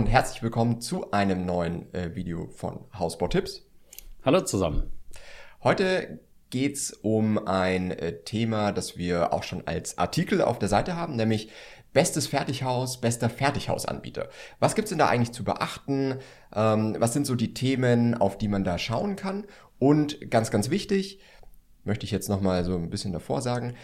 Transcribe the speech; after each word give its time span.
und 0.00 0.06
herzlich 0.06 0.42
willkommen 0.42 0.80
zu 0.80 1.10
einem 1.10 1.44
neuen 1.44 1.92
äh, 1.92 2.14
Video 2.14 2.46
von 2.46 2.86
Hausbautipps. 2.98 3.66
Hallo 4.24 4.40
zusammen. 4.40 4.90
Heute 5.62 6.20
geht's 6.48 6.90
um 7.02 7.36
ein 7.46 7.90
äh, 7.90 8.22
Thema, 8.22 8.72
das 8.72 8.96
wir 8.96 9.34
auch 9.34 9.42
schon 9.42 9.66
als 9.66 9.98
Artikel 9.98 10.40
auf 10.40 10.58
der 10.58 10.70
Seite 10.70 10.96
haben, 10.96 11.16
nämlich 11.16 11.50
Bestes 11.92 12.28
Fertighaus, 12.28 13.02
bester 13.02 13.28
Fertighausanbieter. 13.28 14.30
Was 14.58 14.74
gibt's 14.74 14.88
denn 14.88 14.98
da 14.98 15.08
eigentlich 15.08 15.32
zu 15.32 15.44
beachten? 15.44 16.16
Ähm, 16.54 16.96
was 16.98 17.12
sind 17.12 17.26
so 17.26 17.34
die 17.34 17.52
Themen, 17.52 18.14
auf 18.14 18.38
die 18.38 18.48
man 18.48 18.64
da 18.64 18.78
schauen 18.78 19.16
kann? 19.16 19.44
Und 19.78 20.30
ganz, 20.30 20.50
ganz 20.50 20.70
wichtig, 20.70 21.20
möchte 21.84 22.06
ich 22.06 22.10
jetzt 22.10 22.30
nochmal 22.30 22.64
so 22.64 22.74
ein 22.74 22.88
bisschen 22.88 23.12
davor 23.12 23.42
sagen, 23.42 23.74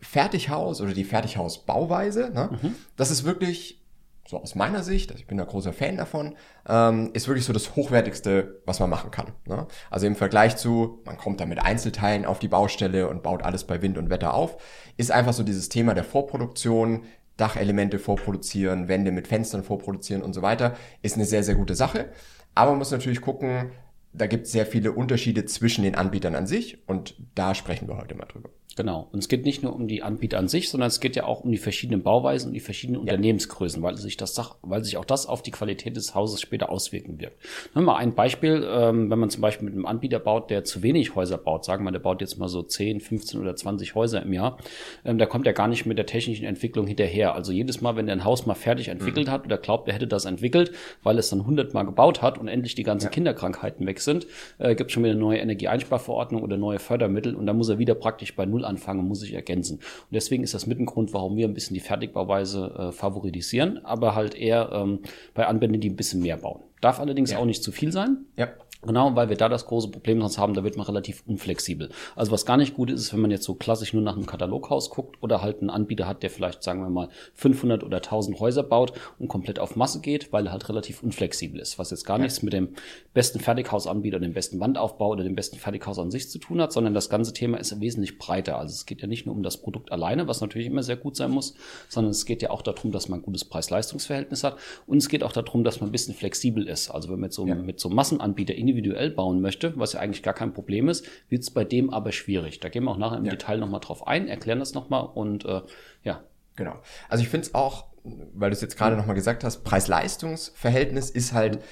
Fertighaus 0.00 0.80
oder 0.80 0.94
die 0.94 1.02
Fertighausbauweise, 1.02 2.30
ne? 2.32 2.50
Mhm. 2.62 2.74
das 2.96 3.10
ist 3.10 3.24
wirklich 3.24 3.82
so 4.28 4.40
aus 4.40 4.54
meiner 4.54 4.82
Sicht, 4.82 5.10
also 5.10 5.20
ich 5.20 5.26
bin 5.26 5.38
da 5.38 5.44
großer 5.44 5.72
Fan 5.72 5.96
davon, 5.96 6.36
ähm, 6.68 7.10
ist 7.12 7.28
wirklich 7.28 7.44
so 7.44 7.52
das 7.52 7.76
Hochwertigste, 7.76 8.60
was 8.66 8.80
man 8.80 8.90
machen 8.90 9.10
kann. 9.10 9.32
Ne? 9.46 9.66
Also 9.90 10.06
im 10.06 10.16
Vergleich 10.16 10.56
zu, 10.56 11.00
man 11.04 11.16
kommt 11.16 11.40
da 11.40 11.46
mit 11.46 11.62
Einzelteilen 11.62 12.24
auf 12.24 12.38
die 12.38 12.48
Baustelle 12.48 13.08
und 13.08 13.22
baut 13.22 13.42
alles 13.42 13.64
bei 13.64 13.82
Wind 13.82 13.98
und 13.98 14.10
Wetter 14.10 14.34
auf, 14.34 14.56
ist 14.96 15.12
einfach 15.12 15.32
so 15.32 15.42
dieses 15.42 15.68
Thema 15.68 15.94
der 15.94 16.04
Vorproduktion, 16.04 17.04
Dachelemente 17.36 17.98
vorproduzieren, 17.98 18.88
Wände 18.88 19.12
mit 19.12 19.28
Fenstern 19.28 19.62
vorproduzieren 19.62 20.22
und 20.22 20.32
so 20.32 20.40
weiter, 20.40 20.74
ist 21.02 21.16
eine 21.16 21.26
sehr, 21.26 21.42
sehr 21.42 21.54
gute 21.54 21.74
Sache. 21.74 22.10
Aber 22.54 22.70
man 22.70 22.78
muss 22.78 22.90
natürlich 22.90 23.20
gucken, 23.20 23.72
da 24.14 24.26
gibt 24.26 24.46
es 24.46 24.52
sehr 24.52 24.64
viele 24.64 24.92
Unterschiede 24.92 25.44
zwischen 25.44 25.84
den 25.84 25.94
Anbietern 25.94 26.34
an 26.34 26.46
sich 26.46 26.88
und 26.88 27.14
da 27.34 27.54
sprechen 27.54 27.88
wir 27.88 27.98
heute 27.98 28.14
mal 28.14 28.24
drüber. 28.24 28.48
Genau. 28.76 29.08
Und 29.10 29.20
es 29.20 29.28
geht 29.28 29.46
nicht 29.46 29.62
nur 29.62 29.74
um 29.74 29.88
die 29.88 30.02
Anbieter 30.02 30.38
an 30.38 30.48
sich, 30.48 30.68
sondern 30.68 30.88
es 30.88 31.00
geht 31.00 31.16
ja 31.16 31.24
auch 31.24 31.40
um 31.40 31.50
die 31.50 31.56
verschiedenen 31.56 32.02
Bauweisen 32.02 32.48
und 32.48 32.52
die 32.52 32.60
verschiedenen 32.60 32.98
ja. 32.98 33.02
Unternehmensgrößen, 33.12 33.82
weil 33.82 33.96
sich 33.96 34.18
das, 34.18 34.38
weil 34.60 34.84
sich 34.84 34.98
auch 34.98 35.06
das 35.06 35.24
auf 35.24 35.40
die 35.40 35.50
Qualität 35.50 35.96
des 35.96 36.14
Hauses 36.14 36.42
später 36.42 36.68
auswirken 36.68 37.18
wird. 37.18 37.32
Nehmen 37.74 37.86
wir 37.86 37.92
mal 37.92 37.96
ein 37.96 38.14
Beispiel, 38.14 38.66
ähm, 38.70 39.10
wenn 39.10 39.18
man 39.18 39.30
zum 39.30 39.40
Beispiel 39.40 39.64
mit 39.64 39.74
einem 39.74 39.86
Anbieter 39.86 40.18
baut, 40.18 40.50
der 40.50 40.64
zu 40.64 40.82
wenig 40.82 41.14
Häuser 41.14 41.38
baut, 41.38 41.64
sagen 41.64 41.84
wir, 41.84 41.90
der 41.90 42.00
baut 42.00 42.20
jetzt 42.20 42.38
mal 42.38 42.48
so 42.48 42.62
10, 42.62 43.00
15 43.00 43.40
oder 43.40 43.56
20 43.56 43.94
Häuser 43.94 44.22
im 44.22 44.34
Jahr, 44.34 44.58
ähm, 45.06 45.16
da 45.16 45.24
kommt 45.24 45.46
er 45.46 45.54
gar 45.54 45.68
nicht 45.68 45.86
mit 45.86 45.96
der 45.96 46.04
technischen 46.04 46.44
Entwicklung 46.44 46.86
hinterher. 46.86 47.34
Also 47.34 47.52
jedes 47.52 47.80
Mal, 47.80 47.96
wenn 47.96 48.08
er 48.08 48.12
ein 48.12 48.24
Haus 48.24 48.44
mal 48.44 48.54
fertig 48.54 48.88
entwickelt 48.88 49.28
mhm. 49.28 49.30
hat 49.30 49.46
oder 49.46 49.56
glaubt, 49.56 49.88
er 49.88 49.94
hätte 49.94 50.06
das 50.06 50.26
entwickelt, 50.26 50.72
weil 51.02 51.18
es 51.18 51.30
dann 51.30 51.40
100 51.40 51.72
Mal 51.72 51.84
gebaut 51.84 52.20
hat 52.20 52.36
und 52.36 52.48
endlich 52.48 52.74
die 52.74 52.82
ganzen 52.82 53.06
ja. 53.06 53.10
Kinderkrankheiten 53.10 53.86
weg 53.86 54.00
sind, 54.00 54.26
äh, 54.58 54.74
gibt 54.74 54.92
schon 54.92 55.02
wieder 55.02 55.12
eine 55.12 55.20
neue 55.20 55.38
Energieeinsparverordnung 55.38 56.42
oder 56.42 56.58
neue 56.58 56.78
Fördermittel 56.78 57.34
und 57.34 57.46
da 57.46 57.54
muss 57.54 57.70
er 57.70 57.78
wieder 57.78 57.94
praktisch 57.94 58.36
bei 58.36 58.44
Null 58.44 58.65
anfangen 58.66 59.00
und 59.00 59.08
muss 59.08 59.20
sich 59.20 59.34
ergänzen. 59.34 59.76
Und 59.76 60.12
deswegen 60.12 60.42
ist 60.42 60.54
das 60.54 60.66
mit 60.66 60.78
ein 60.78 60.86
Grund, 60.86 61.12
warum 61.12 61.36
wir 61.36 61.46
ein 61.46 61.54
bisschen 61.54 61.74
die 61.74 61.80
Fertigbauweise 61.80 62.74
äh, 62.78 62.92
favorisieren, 62.92 63.84
aber 63.84 64.14
halt 64.14 64.34
eher 64.34 64.70
ähm, 64.72 65.00
bei 65.34 65.46
Anwendern, 65.46 65.80
die 65.80 65.90
ein 65.90 65.96
bisschen 65.96 66.22
mehr 66.22 66.36
bauen. 66.36 66.62
Darf 66.80 67.00
allerdings 67.00 67.32
ja. 67.32 67.38
auch 67.38 67.46
nicht 67.46 67.62
zu 67.62 67.72
viel 67.72 67.92
sein. 67.92 68.26
Ja. 68.36 68.48
Genau, 68.86 69.16
weil 69.16 69.28
wir 69.28 69.36
da 69.36 69.48
das 69.48 69.66
große 69.66 69.88
Problem 69.88 70.20
sonst 70.20 70.38
haben, 70.38 70.54
da 70.54 70.62
wird 70.62 70.76
man 70.76 70.86
relativ 70.86 71.22
unflexibel. 71.26 71.90
Also 72.14 72.32
was 72.32 72.46
gar 72.46 72.56
nicht 72.56 72.74
gut 72.74 72.90
ist, 72.90 73.00
ist, 73.00 73.12
wenn 73.12 73.20
man 73.20 73.30
jetzt 73.30 73.44
so 73.44 73.54
klassisch 73.54 73.92
nur 73.92 74.02
nach 74.02 74.16
einem 74.16 74.26
Kataloghaus 74.26 74.90
guckt 74.90 75.22
oder 75.22 75.42
halt 75.42 75.60
einen 75.60 75.70
Anbieter 75.70 76.06
hat, 76.06 76.22
der 76.22 76.30
vielleicht, 76.30 76.62
sagen 76.62 76.80
wir 76.82 76.88
mal, 76.88 77.08
500 77.34 77.82
oder 77.82 77.98
1000 77.98 78.38
Häuser 78.40 78.62
baut 78.62 78.92
und 79.18 79.28
komplett 79.28 79.58
auf 79.58 79.76
Masse 79.76 80.00
geht, 80.00 80.32
weil 80.32 80.46
er 80.46 80.52
halt 80.52 80.68
relativ 80.68 81.02
unflexibel 81.02 81.60
ist, 81.60 81.78
was 81.78 81.90
jetzt 81.90 82.04
gar 82.04 82.18
ja. 82.18 82.24
nichts 82.24 82.42
mit 82.42 82.52
dem 82.52 82.70
besten 83.14 83.40
Fertighausanbieter, 83.40 84.20
dem 84.20 84.34
besten 84.34 84.60
Wandaufbau 84.60 85.10
oder 85.10 85.24
dem 85.24 85.34
besten 85.34 85.56
Fertighaus 85.56 85.98
an 85.98 86.10
sich 86.10 86.30
zu 86.30 86.38
tun 86.38 86.60
hat, 86.60 86.72
sondern 86.72 86.94
das 86.94 87.08
ganze 87.08 87.32
Thema 87.32 87.58
ist 87.58 87.80
wesentlich 87.80 88.18
breiter. 88.18 88.58
Also 88.58 88.72
es 88.72 88.86
geht 88.86 89.02
ja 89.02 89.08
nicht 89.08 89.26
nur 89.26 89.34
um 89.34 89.42
das 89.42 89.56
Produkt 89.56 89.92
alleine, 89.92 90.28
was 90.28 90.40
natürlich 90.40 90.66
immer 90.66 90.82
sehr 90.82 90.96
gut 90.96 91.16
sein 91.16 91.30
muss, 91.30 91.54
sondern 91.88 92.10
es 92.10 92.24
geht 92.24 92.42
ja 92.42 92.50
auch 92.50 92.62
darum, 92.62 92.92
dass 92.92 93.08
man 93.08 93.20
ein 93.20 93.22
gutes 93.22 93.44
Preis-Leistungs-Verhältnis 93.44 94.44
hat 94.44 94.56
und 94.86 94.98
es 94.98 95.08
geht 95.08 95.22
auch 95.22 95.32
darum, 95.32 95.64
dass 95.64 95.80
man 95.80 95.88
ein 95.88 95.92
bisschen 95.92 96.14
flexibel 96.14 96.68
ist. 96.68 96.90
Also 96.90 97.08
wenn 97.08 97.16
man 97.16 97.26
mit 97.26 97.32
so, 97.32 97.46
ja. 97.46 97.54
mit 97.54 97.80
so 97.80 97.88
Massenanbieter 97.88 98.54
individuell 98.54 98.75
bauen 98.82 99.40
möchte, 99.40 99.72
was 99.76 99.94
ja 99.94 100.00
eigentlich 100.00 100.22
gar 100.22 100.34
kein 100.34 100.52
Problem 100.52 100.88
ist, 100.88 101.06
wird 101.28 101.42
es 101.42 101.50
bei 101.50 101.64
dem 101.64 101.90
aber 101.90 102.12
schwierig. 102.12 102.60
Da 102.60 102.68
gehen 102.68 102.84
wir 102.84 102.90
auch 102.90 102.98
nachher 102.98 103.18
im 103.18 103.24
ja. 103.24 103.30
Detail 103.30 103.58
nochmal 103.58 103.80
drauf 103.80 104.06
ein, 104.06 104.28
erklären 104.28 104.58
das 104.58 104.74
nochmal 104.74 105.08
und 105.14 105.44
äh, 105.44 105.62
ja. 106.02 106.22
Genau. 106.56 106.74
Also 107.08 107.22
ich 107.22 107.28
finde 107.28 107.46
es 107.46 107.54
auch, 107.54 107.84
weil 108.04 108.50
du 108.50 108.54
es 108.54 108.62
jetzt 108.62 108.76
gerade 108.76 108.94
mhm. 108.94 109.00
nochmal 109.00 109.14
gesagt 109.14 109.44
hast, 109.44 109.62
Preis-Leistungs-Verhältnis 109.62 111.10
ist 111.10 111.32
halt 111.32 111.56
mhm. 111.56 111.62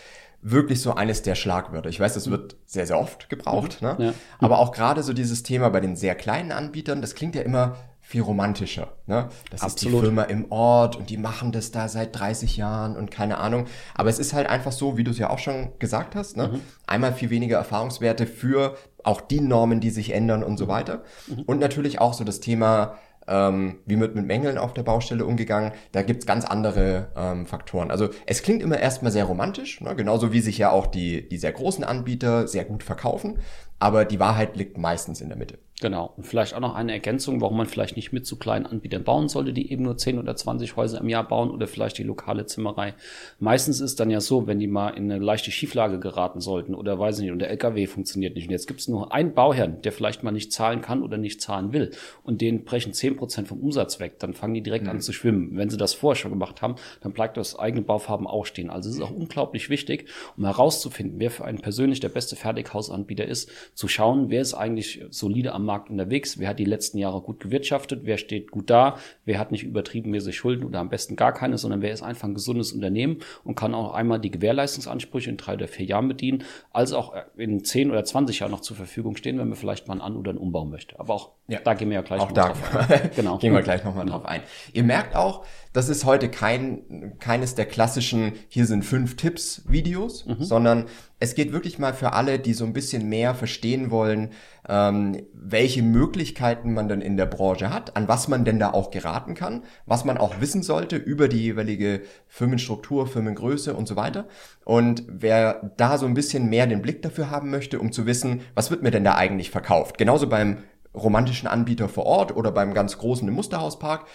wirklich 0.42 0.80
so 0.82 0.94
eines 0.94 1.22
der 1.22 1.34
Schlagwörter. 1.34 1.88
Ich 1.88 1.98
weiß, 1.98 2.14
das 2.14 2.30
wird 2.30 2.56
sehr, 2.66 2.86
sehr 2.86 2.98
oft 2.98 3.30
gebraucht, 3.30 3.80
mhm. 3.80 3.88
ne? 3.88 3.96
Ja. 3.98 4.14
aber 4.38 4.58
auch 4.58 4.72
gerade 4.72 5.02
so 5.02 5.12
dieses 5.12 5.42
Thema 5.42 5.70
bei 5.70 5.80
den 5.80 5.96
sehr 5.96 6.14
kleinen 6.14 6.52
Anbietern, 6.52 7.00
das 7.00 7.14
klingt 7.14 7.34
ja 7.34 7.42
immer 7.42 7.76
viel 8.06 8.20
romantischer. 8.20 8.92
Ne? 9.06 9.30
Das 9.50 9.62
Absolut. 9.62 9.94
ist 9.94 10.00
die 10.02 10.06
Firma 10.06 10.22
im 10.24 10.52
Ort 10.52 10.94
und 10.94 11.08
die 11.08 11.16
machen 11.16 11.52
das 11.52 11.70
da 11.70 11.88
seit 11.88 12.18
30 12.18 12.58
Jahren 12.58 12.96
und 12.96 13.10
keine 13.10 13.38
Ahnung. 13.38 13.64
Aber 13.94 14.10
es 14.10 14.18
ist 14.18 14.34
halt 14.34 14.46
einfach 14.46 14.72
so, 14.72 14.98
wie 14.98 15.04
du 15.04 15.10
es 15.10 15.18
ja 15.18 15.30
auch 15.30 15.38
schon 15.38 15.72
gesagt 15.78 16.14
hast, 16.14 16.36
ne? 16.36 16.48
Mhm. 16.48 16.60
einmal 16.86 17.14
viel 17.14 17.30
weniger 17.30 17.56
Erfahrungswerte 17.56 18.26
für 18.26 18.76
auch 19.02 19.22
die 19.22 19.40
Normen, 19.40 19.80
die 19.80 19.90
sich 19.90 20.12
ändern 20.12 20.44
und 20.44 20.58
so 20.58 20.68
weiter. 20.68 21.02
Mhm. 21.26 21.42
Und 21.46 21.60
natürlich 21.60 21.98
auch 21.98 22.12
so 22.12 22.24
das 22.24 22.40
Thema 22.40 22.94
ähm, 23.26 23.78
wie 23.86 23.98
wird 23.98 24.14
mit 24.14 24.26
Mängeln 24.26 24.58
auf 24.58 24.74
der 24.74 24.82
Baustelle 24.82 25.24
umgegangen. 25.24 25.72
Da 25.92 26.02
gibt's 26.02 26.26
ganz 26.26 26.44
andere 26.44 27.08
ähm, 27.16 27.46
Faktoren. 27.46 27.90
Also 27.90 28.10
es 28.26 28.42
klingt 28.42 28.62
immer 28.62 28.78
erstmal 28.78 29.12
sehr 29.12 29.24
romantisch, 29.24 29.80
ne? 29.80 29.96
genauso 29.96 30.30
wie 30.32 30.40
sich 30.40 30.58
ja 30.58 30.70
auch 30.70 30.86
die, 30.86 31.26
die 31.26 31.38
sehr 31.38 31.52
großen 31.52 31.84
Anbieter 31.84 32.46
sehr 32.48 32.66
gut 32.66 32.82
verkaufen. 32.82 33.38
Aber 33.78 34.04
die 34.04 34.20
Wahrheit 34.20 34.56
liegt 34.56 34.76
meistens 34.76 35.22
in 35.22 35.28
der 35.28 35.38
Mitte. 35.38 35.58
Genau. 35.80 36.14
Und 36.16 36.24
vielleicht 36.24 36.54
auch 36.54 36.60
noch 36.60 36.76
eine 36.76 36.92
Ergänzung, 36.92 37.40
warum 37.40 37.56
man 37.56 37.66
vielleicht 37.66 37.96
nicht 37.96 38.12
mit 38.12 38.24
zu 38.26 38.36
kleinen 38.36 38.64
Anbietern 38.64 39.02
bauen 39.02 39.28
sollte, 39.28 39.52
die 39.52 39.72
eben 39.72 39.82
nur 39.82 39.96
10 39.96 40.20
oder 40.20 40.36
20 40.36 40.76
Häuser 40.76 41.00
im 41.00 41.08
Jahr 41.08 41.26
bauen 41.26 41.50
oder 41.50 41.66
vielleicht 41.66 41.98
die 41.98 42.04
lokale 42.04 42.46
Zimmerei. 42.46 42.94
Meistens 43.40 43.80
ist 43.80 43.98
dann 43.98 44.08
ja 44.08 44.20
so, 44.20 44.46
wenn 44.46 44.60
die 44.60 44.68
mal 44.68 44.90
in 44.90 45.10
eine 45.10 45.22
leichte 45.22 45.50
Schieflage 45.50 45.98
geraten 45.98 46.40
sollten 46.40 46.76
oder 46.76 46.96
weiß 47.00 47.18
nicht, 47.18 47.32
und 47.32 47.40
der 47.40 47.50
LKW 47.50 47.86
funktioniert 47.88 48.36
nicht. 48.36 48.46
Und 48.46 48.52
jetzt 48.52 48.68
gibt 48.68 48.80
es 48.80 48.88
nur 48.88 49.12
einen 49.12 49.34
Bauherrn, 49.34 49.82
der 49.82 49.90
vielleicht 49.90 50.22
mal 50.22 50.30
nicht 50.30 50.52
zahlen 50.52 50.80
kann 50.80 51.02
oder 51.02 51.18
nicht 51.18 51.40
zahlen 51.40 51.72
will. 51.72 51.90
Und 52.22 52.40
denen 52.40 52.64
brechen 52.64 52.92
10 52.92 53.16
Prozent 53.16 53.48
vom 53.48 53.58
Umsatz 53.58 53.98
weg. 53.98 54.20
Dann 54.20 54.32
fangen 54.32 54.54
die 54.54 54.62
direkt 54.62 54.84
mhm. 54.84 54.90
an 54.90 55.00
zu 55.00 55.12
schwimmen. 55.12 55.56
Wenn 55.56 55.70
sie 55.70 55.76
das 55.76 55.92
vorher 55.92 56.16
schon 56.16 56.30
gemacht 56.30 56.62
haben, 56.62 56.76
dann 57.00 57.12
bleibt 57.12 57.36
das 57.36 57.58
eigene 57.58 57.82
Baufarben 57.82 58.28
auch 58.28 58.46
stehen. 58.46 58.70
Also 58.70 58.90
es 58.90 58.96
ist 58.96 59.02
auch 59.02 59.10
unglaublich 59.10 59.70
wichtig, 59.70 60.08
um 60.36 60.44
herauszufinden, 60.44 61.18
wer 61.18 61.32
für 61.32 61.44
einen 61.44 61.58
persönlich 61.58 61.98
der 61.98 62.10
beste 62.10 62.36
Fertighausanbieter 62.36 63.24
ist, 63.26 63.50
zu 63.74 63.88
schauen, 63.88 64.30
wer 64.30 64.40
ist 64.40 64.54
eigentlich 64.54 65.04
solide 65.10 65.52
am 65.52 65.63
Markt 65.64 65.90
unterwegs, 65.90 66.38
wer 66.38 66.48
hat 66.48 66.58
die 66.58 66.64
letzten 66.64 66.98
Jahre 66.98 67.20
gut 67.20 67.40
gewirtschaftet, 67.40 68.00
wer 68.04 68.18
steht 68.18 68.50
gut 68.50 68.70
da, 68.70 68.98
wer 69.24 69.38
hat 69.38 69.52
nicht 69.52 69.64
übertriebenmäßig 69.64 70.36
Schulden 70.36 70.64
oder 70.64 70.80
am 70.80 70.88
besten 70.88 71.16
gar 71.16 71.32
keine, 71.32 71.58
sondern 71.58 71.82
wer 71.82 71.92
ist 71.92 72.02
einfach 72.02 72.28
ein 72.28 72.34
gesundes 72.34 72.72
Unternehmen 72.72 73.18
und 73.44 73.54
kann 73.54 73.74
auch 73.74 73.94
einmal 73.94 74.20
die 74.20 74.30
Gewährleistungsansprüche 74.30 75.30
in 75.30 75.36
drei 75.36 75.54
oder 75.54 75.68
vier 75.68 75.86
Jahren 75.86 76.08
bedienen, 76.08 76.44
als 76.72 76.92
auch 76.92 77.14
in 77.36 77.64
zehn 77.64 77.90
oder 77.90 78.04
zwanzig 78.04 78.40
Jahren 78.40 78.50
noch 78.50 78.60
zur 78.60 78.76
Verfügung 78.76 79.16
stehen, 79.16 79.38
wenn 79.38 79.48
man 79.48 79.56
vielleicht 79.56 79.88
mal 79.88 79.94
einen 79.94 80.02
An- 80.02 80.16
oder 80.16 80.30
einen 80.30 80.38
Umbau 80.38 80.64
möchte. 80.64 80.98
Aber 81.00 81.14
auch 81.14 81.30
ja. 81.48 81.60
da 81.62 81.74
gehen 81.74 81.90
wir 81.90 81.96
ja 81.96 82.02
gleich 82.02 82.20
auch 82.20 82.32
da 82.32 82.48
drauf 82.48 82.90
ein. 82.90 83.10
genau. 83.16 83.38
gehen 83.38 83.52
wir 83.52 83.62
gleich 83.62 83.84
nochmal 83.84 84.06
drauf 84.06 84.24
ein. 84.24 84.42
Ihr 84.72 84.84
merkt 84.84 85.16
auch, 85.16 85.44
das 85.74 85.88
ist 85.88 86.04
heute 86.04 86.30
kein, 86.30 87.18
keines 87.18 87.56
der 87.56 87.66
klassischen, 87.66 88.34
hier 88.48 88.64
sind 88.64 88.84
fünf 88.84 89.16
Tipps 89.16 89.62
Videos, 89.66 90.24
mhm. 90.24 90.36
sondern 90.38 90.84
es 91.18 91.34
geht 91.34 91.52
wirklich 91.52 91.80
mal 91.80 91.92
für 91.92 92.12
alle, 92.12 92.38
die 92.38 92.54
so 92.54 92.64
ein 92.64 92.72
bisschen 92.72 93.08
mehr 93.08 93.34
verstehen 93.34 93.90
wollen, 93.90 94.30
ähm, 94.68 95.26
welche 95.32 95.82
Möglichkeiten 95.82 96.74
man 96.74 96.88
dann 96.88 97.00
in 97.00 97.16
der 97.16 97.26
Branche 97.26 97.70
hat, 97.70 97.96
an 97.96 98.06
was 98.06 98.28
man 98.28 98.44
denn 98.44 98.60
da 98.60 98.70
auch 98.70 98.92
geraten 98.92 99.34
kann, 99.34 99.64
was 99.84 100.04
man 100.04 100.16
auch 100.16 100.40
wissen 100.40 100.62
sollte 100.62 100.94
über 100.94 101.26
die 101.26 101.42
jeweilige 101.42 102.02
Firmenstruktur, 102.28 103.08
Firmengröße 103.08 103.74
und 103.74 103.88
so 103.88 103.96
weiter. 103.96 104.28
Und 104.64 105.02
wer 105.08 105.72
da 105.76 105.98
so 105.98 106.06
ein 106.06 106.14
bisschen 106.14 106.48
mehr 106.48 106.68
den 106.68 106.82
Blick 106.82 107.02
dafür 107.02 107.30
haben 107.30 107.50
möchte, 107.50 107.80
um 107.80 107.90
zu 107.90 108.06
wissen, 108.06 108.42
was 108.54 108.70
wird 108.70 108.84
mir 108.84 108.92
denn 108.92 109.04
da 109.04 109.16
eigentlich 109.16 109.50
verkauft? 109.50 109.98
Genauso 109.98 110.28
beim 110.28 110.58
romantischen 110.94 111.48
Anbieter 111.48 111.88
vor 111.88 112.06
Ort 112.06 112.36
oder 112.36 112.52
beim 112.52 112.74
ganz 112.74 112.96
großen 112.96 113.26
im 113.26 113.34
Musterhauspark. 113.34 114.06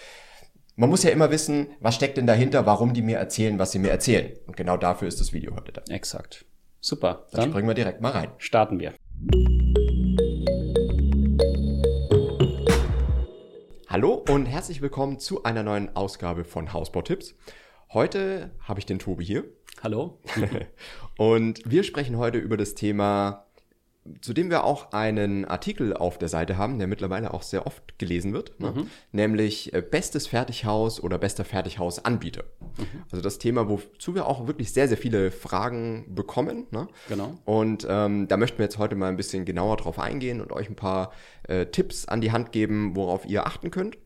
Man 0.76 0.88
muss 0.88 1.02
ja 1.02 1.10
immer 1.10 1.30
wissen, 1.30 1.68
was 1.80 1.96
steckt 1.96 2.16
denn 2.16 2.26
dahinter, 2.26 2.64
warum 2.64 2.94
die 2.94 3.02
mir 3.02 3.18
erzählen, 3.18 3.58
was 3.58 3.72
sie 3.72 3.80
mir 3.80 3.90
erzählen. 3.90 4.32
Und 4.46 4.56
genau 4.56 4.76
dafür 4.76 5.08
ist 5.08 5.20
das 5.20 5.32
Video 5.32 5.54
heute 5.56 5.72
da. 5.72 5.82
Exakt. 5.88 6.44
Super. 6.80 7.26
Dann, 7.32 7.40
Dann 7.40 7.50
springen 7.50 7.68
wir 7.68 7.74
direkt 7.74 8.00
mal 8.00 8.12
rein. 8.12 8.30
Starten 8.38 8.78
wir. 8.78 8.94
Hallo 13.88 14.24
und 14.30 14.46
herzlich 14.46 14.80
willkommen 14.80 15.18
zu 15.18 15.42
einer 15.42 15.64
neuen 15.64 15.94
Ausgabe 15.96 16.44
von 16.44 16.72
Hausbautipps. 16.72 17.34
Heute 17.92 18.52
habe 18.60 18.78
ich 18.78 18.86
den 18.86 19.00
Tobi 19.00 19.24
hier. 19.24 19.44
Hallo. 19.82 20.20
und 21.18 21.62
wir 21.68 21.82
sprechen 21.82 22.16
heute 22.16 22.38
über 22.38 22.56
das 22.56 22.74
Thema 22.74 23.49
zu 24.22 24.32
dem 24.32 24.48
wir 24.50 24.64
auch 24.64 24.92
einen 24.92 25.44
Artikel 25.44 25.94
auf 25.94 26.16
der 26.16 26.28
Seite 26.28 26.56
haben, 26.56 26.78
der 26.78 26.88
mittlerweile 26.88 27.34
auch 27.34 27.42
sehr 27.42 27.66
oft 27.66 27.98
gelesen 27.98 28.32
wird, 28.32 28.58
ne? 28.58 28.72
mhm. 28.74 28.90
nämlich 29.12 29.74
äh, 29.74 29.82
bestes 29.82 30.26
Fertighaus 30.26 31.02
oder 31.02 31.18
bester 31.18 31.44
Fertighausanbieter. 31.44 32.44
Mhm. 32.78 33.02
Also 33.10 33.22
das 33.22 33.38
Thema, 33.38 33.68
wozu 33.68 34.14
wir 34.14 34.26
auch 34.26 34.46
wirklich 34.46 34.72
sehr, 34.72 34.88
sehr 34.88 34.96
viele 34.96 35.30
Fragen 35.30 36.06
bekommen. 36.14 36.66
Ne? 36.70 36.88
Genau. 37.08 37.38
Und 37.44 37.86
ähm, 37.88 38.26
da 38.26 38.36
möchten 38.38 38.58
wir 38.58 38.64
jetzt 38.64 38.78
heute 38.78 38.96
mal 38.96 39.08
ein 39.08 39.16
bisschen 39.16 39.44
genauer 39.44 39.76
drauf 39.76 39.98
eingehen 39.98 40.40
und 40.40 40.50
euch 40.50 40.70
ein 40.70 40.76
paar 40.76 41.12
äh, 41.46 41.66
Tipps 41.66 42.06
an 42.06 42.22
die 42.22 42.32
Hand 42.32 42.52
geben, 42.52 42.96
worauf 42.96 43.26
ihr 43.26 43.46
achten 43.46 43.70
könnt. 43.70 43.98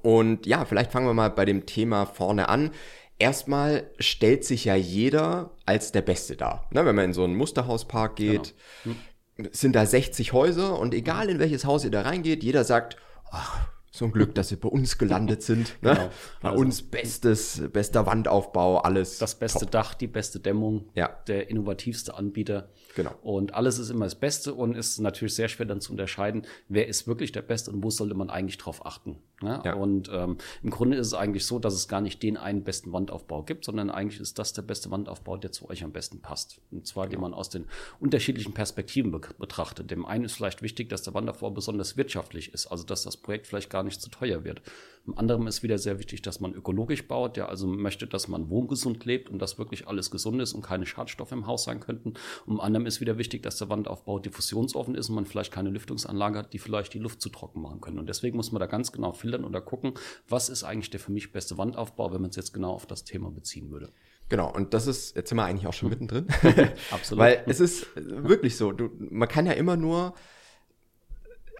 Und 0.00 0.46
ja, 0.46 0.64
vielleicht 0.64 0.90
fangen 0.90 1.06
wir 1.06 1.12
mal 1.12 1.28
bei 1.28 1.44
dem 1.44 1.66
Thema 1.66 2.06
vorne 2.06 2.48
an. 2.48 2.70
Erstmal 3.18 3.90
stellt 3.98 4.44
sich 4.44 4.64
ja 4.64 4.74
jeder 4.74 5.50
als 5.66 5.92
der 5.92 6.02
Beste 6.02 6.36
dar. 6.36 6.68
Ne, 6.72 6.84
wenn 6.84 6.94
man 6.94 7.06
in 7.06 7.12
so 7.12 7.24
einen 7.24 7.36
Musterhauspark 7.36 8.16
geht, 8.16 8.54
genau. 8.84 8.96
hm. 9.36 9.48
sind 9.52 9.76
da 9.76 9.86
60 9.86 10.32
Häuser 10.32 10.78
und 10.78 10.94
egal 10.94 11.28
in 11.28 11.38
welches 11.38 11.64
Haus 11.64 11.84
ihr 11.84 11.90
da 11.90 12.02
reingeht, 12.02 12.42
jeder 12.42 12.64
sagt, 12.64 12.96
ach, 13.30 13.68
so 13.94 14.06
ein 14.06 14.12
Glück, 14.12 14.34
dass 14.34 14.48
sie 14.48 14.56
bei 14.56 14.68
uns 14.68 14.96
gelandet 14.96 15.42
sind. 15.42 15.76
Ne? 15.82 15.94
Genau. 15.94 16.10
Bei 16.40 16.48
also, 16.48 16.60
uns 16.62 16.82
bestes, 16.82 17.62
bester 17.72 18.06
Wandaufbau, 18.06 18.78
alles. 18.78 19.18
Das 19.18 19.34
beste 19.34 19.60
top. 19.60 19.70
Dach, 19.70 19.94
die 19.94 20.06
beste 20.06 20.40
Dämmung, 20.40 20.88
ja. 20.94 21.08
der 21.26 21.50
innovativste 21.50 22.14
Anbieter. 22.14 22.70
Genau. 22.96 23.12
Und 23.22 23.54
alles 23.54 23.78
ist 23.78 23.90
immer 23.90 24.06
das 24.06 24.14
Beste 24.14 24.54
und 24.54 24.74
ist 24.74 24.98
natürlich 24.98 25.34
sehr 25.34 25.48
schwer 25.48 25.66
dann 25.66 25.82
zu 25.82 25.92
unterscheiden, 25.92 26.46
wer 26.68 26.88
ist 26.88 27.06
wirklich 27.06 27.32
der 27.32 27.42
Beste 27.42 27.70
und 27.70 27.84
wo 27.84 27.90
sollte 27.90 28.14
man 28.14 28.30
eigentlich 28.30 28.56
drauf 28.56 28.86
achten. 28.86 29.18
Ne? 29.42 29.60
Ja. 29.64 29.74
Und 29.74 30.10
ähm, 30.12 30.38
im 30.62 30.70
Grunde 30.70 30.96
ist 30.96 31.08
es 31.08 31.14
eigentlich 31.14 31.46
so, 31.46 31.58
dass 31.58 31.74
es 31.74 31.88
gar 31.88 32.00
nicht 32.00 32.22
den 32.22 32.36
einen 32.36 32.64
besten 32.64 32.92
Wandaufbau 32.92 33.42
gibt, 33.42 33.64
sondern 33.64 33.90
eigentlich 33.90 34.20
ist 34.20 34.38
das 34.38 34.52
der 34.52 34.62
beste 34.62 34.90
Wandaufbau, 34.90 35.36
der 35.36 35.52
zu 35.52 35.68
euch 35.68 35.84
am 35.84 35.92
besten 35.92 36.20
passt. 36.20 36.60
Und 36.70 36.86
zwar, 36.86 37.06
genau. 37.06 37.16
den 37.16 37.20
man 37.22 37.34
aus 37.34 37.50
den 37.50 37.66
unterschiedlichen 38.00 38.54
Perspektiven 38.54 39.10
be 39.10 39.20
betrachtet. 39.38 39.90
Dem 39.90 40.04
einen 40.04 40.24
ist 40.24 40.34
vielleicht 40.34 40.62
wichtig, 40.62 40.88
dass 40.88 41.02
der 41.02 41.14
Wandaufbau 41.14 41.50
besonders 41.50 41.96
wirtschaftlich 41.96 42.52
ist, 42.52 42.66
also 42.66 42.84
dass 42.84 43.02
das 43.02 43.16
Projekt 43.16 43.46
vielleicht 43.46 43.70
gar 43.70 43.82
nicht 43.82 44.00
zu 44.00 44.10
teuer 44.10 44.44
wird. 44.44 44.62
Im 45.04 45.18
anderen 45.18 45.48
ist 45.48 45.64
wieder 45.64 45.78
sehr 45.78 45.98
wichtig, 45.98 46.22
dass 46.22 46.38
man 46.38 46.54
ökologisch 46.54 47.08
baut, 47.08 47.36
der 47.36 47.48
also 47.48 47.66
möchte, 47.66 48.06
dass 48.06 48.28
man 48.28 48.48
wohngesund 48.50 49.04
lebt 49.04 49.28
und 49.28 49.40
dass 49.40 49.58
wirklich 49.58 49.88
alles 49.88 50.12
gesund 50.12 50.40
ist 50.40 50.52
und 50.52 50.62
keine 50.62 50.86
Schadstoffe 50.86 51.32
im 51.32 51.48
Haus 51.48 51.64
sein 51.64 51.80
könnten. 51.80 52.14
Und 52.46 52.54
im 52.54 52.60
anderen 52.60 52.86
ist 52.86 53.00
wieder 53.00 53.18
wichtig, 53.18 53.42
dass 53.42 53.58
der 53.58 53.68
Wandaufbau 53.68 54.20
diffusionsoffen 54.20 54.94
ist 54.94 55.08
und 55.08 55.16
man 55.16 55.26
vielleicht 55.26 55.52
keine 55.52 55.70
Lüftungsanlage 55.70 56.38
hat, 56.38 56.52
die 56.52 56.60
vielleicht 56.60 56.94
die 56.94 57.00
Luft 57.00 57.20
zu 57.20 57.30
trocken 57.30 57.62
machen 57.62 57.80
können. 57.80 57.98
Und 57.98 58.08
deswegen 58.08 58.36
muss 58.36 58.52
man 58.52 58.60
da 58.60 58.66
ganz 58.66 58.92
genau 58.92 59.12
filtern 59.12 59.44
oder 59.44 59.60
gucken, 59.60 59.94
was 60.28 60.48
ist 60.48 60.62
eigentlich 60.62 60.90
der 60.90 61.00
für 61.00 61.10
mich 61.10 61.32
beste 61.32 61.58
Wandaufbau, 61.58 62.12
wenn 62.12 62.20
man 62.20 62.30
es 62.30 62.36
jetzt 62.36 62.54
genau 62.54 62.72
auf 62.72 62.86
das 62.86 63.02
Thema 63.02 63.32
beziehen 63.32 63.72
würde. 63.72 63.90
Genau, 64.28 64.54
und 64.54 64.72
das 64.72 64.86
ist, 64.86 65.16
jetzt 65.16 65.30
sind 65.30 65.36
wir 65.36 65.44
eigentlich 65.44 65.66
auch 65.66 65.72
schon 65.72 65.90
hm. 65.90 65.98
mittendrin. 65.98 66.26
Absolut. 66.92 67.24
Weil 67.24 67.42
es 67.48 67.58
ist 67.58 67.88
wirklich 67.96 68.56
so, 68.56 68.70
du, 68.70 68.88
man 68.98 69.28
kann 69.28 69.46
ja 69.46 69.52
immer 69.52 69.76
nur, 69.76 70.14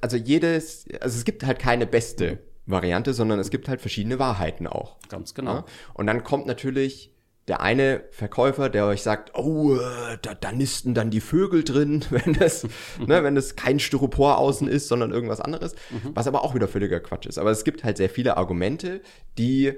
also 0.00 0.16
jedes, 0.16 0.86
also 1.00 1.18
es 1.18 1.24
gibt 1.24 1.44
halt 1.44 1.58
keine 1.58 1.88
beste 1.88 2.38
Variante, 2.66 3.14
sondern 3.14 3.38
es 3.40 3.50
gibt 3.50 3.68
halt 3.68 3.80
verschiedene 3.80 4.18
Wahrheiten 4.18 4.66
auch. 4.66 4.98
Ganz 5.08 5.34
genau. 5.34 5.54
Ja? 5.54 5.64
Und 5.94 6.06
dann 6.06 6.22
kommt 6.24 6.46
natürlich 6.46 7.12
der 7.48 7.60
eine 7.60 8.04
Verkäufer, 8.10 8.68
der 8.68 8.86
euch 8.86 9.02
sagt, 9.02 9.36
oh, 9.36 9.74
äh, 9.74 10.16
da, 10.22 10.34
da 10.34 10.52
nisten 10.52 10.94
dann 10.94 11.10
die 11.10 11.20
Vögel 11.20 11.64
drin, 11.64 12.04
wenn 12.10 12.34
das, 12.34 12.64
ne, 13.04 13.24
wenn 13.24 13.34
das 13.34 13.56
kein 13.56 13.80
Styropor 13.80 14.38
außen 14.38 14.68
ist, 14.68 14.88
sondern 14.88 15.10
irgendwas 15.10 15.40
anderes, 15.40 15.74
mhm. 15.90 16.12
was 16.14 16.26
aber 16.26 16.44
auch 16.44 16.54
wieder 16.54 16.68
völliger 16.68 17.00
Quatsch 17.00 17.26
ist. 17.26 17.38
Aber 17.38 17.50
es 17.50 17.64
gibt 17.64 17.82
halt 17.82 17.96
sehr 17.96 18.10
viele 18.10 18.36
Argumente, 18.36 19.00
die 19.38 19.66
äh, 19.66 19.76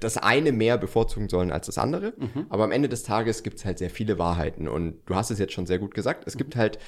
das 0.00 0.16
eine 0.16 0.50
mehr 0.50 0.76
bevorzugen 0.76 1.28
sollen 1.28 1.52
als 1.52 1.66
das 1.66 1.78
andere. 1.78 2.14
Mhm. 2.16 2.46
Aber 2.48 2.64
am 2.64 2.72
Ende 2.72 2.88
des 2.88 3.04
Tages 3.04 3.44
gibt 3.44 3.58
es 3.58 3.64
halt 3.64 3.78
sehr 3.78 3.90
viele 3.90 4.18
Wahrheiten. 4.18 4.66
Und 4.66 4.98
du 5.06 5.14
hast 5.14 5.30
es 5.30 5.38
jetzt 5.38 5.52
schon 5.52 5.66
sehr 5.66 5.78
gut 5.78 5.94
gesagt. 5.94 6.24
Es 6.26 6.36
gibt 6.36 6.56
halt 6.56 6.80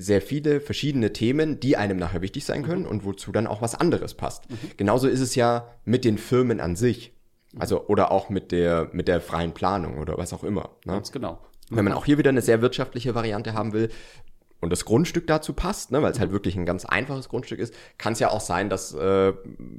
sehr 0.00 0.22
viele 0.22 0.60
verschiedene 0.60 1.12
Themen, 1.12 1.60
die 1.60 1.76
einem 1.76 1.98
nachher 1.98 2.22
wichtig 2.22 2.44
sein 2.44 2.62
können 2.62 2.82
mhm. 2.82 2.88
und 2.88 3.04
wozu 3.04 3.32
dann 3.32 3.46
auch 3.46 3.62
was 3.62 3.74
anderes 3.74 4.14
passt. 4.14 4.50
Mhm. 4.50 4.56
Genauso 4.76 5.08
ist 5.08 5.20
es 5.20 5.34
ja 5.34 5.68
mit 5.84 6.04
den 6.04 6.18
Firmen 6.18 6.60
an 6.60 6.76
sich. 6.76 7.12
Also, 7.58 7.86
oder 7.88 8.12
auch 8.12 8.30
mit 8.30 8.52
der, 8.52 8.90
mit 8.92 9.08
der 9.08 9.20
freien 9.20 9.52
Planung 9.52 9.98
oder 9.98 10.16
was 10.16 10.32
auch 10.32 10.44
immer. 10.44 10.70
Ne? 10.84 10.92
Ganz 10.92 11.10
genau. 11.10 11.40
Wenn 11.68 11.84
man 11.84 11.94
auch 11.94 12.04
hier 12.04 12.18
wieder 12.18 12.30
eine 12.30 12.42
sehr 12.42 12.62
wirtschaftliche 12.62 13.14
Variante 13.14 13.54
haben 13.54 13.72
will, 13.72 13.90
und 14.60 14.70
das 14.70 14.84
Grundstück 14.84 15.26
dazu 15.26 15.54
passt, 15.54 15.90
ne, 15.90 16.02
weil 16.02 16.12
es 16.12 16.20
halt 16.20 16.32
wirklich 16.32 16.56
ein 16.56 16.66
ganz 16.66 16.84
einfaches 16.84 17.28
Grundstück 17.28 17.58
ist, 17.58 17.74
kann 17.98 18.12
es 18.12 18.18
ja 18.18 18.30
auch 18.30 18.40
sein, 18.40 18.68
dass 18.68 18.94
äh, 18.94 19.32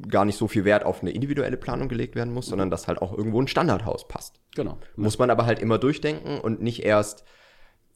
gar 0.08 0.26
nicht 0.26 0.38
so 0.38 0.48
viel 0.48 0.66
Wert 0.66 0.84
auf 0.84 1.02
eine 1.02 1.12
individuelle 1.12 1.58
Planung 1.58 1.88
gelegt 1.88 2.16
werden 2.16 2.34
muss, 2.34 2.48
sondern 2.48 2.70
dass 2.72 2.88
halt 2.88 3.02
auch 3.02 3.16
irgendwo 3.16 3.40
ein 3.42 3.48
Standardhaus 3.48 4.08
passt. 4.08 4.40
Genau. 4.56 4.78
Muss 4.96 5.20
man 5.20 5.30
aber 5.30 5.46
halt 5.46 5.60
immer 5.60 5.78
durchdenken 5.78 6.40
und 6.40 6.62
nicht 6.62 6.84
erst 6.84 7.24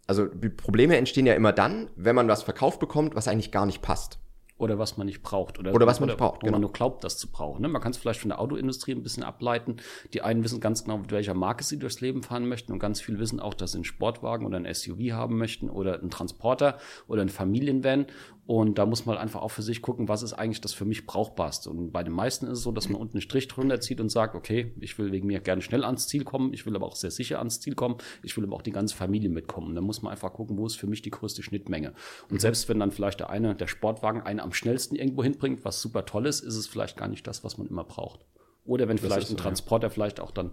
also 0.07 0.25
die 0.25 0.50
Probleme 0.50 0.98
entstehen 0.98 1.25
ja 1.25 1.34
immer 1.34 1.52
dann, 1.52 1.90
wenn 1.96 2.16
man 2.16 2.28
was 2.28 2.44
verkauft 2.44 2.80
bekommt, 2.80 3.16
was 3.16 3.28
eigentlich 3.28 3.52
gar 3.52 3.66
nicht 3.66 3.81
passt. 3.81 4.19
Oder 4.57 4.80
was 4.80 4.96
man 4.96 5.06
nicht 5.06 5.22
braucht. 5.22 5.60
Oder, 5.60 5.74
oder 5.74 5.86
was 5.86 6.00
man 6.00 6.07
nicht 6.07 6.18
braucht, 6.18 6.38
wo 6.38 6.46
genau. 6.46 6.54
man 6.54 6.62
nur 6.62 6.72
glaubt, 6.72 7.04
das 7.04 7.18
zu 7.18 7.30
brauchen. 7.30 7.62
Ne? 7.62 7.68
Man 7.68 7.81
kann 7.81 7.92
es 7.92 7.98
vielleicht 7.98 8.22
von 8.22 8.30
der 8.30 8.40
Autoindustrie 8.40 8.94
ein 8.94 9.04
bisschen 9.04 9.24
ableiten. 9.24 9.78
Die 10.13 10.22
einen 10.22 10.46
wissen 10.46 10.62
ganz 10.62 10.86
genau, 10.86 10.98
mit 10.98 11.12
welcher 11.12 11.34
Marke 11.34 11.66
sie 11.66 11.78
durchs 11.78 12.00
Leben 12.00 12.24
fahren 12.24 12.48
möchten 12.48 12.72
und 12.72 12.80
ganz 12.80 13.02
viele 13.02 13.19
wissen 13.19 13.42
auch, 13.42 13.54
dass 13.54 13.74
sie 13.74 13.80
einen 13.80 13.84
Sportwagen 13.84 14.46
oder 14.46 14.56
ein 14.56 14.74
SUV 14.74 15.12
haben 15.12 15.38
möchten 15.38 15.69
oder 15.69 16.00
einen 16.00 16.10
Transporter 16.10 16.78
oder 17.07 17.22
ein 17.22 17.28
Familienvan 17.28 18.06
und 18.47 18.77
da 18.77 18.86
muss 18.86 19.07
man 19.07 19.18
einfach 19.18 19.42
auch 19.42 19.50
für 19.50 19.63
sich 19.63 19.81
gucken, 19.81 20.07
was 20.07 20.21
ist 20.21 20.33
eigentlich 20.33 20.62
das 20.62 20.71
für 20.71 20.86
mich 20.86 21.07
brauchbarste. 21.07 21.71
Und 21.71 21.92
bei 21.92 22.03
den 22.03 22.13
meisten 22.13 22.45
ist 22.45 22.59
es 22.59 22.63
so, 22.63 22.71
dass 22.71 22.89
man 22.89 23.01
unten 23.01 23.15
einen 23.15 23.21
Strich 23.21 23.47
drunter 23.47 23.80
zieht 23.80 24.00
und 24.00 24.09
sagt, 24.09 24.36
okay, 24.36 24.71
ich 24.80 25.00
will 25.00 25.12
wegen 25.12 25.25
mir 25.25 25.39
gerne 25.39 25.63
schnell 25.63 25.83
ans 25.83 26.07
Ziel 26.07 26.24
kommen, 26.24 26.53
ich 26.53 26.63
will 26.68 26.75
aber 26.75 26.86
auch 26.86 26.95
sehr 26.95 27.09
sicher 27.09 27.39
ans 27.39 27.59
Ziel 27.59 27.74
kommen, 27.74 27.97
ich 28.21 28.38
will 28.38 28.44
aber 28.44 28.56
auch 28.56 28.62
die 28.62 28.71
ganze 28.71 28.95
Familie 28.95 29.30
mitkommen. 29.30 29.69
Und 29.69 29.75
dann 29.75 29.83
muss 29.83 30.03
man 30.03 30.12
einfach 30.12 30.31
gucken, 30.31 30.59
wo 30.59 30.68
ist 30.68 30.75
für 30.75 30.86
mich 30.86 31.01
die 31.01 31.09
größte 31.09 31.42
Schnittmenge. 31.42 31.94
Und 32.30 32.39
selbst 32.39 32.69
wenn 32.69 32.80
dann 32.80 32.92
vielleicht 32.92 33.19
der 33.19 33.31
eine, 33.31 33.56
der 33.56 33.68
Sportwagen 33.68 34.21
einen 34.21 34.39
am 34.39 34.53
schnellsten 34.53 34.95
irgendwo 34.95 35.24
hinbringt, 35.24 35.65
was 35.65 35.81
super 35.81 36.06
toll 36.06 36.27
ist, 36.27 36.42
ist 36.42 36.56
es 36.56 36.68
vielleicht 36.68 36.97
gar 36.97 37.07
nicht 37.07 37.25
das, 37.25 37.44
was 37.44 37.57
man 37.57 37.65
immer 37.65 37.83
braucht. 37.83 38.25
Oder 38.63 38.88
wenn 38.88 39.00
vielleicht 39.00 39.31
ein 39.31 39.38
Transporter 39.38 39.88
ja. 39.88 39.92
vielleicht 39.92 40.19
auch 40.19 40.31
dann 40.31 40.51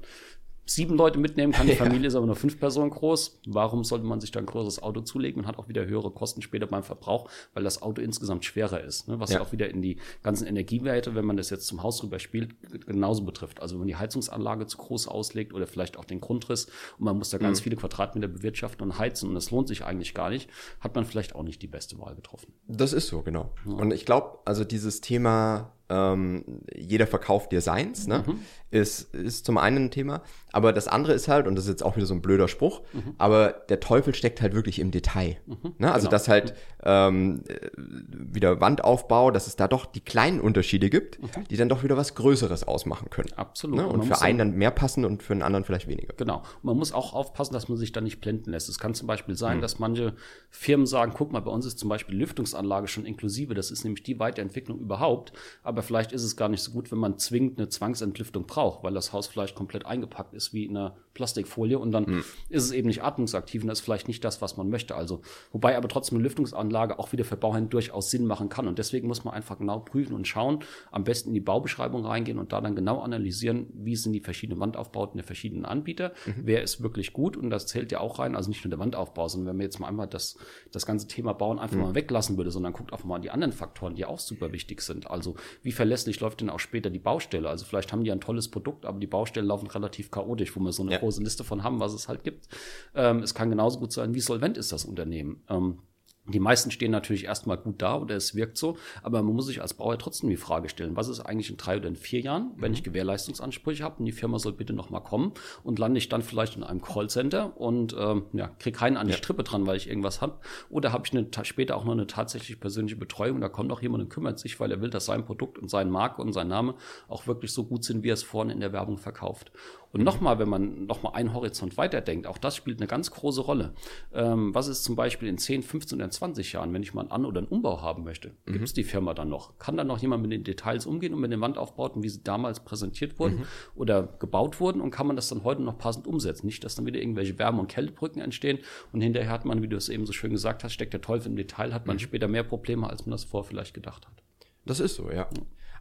sieben 0.65 0.97
Leute 0.97 1.19
mitnehmen 1.19 1.53
kann. 1.53 1.67
Die 1.67 1.75
Familie 1.77 2.09
ist 2.09 2.15
aber 2.15 2.27
nur 2.27 2.37
fünf 2.37 2.59
Personen 2.59 2.91
groß. 2.91 3.41
Warum 3.47 3.85
sollte 3.85 4.05
man 4.05 4.21
sich 4.21 4.31
dann 4.31 4.45
ein 4.45 4.47
größeres 4.47 4.83
Auto 4.83 5.01
zulegen 5.01 5.43
und 5.43 5.49
hat 5.49 5.59
auch 5.59 5.69
wieder 5.69 5.87
höhere 5.87 6.11
Kosten 6.11 6.43
später 6.43 6.67
beim 6.67 6.83
Verbrauch, 6.83 7.29
weil 7.55 7.65
das 7.65 7.83
Auto 7.83 8.01
insgesamt 8.01 8.45
schwerer 8.45 8.81
ist. 8.81 9.09
Ne? 9.09 9.19
Was 9.21 9.33
ja. 9.33 9.41
auch 9.41 9.53
wieder 9.53 9.69
in 9.69 9.83
die 9.83 9.99
ganzen 10.23 10.47
Energiewerte, 10.47 11.15
wenn 11.15 11.25
man 11.25 11.37
das 11.37 11.51
jetzt 11.51 11.67
zum 11.67 11.83
Haus 11.83 12.03
rüber 12.03 12.19
spielt, 12.19 12.55
genauso 12.87 13.25
betrifft. 13.25 13.61
Also 13.61 13.75
wenn 13.75 13.81
man 13.81 13.89
die 13.89 13.97
Heizungsanlage 13.97 14.67
zu 14.67 14.79
groß 14.79 15.09
auslegt 15.09 15.53
oder 15.53 15.67
vielleicht 15.67 15.97
auch 15.97 16.05
den 16.05 16.21
Grundriss 16.21 16.67
und 16.99 17.05
man 17.05 17.19
muss 17.19 17.31
da 17.31 17.39
ganz 17.39 17.61
mhm. 17.61 17.65
viele 17.65 17.77
Quadratmeter 17.77 18.29
bewirtschaften 18.29 18.83
und 18.83 18.99
heizen 18.99 19.29
und 19.29 19.35
das 19.35 19.51
lohnt 19.51 19.69
sich 19.69 19.85
eigentlich 19.85 20.15
gar 20.15 20.31
nicht, 20.31 20.49
hat 20.81 20.95
man 20.95 21.05
vielleicht 21.05 21.35
auch 21.35 21.43
nicht 21.43 21.63
die 21.63 21.67
beste 21.67 21.99
Wahl 21.99 22.15
getroffen. 22.15 22.53
Das 22.69 22.93
ist 22.93 23.09
so, 23.09 23.23
genau. 23.23 23.53
Ja. 23.67 23.73
Und 23.73 23.93
ich 23.93 24.07
glaube, 24.07 24.39
also 24.45 24.65
dieses 24.65 25.01
Thema 25.01 25.73
ähm, 25.93 26.45
jeder 26.75 27.07
verkauft 27.07 27.53
dir 27.53 27.61
seins, 27.61 28.07
ne? 28.07 28.25
Mhm. 28.27 28.39
Ist, 28.71 29.15
ist 29.15 29.45
zum 29.45 29.59
einen 29.59 29.85
ein 29.85 29.91
Thema. 29.91 30.23
Aber 30.51 30.73
das 30.73 30.89
andere 30.89 31.13
ist 31.13 31.29
halt, 31.29 31.47
und 31.47 31.57
das 31.57 31.67
ist 31.67 31.71
jetzt 31.71 31.83
auch 31.83 31.97
wieder 31.97 32.07
so 32.07 32.15
ein 32.15 32.23
blöder 32.23 32.49
Spruch, 32.49 32.81
mhm. 32.95 33.15
aber 33.19 33.53
der 33.69 33.81
Teufel 33.81 34.15
steckt 34.15 34.41
halt 34.41 34.55
wirklich 34.55 34.79
im 34.79 34.91
Detail. 34.91 35.37
Mhm. 35.45 35.75
Ne? 35.77 35.93
Also, 35.93 36.07
genau. 36.07 36.11
dass 36.13 36.29
halt 36.29 36.55
ähm, 36.83 37.43
wieder 37.77 38.63
Wandaufbau, 38.63 39.31
dass 39.31 39.47
es 39.47 39.57
da 39.57 39.69
doch 39.69 39.85
die 39.85 40.01
kleinen 40.01 40.41
Unterschiede 40.41 40.89
gibt, 40.89 41.21
mhm. 41.21 41.29
die 41.51 41.57
dann 41.59 41.69
doch 41.69 41.83
wieder 41.83 41.99
was 41.99 42.15
Größeres 42.15 42.67
ausmachen 42.67 43.11
können. 43.11 43.29
Absolut. 43.37 43.77
Ne? 43.77 43.87
Und, 43.87 44.01
und 44.01 44.07
für 44.07 44.23
einen 44.23 44.39
dann 44.39 44.53
mehr 44.53 44.71
passen 44.71 45.05
und 45.05 45.23
für 45.23 45.35
einen 45.35 45.43
anderen 45.43 45.65
vielleicht 45.65 45.87
weniger. 45.87 46.15
Genau. 46.17 46.39
Und 46.39 46.65
man 46.65 46.79
muss 46.79 46.93
auch 46.93 47.13
aufpassen, 47.13 47.53
dass 47.53 47.69
man 47.69 47.77
sich 47.77 47.93
da 47.93 48.01
nicht 48.01 48.23
blenden 48.23 48.53
lässt. 48.53 48.71
Es 48.71 48.79
kann 48.79 48.95
zum 48.95 49.07
Beispiel 49.07 49.37
sein, 49.37 49.59
mhm. 49.59 49.61
dass 49.61 49.79
manche 49.79 50.15
Firmen 50.49 50.87
sagen, 50.87 51.13
guck 51.15 51.31
mal, 51.31 51.41
bei 51.41 51.51
uns 51.51 51.67
ist 51.67 51.79
zum 51.79 51.91
Beispiel 51.91 52.17
Lüftungsanlage 52.17 52.89
schon 52.89 53.05
inklusive. 53.05 53.53
Das 53.53 53.71
ist 53.71 53.85
nämlich 53.85 54.03
die 54.03 54.19
Weiterentwicklung 54.19 54.79
überhaupt. 54.79 55.35
Aber 55.63 55.82
aber 55.83 55.89
vielleicht 55.89 56.13
ist 56.13 56.23
es 56.23 56.37
gar 56.37 56.49
nicht 56.49 56.63
so 56.63 56.71
gut, 56.71 56.93
wenn 56.93 56.99
man 56.99 57.19
zwingend 57.19 57.59
eine 57.59 57.69
Zwangsentlüftung 57.69 58.47
braucht, 58.47 58.85
weil 58.85 58.95
das 58.95 59.13
Haus 59.13 59.27
vielleicht 59.27 59.57
komplett 59.57 59.85
eingepackt 59.85 60.33
ist 60.33 60.55
wie 60.55 60.65
in 60.65 60.77
einer 60.77 60.97
Plastikfolie 61.15 61.79
und 61.79 61.93
dann 61.93 62.05
mhm. 62.05 62.25
ist 62.49 62.65
es 62.65 62.73
eben 62.73 62.89
nicht 62.89 63.03
atmungsaktiv 63.03 63.63
und 63.63 63.69
das 63.69 63.79
ist 63.79 63.85
vielleicht 63.85 64.09
nicht 64.09 64.25
das, 64.25 64.43
was 64.43 64.57
man 64.57 64.69
möchte. 64.69 64.95
Also, 64.95 65.23
wobei 65.53 65.77
aber 65.77 65.89
trotzdem 65.89 66.19
eine 66.19 66.25
Lüftungsanlage 66.25 66.99
auch 66.99 67.13
wieder 67.13 67.25
für 67.25 67.37
Bauherren 67.37 67.69
durchaus 67.69 68.11
Sinn 68.11 68.27
machen 68.27 68.49
kann 68.49 68.69
und 68.69 68.79
deswegen 68.79 69.09
muss 69.09 69.25
man 69.25 69.35
einfach 69.35 69.59
genau 69.59 69.81
prüfen 69.81 70.15
und 70.15 70.27
schauen, 70.27 70.61
am 70.91 71.05
besten 71.05 71.29
in 71.29 71.35
die 71.35 71.41
Baubeschreibung 71.41 72.05
reingehen 72.05 72.39
und 72.39 72.53
da 72.53 72.61
dann 72.61 72.75
genau 72.75 73.01
analysieren, 73.01 73.67
wie 73.75 73.97
sind 73.97 74.13
die 74.13 74.21
verschiedenen 74.21 74.61
Wandaufbauten 74.61 75.19
der 75.19 75.25
verschiedenen 75.25 75.65
Anbieter, 75.65 76.13
mhm. 76.27 76.35
wer 76.45 76.63
ist 76.63 76.83
wirklich 76.83 77.13
gut 77.13 77.37
und 77.37 77.51
das 77.51 77.67
zählt 77.67 77.93
ja 77.93 78.01
auch 78.01 78.19
rein, 78.19 78.37
also 78.37 78.49
nicht 78.49 78.65
nur 78.65 78.71
der 78.71 78.79
Wandaufbau, 78.79 79.29
sondern 79.29 79.49
wenn 79.49 79.57
man 79.57 79.65
jetzt 79.65 79.79
mal 79.79 79.89
einmal 79.89 80.09
das, 80.09 80.37
das 80.71 80.87
ganze 80.87 81.07
Thema 81.07 81.33
Bauen 81.33 81.59
einfach 81.59 81.77
mhm. 81.77 81.83
mal 81.83 81.95
weglassen 81.95 82.37
würde, 82.37 82.51
sondern 82.51 82.73
guckt 82.73 82.93
auch 82.93 83.05
mal 83.05 83.19
die 83.19 83.31
anderen 83.31 83.53
Faktoren, 83.53 83.95
die 83.95 84.05
auch 84.05 84.19
super 84.19 84.53
wichtig 84.53 84.81
sind. 84.81 85.11
Also, 85.11 85.37
wie 85.63 85.73
verlässlich 85.73 86.21
läuft 86.21 86.41
denn 86.41 86.51
auch 86.51 86.61
später 86.61 86.91
die 86.91 86.99
Baustelle? 86.99 87.49
Also, 87.49 87.65
vielleicht 87.65 87.93
haben 87.93 88.05
die 88.05 88.13
ein 88.13 88.21
tolles 88.21 88.51
Produkt, 88.51 88.87
aber 88.87 88.99
die 88.99 89.07
Baustellen 89.07 89.47
laufen 89.47 89.67
relativ 89.69 90.11
chaotisch, 90.11 90.57
wo 90.57 90.61
wir 90.61 90.73
so 90.73 90.83
eine 90.83 90.93
ja. 90.93 91.02
Große 91.03 91.23
Liste 91.23 91.45
von 91.45 91.63
haben, 91.63 91.81
was 91.81 91.93
es 91.93 92.09
halt 92.09 92.25
gibt. 92.25 92.49
Ähm, 92.95 93.19
es 93.19 93.35
kann 93.35 93.51
genauso 93.51 93.81
gut 93.81 93.93
sein, 93.93 94.15
wie 94.15 94.21
solvent 94.21 94.57
ist 94.57 94.73
das 94.73 94.85
Unternehmen. 94.85 95.43
Ähm, 95.49 95.79
die 96.27 96.39
meisten 96.39 96.71
stehen 96.71 96.93
natürlich 96.93 97.25
erstmal 97.25 97.57
gut 97.57 97.83
da 97.83 97.97
oder 97.97 98.15
es 98.15 98.37
wirkt 98.37 98.57
so, 98.57 98.77
aber 99.03 99.23
man 99.25 99.35
muss 99.35 99.47
sich 99.47 99.61
als 99.61 99.75
Bauer 99.75 99.99
trotzdem 99.99 100.31
die 100.31 100.37
Frage 100.37 100.69
stellen, 100.69 100.95
was 100.95 101.09
ist 101.09 101.19
eigentlich 101.19 101.51
in 101.51 101.57
drei 101.57 101.79
oder 101.79 101.89
in 101.89 101.97
vier 101.97 102.21
Jahren, 102.21 102.53
wenn 102.57 102.71
mhm. 102.71 102.77
ich 102.77 102.85
Gewährleistungsansprüche 102.85 103.83
habe 103.83 103.97
und 103.99 104.05
die 104.05 104.13
Firma 104.13 104.39
soll 104.39 104.53
bitte 104.53 104.73
nochmal 104.73 105.03
kommen 105.03 105.33
und 105.65 105.81
lande 105.81 105.99
ich 105.99 106.09
dann 106.09 106.23
vielleicht 106.23 106.57
in 106.57 106.63
einem 106.63 106.81
Callcenter 106.81 107.57
und 107.61 107.97
ähm, 107.99 108.27
ja, 108.35 108.49
kriege 108.61 108.79
keinen 108.79 108.97
an 108.97 109.09
die 109.09 109.15
ja. 109.15 109.19
Strippe 109.19 109.43
dran, 109.43 109.67
weil 109.67 109.77
ich 109.77 109.89
irgendwas 109.89 110.21
habe 110.21 110.39
oder 110.71 110.93
habe 110.93 111.05
ich 111.07 111.13
eine, 111.13 111.29
später 111.45 111.77
auch 111.77 111.85
noch 111.85 111.93
eine 111.93 112.07
tatsächlich 112.07 112.61
persönliche 112.61 112.97
Betreuung, 112.97 113.41
da 113.41 113.49
kommt 113.49 113.73
auch 113.73 113.83
jemand 113.83 114.05
und 114.05 114.09
kümmert 114.09 114.39
sich, 114.39 114.61
weil 114.61 114.71
er 114.71 114.81
will, 114.81 114.91
dass 114.91 115.07
sein 115.07 115.25
Produkt 115.25 115.59
und 115.59 115.71
seine 115.71 115.91
Marke 115.91 116.23
und 116.23 116.33
sein 116.33 116.47
Name 116.47 116.77
auch 117.09 117.27
wirklich 117.27 117.53
so 117.53 117.65
gut 117.65 117.83
sind, 117.83 118.05
wie 118.05 118.11
er 118.11 118.15
es 118.15 118.23
vorne 118.23 118.53
in 118.53 118.61
der 118.61 118.73
Werbung 118.73 118.97
verkauft. 118.97 119.51
Und 119.93 120.05
nochmal, 120.05 120.39
wenn 120.39 120.49
man 120.49 120.87
nochmal 120.87 121.13
einen 121.15 121.35
Horizont 121.35 121.77
weiterdenkt, 121.77 122.27
auch 122.27 122.39
das 122.39 122.57
spielt 122.57 122.81
eine 122.81 122.87
ganz 122.87 123.11
große 123.11 123.43
Rolle. 123.43 123.75
Ähm, 124.13 124.55
was 124.55 124.69
ist 124.69 124.85
zum 124.85 124.97
Beispiel 124.97 125.29
in 125.29 125.37
10, 125.37 125.63
15 125.63 125.99
oder 125.99 126.11
20 126.11 126.53
Jahren, 126.53 126.73
wenn 126.73 126.83
ich 126.83 126.95
mal 126.95 127.03
einen 127.03 127.11
An- 127.11 127.27
oder 127.27 127.41
einen 127.41 127.49
Umbau 127.49 127.83
haben 127.83 128.03
möchte, 128.03 128.31
mhm. 128.47 128.53
gibt 128.53 128.65
es 128.65 128.73
die 128.73 128.85
Firma 128.85 129.13
dann 129.13 129.29
noch? 129.29 129.59
Kann 129.59 129.77
dann 129.77 129.87
noch 129.87 129.99
jemand 129.99 130.23
mit 130.23 130.33
den 130.33 130.45
Details 130.45 130.87
umgehen 130.87 131.13
und 131.13 131.21
mit 131.21 131.31
den 131.31 131.41
Wandaufbauten, 131.43 132.03
wie 132.03 132.09
sie 132.09 132.23
damals 132.23 132.61
präsentiert 132.61 133.19
wurden 133.19 133.41
mhm. 133.41 133.45
oder 133.75 134.05
gebaut 134.19 134.61
wurden 134.61 134.81
und 134.81 134.91
kann 134.91 135.07
man 135.07 135.17
das 135.17 135.29
dann 135.29 135.45
heute 135.45 135.63
noch 135.63 135.77
passend 135.77 136.07
umsetzen? 136.07 136.47
Nicht, 136.47 136.65
dass 136.65 136.75
dann 136.75 136.87
wieder 136.87 137.01
irgendwelche 137.01 137.39
Wärme- 137.39 137.61
und 137.61 137.69
Kältebrücken 137.69 138.23
entstehen 138.23 138.61
und 138.93 139.03
hinterher 139.03 139.31
hat 139.31 139.45
man, 139.45 139.63
wie 139.63 139.69
du 139.69 139.77
es 139.77 139.91
eben 139.91 140.07
so 140.07 140.13
schön 140.15 140.31
gesagt 140.31 140.65
hast, 140.65 140.73
steckt 140.73 140.95
der 140.95 141.03
Teufel 141.03 141.31
im 141.31 141.37
Detail, 141.37 141.75
hat 141.75 141.87
man 141.87 141.97
mhm. 141.97 142.01
später 142.01 142.29
mehr 142.29 142.45
Probleme, 142.45 142.89
als 142.89 143.05
man 143.05 143.11
das 143.11 143.25
vorher 143.25 143.49
vielleicht 143.49 143.75
gedacht 143.75 144.07
hat. 144.07 144.23
Das 144.65 144.81
ist 144.81 144.95
so, 144.95 145.11
ja. 145.11 145.29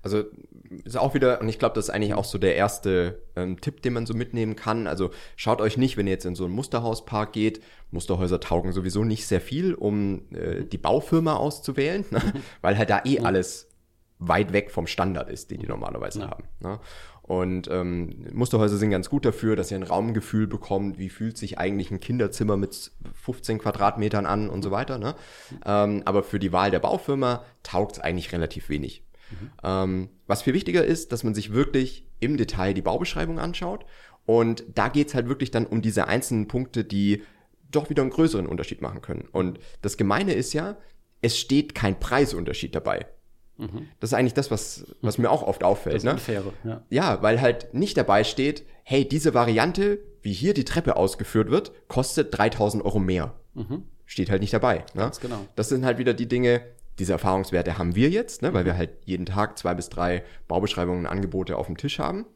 Also 0.04 0.24
ist 0.84 0.98
auch 0.98 1.14
wieder, 1.14 1.42
und 1.42 1.50
ich 1.50 1.60
glaube, 1.60 1.76
das 1.76 1.86
ist 1.86 1.90
eigentlich 1.92 2.14
auch 2.14 2.26
so 2.26 2.38
der 2.38 2.56
erste 2.56 3.22
ähm, 3.36 3.60
Tipp, 3.62 3.82
den 3.82 3.94
man 3.94 4.06
so 4.06 4.14
mitnehmen 4.14 4.56
kann. 4.56 4.88
Also 4.88 5.12
schaut 5.36 5.62
euch 5.62 5.78
nicht, 5.78 5.98
wenn 5.98 6.08
ihr 6.08 6.14
jetzt 6.14 6.26
in 6.26 6.36
so 6.36 6.46
einen 6.46 6.54
Musterhauspark 6.54 7.34
geht, 7.34 7.62
Musterhäuser 7.92 8.40
taugen 8.40 8.72
sowieso 8.72 9.04
nicht 9.04 9.28
sehr 9.28 9.42
viel, 9.42 9.74
um 9.74 10.24
äh, 10.34 10.64
die 10.64 10.78
Baufirma 10.78 11.36
auszuwählen, 11.36 12.06
ne? 12.10 12.22
weil 12.62 12.78
halt 12.78 12.90
da 12.90 13.02
eh 13.06 13.20
alles 13.20 13.68
weit 14.18 14.54
weg 14.54 14.72
vom 14.72 14.88
Standard 14.88 15.30
ist, 15.30 15.52
den 15.52 15.60
die 15.60 15.68
normalerweise 15.68 16.22
ja. 16.22 16.30
haben. 16.30 16.44
Ne? 16.60 16.80
Und 17.24 17.70
ähm, 17.70 18.26
Musterhäuser 18.34 18.78
sind 18.78 18.92
ganz 18.92 19.10
gut 19.10 19.26
dafür, 19.26 19.56
dass 19.56 19.72
ihr 19.72 19.78
ein 19.78 19.84
Raumgefühl 19.84 20.48
bekommt, 20.48 21.00
wie 21.00 21.10
fühlt 21.10 21.38
sich 21.38 21.58
eigentlich 21.58 21.92
ein 21.92 22.00
Kinderzimmer 22.00 22.58
mit 22.58 22.92
15 23.24 23.60
Quadratmetern 23.60 24.26
an 24.26 24.50
und 24.50 24.64
so 24.64 24.72
weiter. 24.72 24.98
Ne? 24.98 25.16
Ähm, 25.66 26.02
aber 26.06 26.24
für 26.24 26.40
die 26.40 26.52
Wahl 26.52 26.72
der 26.72 26.80
Baufirma 26.80 27.44
taugt 27.64 27.94
es 27.94 28.00
eigentlich 28.00 28.32
relativ 28.32 28.70
wenig. 28.70 29.04
Mhm. 29.32 29.50
Ähm, 29.64 30.10
was 30.28 30.42
viel 30.44 30.54
wichtiger 30.54 30.84
ist, 30.84 31.12
dass 31.12 31.24
man 31.24 31.34
sich 31.34 31.54
wirklich 31.54 32.06
im 32.20 32.38
Detail 32.38 32.74
die 32.74 32.82
Baubeschreibung 32.82 33.40
anschaut. 33.40 33.86
Und 34.26 34.64
da 34.76 34.88
geht's 34.88 35.14
halt 35.14 35.28
wirklich 35.28 35.52
dann 35.52 35.66
um 35.66 35.82
diese 35.82 36.08
einzelnen 36.08 36.48
Punkte, 36.48 36.84
die 36.84 37.24
doch 37.72 37.90
wieder 37.90 38.02
einen 38.02 38.12
größeren 38.12 38.46
Unterschied 38.46 38.82
machen 38.82 39.02
können. 39.02 39.28
Und 39.32 39.60
das 39.82 39.98
Gemeine 39.98 40.34
ist 40.34 40.54
ja, 40.54 40.78
es 41.22 41.38
steht 41.38 41.76
kein 41.76 42.00
Preisunterschied 42.00 42.76
dabei. 42.76 43.08
Mhm. 43.58 43.88
Das 44.00 44.12
ist 44.12 44.14
eigentlich 44.14 44.34
das, 44.34 44.52
was, 44.52 44.86
was 45.02 45.18
mir 45.18 45.30
auch 45.30 45.44
oft 45.44 45.64
auffällt. 45.64 45.98
Das 45.98 46.04
ne? 46.04 46.18
Faire, 46.18 46.54
ja. 46.64 46.84
ja, 46.90 47.22
weil 47.22 47.42
halt 47.42 47.74
nicht 47.74 47.98
dabei 47.98 48.24
steht, 48.24 48.66
hey, 48.84 49.08
diese 49.08 49.34
Variante, 49.34 50.00
wie 50.22 50.34
hier 50.34 50.54
die 50.54 50.66
Treppe 50.66 50.96
ausgeführt 50.96 51.50
wird, 51.50 51.72
kostet 51.88 52.38
3000 52.38 52.84
Euro 52.84 53.00
mehr. 53.00 53.36
Mhm. 53.54 53.84
Steht 54.06 54.30
halt 54.30 54.42
nicht 54.42 54.54
dabei. 54.54 54.80
Ne? 54.94 55.04
Ganz 55.04 55.20
genau. 55.20 55.46
Das 55.56 55.70
sind 55.70 55.86
halt 55.86 55.98
wieder 55.98 56.14
die 56.14 56.28
Dinge, 56.28 56.62
diese 57.02 57.14
Erfahrungswerte 57.14 57.80
haben 57.80 57.96
wir 57.96 58.12
jetzt, 58.12 58.44
ne, 58.44 58.54
weil 58.54 58.64
wir 58.64 58.74
mhm. 58.74 58.78
halt 58.78 58.92
jeden 59.06 59.26
Tag 59.26 59.58
zwei 59.58 59.74
bis 59.74 59.90
drei 59.90 60.24
Baubeschreibungen, 60.48 61.08
Angebote 61.08 61.58
auf 61.58 61.66
dem 61.66 61.76
Tisch 61.76 61.98
haben. 61.98 62.28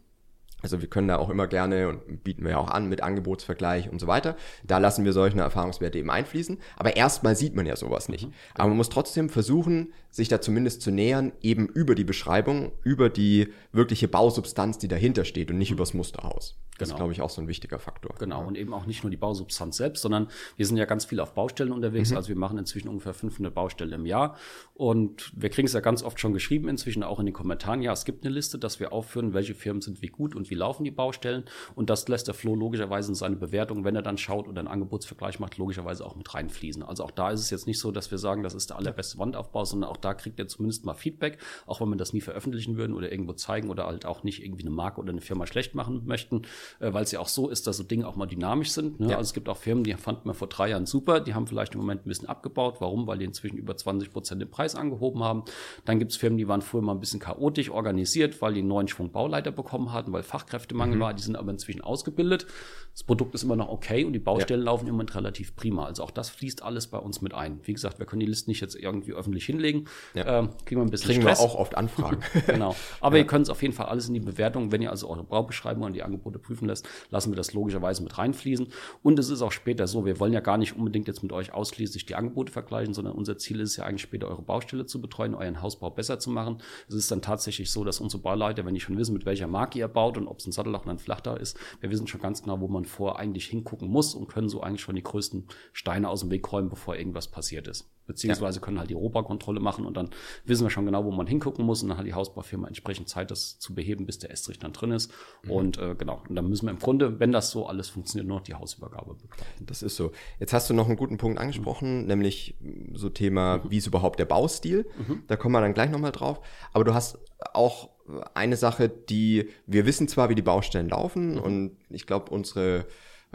Also 0.63 0.81
wir 0.81 0.89
können 0.89 1.07
da 1.07 1.17
auch 1.17 1.29
immer 1.29 1.45
gerne 1.45 1.88
und 1.88 2.24
bieten 2.24 2.43
wir 2.43 2.51
ja 2.51 2.57
auch 2.57 2.72
an 2.72 2.89
mit 2.89 3.03
Angebotsvergleich 3.03 3.91
und 3.91 4.00
so 4.00 4.07
weiter. 4.07 4.36
Da 4.63 4.79
lassen 4.79 5.05
wir 5.05 5.13
solche 5.13 5.38
Erfahrungswerte 5.38 6.00
eben 6.00 6.10
einfließen. 6.10 6.57
Aber 6.77 6.95
erstmal 6.95 7.36
sieht 7.36 7.55
man 7.55 7.67
ja 7.67 7.75
sowas 7.75 8.10
nicht. 8.10 8.25
Mhm. 8.25 8.34
Aber 8.55 8.69
man 8.69 8.77
muss 8.77 8.89
trotzdem 8.89 9.29
versuchen, 9.29 9.93
sich 10.10 10.29
da 10.29 10.41
zumindest 10.41 10.81
zu 10.81 10.89
nähern, 10.89 11.34
eben 11.41 11.67
über 11.67 11.93
die 11.93 12.03
Beschreibung, 12.03 12.72
über 12.84 13.12
die 13.12 13.53
wirkliche 13.72 14.07
Bausubstanz, 14.07 14.79
die 14.79 14.88
dahinter 14.88 15.25
steht 15.25 15.51
und 15.51 15.60
nicht 15.60 15.69
mhm. 15.69 15.75
übers 15.75 15.93
Musterhaus. 15.93 16.57
Das 16.77 16.89
genau. 16.89 16.96
ist, 16.96 17.00
glaube 17.00 17.13
ich, 17.13 17.22
auch 17.22 17.29
so 17.29 17.41
ein 17.41 17.48
wichtiger 17.48 17.79
Faktor. 17.79 18.15
Genau, 18.20 18.41
ja. 18.41 18.48
und 18.48 18.58
eben 18.58 18.74
auch 18.74 18.86
nicht 18.86 19.03
nur 19.03 19.10
die 19.10 19.17
Bausubstanz 19.17 19.77
selbst, 19.77 20.01
sondern 20.01 20.27
wir 20.58 20.65
sind 20.65 20.77
ja 20.77 20.86
ganz 20.86 21.05
viel 21.05 21.20
auf 21.20 21.34
Baustellen 21.34 21.72
unterwegs. 21.72 22.12
Mhm. 22.12 22.17
Also 22.17 22.29
wir 22.29 22.36
machen 22.36 22.58
inzwischen 22.58 22.89
ungefähr 22.89 23.13
500 23.13 23.53
Baustellen 23.53 23.94
im 23.94 24.05
Jahr. 24.05 24.36
Und 24.74 25.32
wir 25.36 25.50
kriegen 25.50 25.67
es 25.67 25.74
ja 25.74 25.79
ganz 25.79 26.03
oft 26.03 26.20
schon 26.20 26.34
geschrieben, 26.34 26.67
inzwischen 26.67 27.03
auch 27.03 27.20
in 27.20 27.25
den 27.25 27.34
Kommentaren. 27.34 27.82
Ja, 27.82 27.94
es 27.94 28.03
gibt 28.03 28.25
eine 28.25 28.34
Liste, 28.34 28.60
dass 28.60 28.79
wir 28.82 28.91
aufführen, 28.91 29.34
welche 29.34 29.55
Firmen 29.55 29.82
sind 29.82 30.01
wie 30.01 30.08
gut 30.08 30.36
und 30.36 30.50
wie 30.50 30.55
laufen 30.55 30.84
die 30.84 30.91
Baustellen. 30.91 31.46
Und 31.75 31.89
das 31.89 32.08
lässt 32.10 32.27
der 32.27 32.34
Flo 32.34 32.55
logischerweise 32.55 33.10
in 33.10 33.15
seine 33.15 33.38
Bewertung, 33.38 33.86
wenn 33.86 33.96
er 33.96 34.01
dann 34.01 34.17
schaut 34.17 34.48
oder 34.48 34.60
einen 34.60 34.67
Angebotsvergleich 34.67 35.39
macht, 35.39 35.58
logischerweise 35.58 36.05
auch 36.05 36.15
mit 36.15 36.34
reinfließen. 36.34 36.84
Also 36.84 37.05
auch 37.05 37.12
da 37.12 37.32
ist 37.32 37.39
es 37.39 37.50
jetzt 37.51 37.67
nicht 37.67 37.79
so, 37.79 37.91
dass 37.91 38.12
wir 38.12 38.17
sagen, 38.17 38.44
das 38.44 38.53
ist 38.53 38.70
der 38.70 38.77
allerbeste 38.77 39.17
Wandaufbau, 39.17 39.63
sondern 39.63 39.89
auch 39.89 39.98
da 39.98 40.13
kriegt 40.13 40.39
er 40.39 40.48
zumindest 40.50 40.84
mal 40.84 40.94
Feedback, 40.94 41.38
auch 41.65 41.79
wenn 41.79 41.89
wir 41.89 41.96
das 41.96 42.12
nie 42.12 42.22
veröffentlichen 42.22 42.75
würden 42.75 42.94
oder 42.94 43.12
irgendwo 43.12 43.32
zeigen 43.34 43.70
oder 43.70 43.86
halt 43.86 44.05
auch 44.05 44.24
nicht 44.24 44.44
irgendwie 44.44 44.63
eine 44.63 44.72
Marke 44.72 45.00
oder 45.00 45.12
eine 45.12 45.22
Firma 45.22 45.48
schlecht 45.48 45.74
machen 45.74 46.01
möchten, 46.05 46.41
äh, 46.79 46.93
weil 46.93 47.03
es 47.03 47.12
ja 47.12 47.19
auch 47.19 47.27
so 47.27 47.50
ist, 47.50 47.67
dass 47.67 47.77
so 47.77 47.84
Dinge 47.84 48.07
auch 48.07 48.15
mal 48.15 48.25
dynamisch 48.25 48.72
sind. 48.72 49.00
Ne? 49.00 49.12
Ja. 49.12 49.17
Also 49.17 49.29
es 49.29 49.34
gibt 49.34 49.50
auch 49.50 49.57
Firmen, 49.57 49.84
die 49.84 49.93
fanden 49.93 50.27
wir 50.27 50.34
vor 50.34 50.48
drei 50.48 50.69
Jahren 50.69 50.86
super, 50.86 51.19
die 51.19 51.34
haben 51.34 51.48
vielleicht 51.48 51.74
im 51.74 51.81
Moment 51.81 52.05
ein 52.05 52.10
bisschen 52.10 52.27
abgebaut. 52.27 52.77
Warum? 52.79 53.07
Weil 53.07 53.17
die 53.17 53.25
inzwischen 53.25 53.57
über 53.57 53.75
20 53.75 54.12
Prozent 54.12 54.41
den 54.41 54.50
Preis 54.50 54.75
angehoben 54.75 55.24
haben. 55.24 55.43
Dann 55.86 56.00
gibt 56.00 56.12
es 56.12 56.17
Firmen, 56.17 56.38
die 56.38 56.48
waren 56.48 56.62
früher 56.62 56.81
mal 56.81 56.93
ein 56.93 57.00
bisschen 57.00 57.19
chaotisch 57.19 57.69
organisiert, 57.69 58.41
weil 58.41 58.53
die 58.53 58.60
einen 58.60 58.69
neuen 58.69 58.88
Schwung 58.88 59.12
Bauleiter 59.12 59.51
bekommen 59.51 59.93
hatten, 59.93 60.12
weil 60.13 60.24
Fachkräftemangel 60.24 60.98
mhm. 60.98 61.01
war. 61.01 61.13
Die 61.13 61.24
sind 61.24 61.36
aber 61.36 61.51
inzwischen 61.51 61.81
ausgebildet. 61.81 62.48
Das 62.96 63.04
Produkt 63.04 63.36
ist 63.36 63.44
immer 63.44 63.58
noch 63.58 63.68
okay 63.68 64.06
und 64.06 64.14
die 64.14 64.20
Baustellen 64.20 64.62
ja. 64.62 64.68
laufen 64.68 64.88
im 64.88 64.94
Moment 64.94 65.16
relativ 65.16 65.54
prima. 65.58 65.86
Also 65.86 66.02
auch 66.02 66.12
das 66.12 66.30
fließt 66.30 66.64
alles 66.64 66.88
bei 66.88 66.98
uns 66.98 67.20
mit 67.20 67.34
ein. 67.34 67.60
Wie 67.64 67.74
gesagt, 67.74 68.00
wir 68.00 68.06
können 68.06 68.22
die 68.22 68.25
Listen 68.25 68.50
nicht 68.50 68.62
jetzt 68.62 68.74
irgendwie 68.74 69.12
öffentlich 69.12 69.46
hinlegen. 69.46 69.90
Ja. 70.14 70.40
Ähm, 70.40 70.50
kriegen 70.64 70.80
wir 70.80 70.86
ein 70.86 70.92
bisschen 70.92 71.10
kriegen 71.10 71.22
Stress. 71.24 71.40
wir 71.40 71.44
auch 71.44 71.56
oft 71.56 71.75
Anfragen. 71.75 72.22
genau. 72.48 72.74
Aber 73.02 73.18
ja. 73.18 73.24
ihr 73.24 73.28
könnt 73.28 73.44
es 73.44 73.50
auf 73.50 73.62
jeden 73.62 73.74
Fall 73.74 73.88
alles 73.88 74.08
in 74.08 74.14
die 74.14 74.22
Bewertung, 74.22 74.72
wenn 74.72 74.82
ihr 74.82 74.92
also 74.92 75.10
eure 75.10 75.25
Baubeschreibung 75.25 75.84
und 75.84 75.92
die 75.92 76.04
Angebote 76.04 76.40
prüfen 76.40 76.70
lässt, 76.70 76.88
lassen 77.10 77.34
wir 77.34 77.36
das 77.36 77.52
logischerweise 77.52 78.02
mit 78.02 78.18
reinfließen. 78.18 78.70
Und 79.04 79.20
es 79.20 79.30
ist 79.30 79.42
auch 79.42 79.52
später 79.52 79.88
so, 79.88 80.06
wir 80.06 80.22
wollen 80.22 80.32
ja 80.32 80.40
gar 80.40 80.58
nicht 80.58 80.78
unbedingt 80.78 81.10
jetzt 81.10 81.22
mit 81.22 81.34
euch 81.34 81.54
ausschließlich 81.54 82.06
die 82.06 82.16
Angebote 82.16 82.54
vergleichen, 82.54 82.94
sondern 82.94 83.16
unser 83.16 83.38
Ziel 83.38 83.60
ist 83.60 83.75
ja 83.75 83.84
eigentlich 83.84 84.04
später 84.04 84.30
eure 84.30 84.42
Baustelle 84.42 84.86
zu 84.86 85.02
betreuen, 85.02 85.36
euren 85.36 85.62
Hausbau 85.62 85.90
besser 85.90 86.18
zu 86.18 86.30
machen. 86.30 86.60
Es 86.88 86.96
ist 86.96 87.12
dann 87.12 87.22
tatsächlich 87.22 87.72
so, 87.72 87.84
dass 87.84 88.00
unsere 88.00 88.24
Bauleiter, 88.24 88.66
wenn 88.66 88.74
die 88.74 88.80
schon 88.80 88.98
wissen, 88.98 89.12
mit 89.12 89.25
welcher 89.25 89.48
Marke 89.48 89.80
ihr 89.80 89.90
baut 89.90 90.18
und 90.18 90.30
ob 90.30 90.40
es 90.40 90.48
ein 90.48 90.54
Satteldach 90.54 90.84
oder 90.84 90.92
ein 90.92 91.00
Flachdach 91.00 91.36
ist, 91.36 91.58
wir 91.82 91.92
wissen 91.92 92.08
schon 92.08 92.22
ganz 92.22 92.42
genau, 92.42 92.62
wo 92.62 92.70
man 92.70 92.85
vor 92.86 93.20
eigentlich 93.20 93.48
hingucken 93.48 93.89
muss 93.89 94.15
und 94.15 94.27
können 94.27 94.50
so 94.50 94.62
eigentlich 94.62 94.82
schon 94.82 94.96
die 94.96 95.04
größten 95.04 95.48
Steine 95.74 96.10
aus 96.10 96.22
dem 96.22 96.32
Weg 96.32 96.51
räumen, 96.51 96.70
bevor 96.70 96.96
irgendwas 96.96 97.27
passiert 97.27 97.68
ist. 97.68 97.89
Beziehungsweise 98.08 98.60
können 98.60 98.77
halt 98.77 98.89
die 98.89 98.96
Rohbaukontrolle 98.96 99.60
machen 99.60 99.86
und 99.86 99.98
dann 99.98 100.12
wissen 100.46 100.63
wir 100.63 100.70
schon 100.70 100.86
genau, 100.86 101.06
wo 101.06 101.12
man 101.12 101.25
hingucken 101.25 101.65
muss 101.65 101.82
und 101.82 101.89
dann 101.89 101.98
hat 101.98 102.06
die 102.06 102.13
Hausbaufirma 102.13 102.68
entsprechend 102.68 103.10
Zeit, 103.10 103.32
das 103.32 103.58
zu 103.58 103.74
beheben, 103.74 104.06
bis 104.06 104.20
der 104.20 104.30
Estrich 104.30 104.60
dann 104.60 104.74
drin 104.74 104.92
ist. 104.92 105.12
Mhm. 105.44 105.51
Und 105.51 105.77
äh, 105.80 105.96
genau, 105.96 106.22
und 106.30 106.36
dann 106.36 106.48
müssen 106.48 106.68
wir 106.68 106.72
im 106.72 106.80
Grunde, 106.80 107.20
wenn 107.20 107.32
das 107.32 107.50
so 107.50 107.65
alles 107.65 107.89
funktioniert, 107.89 108.27
nur 108.27 108.38
noch 108.38 108.44
die 108.44 108.54
Hausübergabe 108.54 109.15
begleiten. 109.15 109.65
Das 109.65 109.82
ist 109.82 109.96
so. 109.96 110.12
Jetzt 110.39 110.54
hast 110.54 110.70
du 110.70 110.75
noch 110.75 110.88
einen 110.88 110.98
guten 110.98 111.18
Punkt 111.18 111.39
angesprochen, 111.39 112.01
mhm. 112.01 112.08
nämlich 112.08 112.56
so 112.94 113.10
Thema, 113.10 113.58
mhm. 113.58 113.72
wie 113.72 113.77
ist 113.77 113.88
überhaupt 113.88 114.20
der 114.20 114.25
Baustil? 114.25 114.88
Mhm. 115.00 115.24
Da 115.25 115.36
kommen 115.36 115.54
wir 115.54 115.62
dann 115.62 115.74
gleich 115.74 115.89
nochmal 115.89 116.12
drauf. 116.12 116.42
Aber 116.74 116.84
du 116.84 116.94
hast 116.94 117.18
auch 117.54 117.95
eine 118.33 118.57
Sache, 118.57 118.89
die, 118.89 119.50
wir 119.65 119.85
wissen 119.85 120.07
zwar, 120.07 120.29
wie 120.29 120.35
die 120.35 120.41
Baustellen 120.41 120.89
laufen 120.89 121.35
mhm. 121.35 121.41
und 121.41 121.77
ich 121.89 122.05
glaube, 122.05 122.31
unsere 122.31 122.85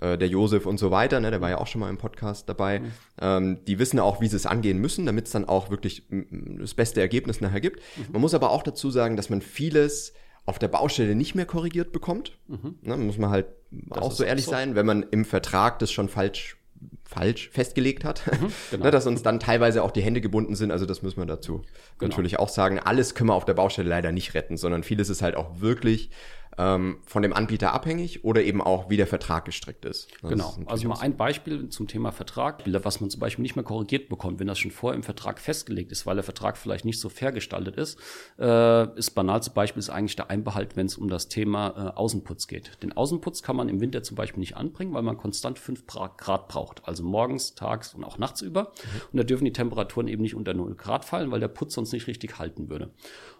äh, 0.00 0.16
der 0.16 0.28
Josef 0.28 0.66
und 0.66 0.78
so 0.78 0.90
weiter, 0.90 1.20
ne, 1.20 1.30
der 1.30 1.40
war 1.40 1.50
ja 1.50 1.58
auch 1.58 1.66
schon 1.66 1.80
mal 1.80 1.90
im 1.90 1.98
Podcast 1.98 2.48
dabei, 2.48 2.80
mhm. 2.80 2.92
ähm, 3.20 3.58
die 3.66 3.78
wissen 3.78 3.98
auch, 3.98 4.20
wie 4.20 4.28
sie 4.28 4.36
es 4.36 4.46
angehen 4.46 4.78
müssen, 4.78 5.06
damit 5.06 5.26
es 5.26 5.32
dann 5.32 5.44
auch 5.44 5.70
wirklich 5.70 6.04
das 6.10 6.74
beste 6.74 7.00
Ergebnis 7.00 7.40
nachher 7.40 7.60
gibt. 7.60 7.80
Mhm. 7.96 8.12
Man 8.12 8.20
muss 8.20 8.34
aber 8.34 8.50
auch 8.50 8.62
dazu 8.62 8.90
sagen, 8.90 9.16
dass 9.16 9.30
man 9.30 9.42
vieles 9.42 10.14
auf 10.46 10.58
der 10.58 10.68
Baustelle 10.68 11.14
nicht 11.14 11.34
mehr 11.34 11.46
korrigiert 11.46 11.92
bekommt. 11.92 12.38
Mhm. 12.48 12.76
Ne, 12.82 12.96
muss 12.96 13.18
man 13.18 13.30
halt 13.30 13.46
das 13.70 13.98
auch 13.98 14.12
so 14.12 14.24
ehrlich 14.24 14.46
so. 14.46 14.52
sein, 14.52 14.74
wenn 14.74 14.86
man 14.86 15.04
im 15.10 15.24
Vertrag 15.24 15.78
das 15.80 15.92
schon 15.92 16.08
falsch 16.08 16.56
falsch 17.10 17.50
festgelegt 17.50 18.04
hat, 18.04 18.22
mhm, 18.26 18.52
genau. 18.70 18.84
ne, 18.84 18.90
dass 18.92 19.06
uns 19.06 19.22
dann 19.22 19.40
teilweise 19.40 19.82
auch 19.82 19.90
die 19.90 20.00
Hände 20.00 20.20
gebunden 20.20 20.54
sind. 20.54 20.70
Also 20.70 20.86
das 20.86 21.02
müssen 21.02 21.18
wir 21.18 21.26
dazu 21.26 21.64
genau. 21.98 22.10
natürlich 22.10 22.38
auch 22.38 22.48
sagen. 22.48 22.78
Alles 22.78 23.16
können 23.16 23.30
wir 23.30 23.34
auf 23.34 23.44
der 23.44 23.54
Baustelle 23.54 23.88
leider 23.88 24.12
nicht 24.12 24.34
retten, 24.34 24.56
sondern 24.56 24.84
vieles 24.84 25.10
ist 25.10 25.20
halt 25.20 25.34
auch 25.34 25.60
wirklich 25.60 26.10
ähm, 26.58 26.98
von 27.06 27.22
dem 27.22 27.32
Anbieter 27.32 27.72
abhängig 27.72 28.24
oder 28.24 28.42
eben 28.42 28.60
auch, 28.60 28.90
wie 28.90 28.96
der 28.96 29.06
Vertrag 29.06 29.44
gestrickt 29.44 29.84
ist. 29.84 30.08
Das 30.22 30.30
genau. 30.30 30.56
Ist 30.58 30.68
also 30.68 30.88
mal 30.88 31.00
ein 31.00 31.16
Beispiel 31.16 31.68
zum 31.68 31.86
Thema 31.86 32.12
Vertrag, 32.12 32.62
was 32.66 33.00
man 33.00 33.10
zum 33.10 33.20
Beispiel 33.20 33.42
nicht 33.42 33.56
mehr 33.56 33.64
korrigiert 33.64 34.08
bekommt, 34.08 34.40
wenn 34.40 34.46
das 34.46 34.58
schon 34.58 34.70
vorher 34.70 34.96
im 34.96 35.02
Vertrag 35.02 35.38
festgelegt 35.38 35.92
ist, 35.92 36.06
weil 36.06 36.16
der 36.16 36.24
Vertrag 36.24 36.56
vielleicht 36.56 36.84
nicht 36.84 37.00
so 37.00 37.08
fair 37.08 37.32
gestaltet 37.32 37.76
ist, 37.76 37.98
äh, 38.38 38.98
ist 38.98 39.10
banalste 39.12 39.52
Beispiel 39.52 39.80
ist 39.80 39.90
eigentlich 39.90 40.16
der 40.16 40.30
Einbehalt, 40.30 40.76
wenn 40.76 40.86
es 40.86 40.96
um 40.96 41.08
das 41.08 41.28
Thema 41.28 41.68
äh, 41.94 41.98
Außenputz 41.98 42.46
geht. 42.46 42.82
Den 42.82 42.96
Außenputz 42.96 43.42
kann 43.42 43.56
man 43.56 43.68
im 43.68 43.80
Winter 43.80 44.02
zum 44.02 44.16
Beispiel 44.16 44.40
nicht 44.40 44.56
anbringen, 44.56 44.92
weil 44.92 45.02
man 45.02 45.16
konstant 45.16 45.58
fünf 45.58 45.86
Grad 45.86 46.48
braucht. 46.48 46.86
Also 46.86 47.02
morgens, 47.04 47.54
tags 47.54 47.94
und 47.94 48.04
auch 48.04 48.18
nachts 48.18 48.42
über. 48.42 48.64
Mhm. 48.64 49.00
Und 49.12 49.16
da 49.18 49.22
dürfen 49.22 49.44
die 49.44 49.52
Temperaturen 49.52 50.08
eben 50.08 50.22
nicht 50.22 50.34
unter 50.34 50.54
0 50.54 50.74
Grad 50.74 51.04
fallen, 51.04 51.30
weil 51.30 51.40
der 51.40 51.48
Putz 51.48 51.74
sonst 51.74 51.92
nicht 51.92 52.06
richtig 52.06 52.38
halten 52.38 52.68
würde. 52.68 52.90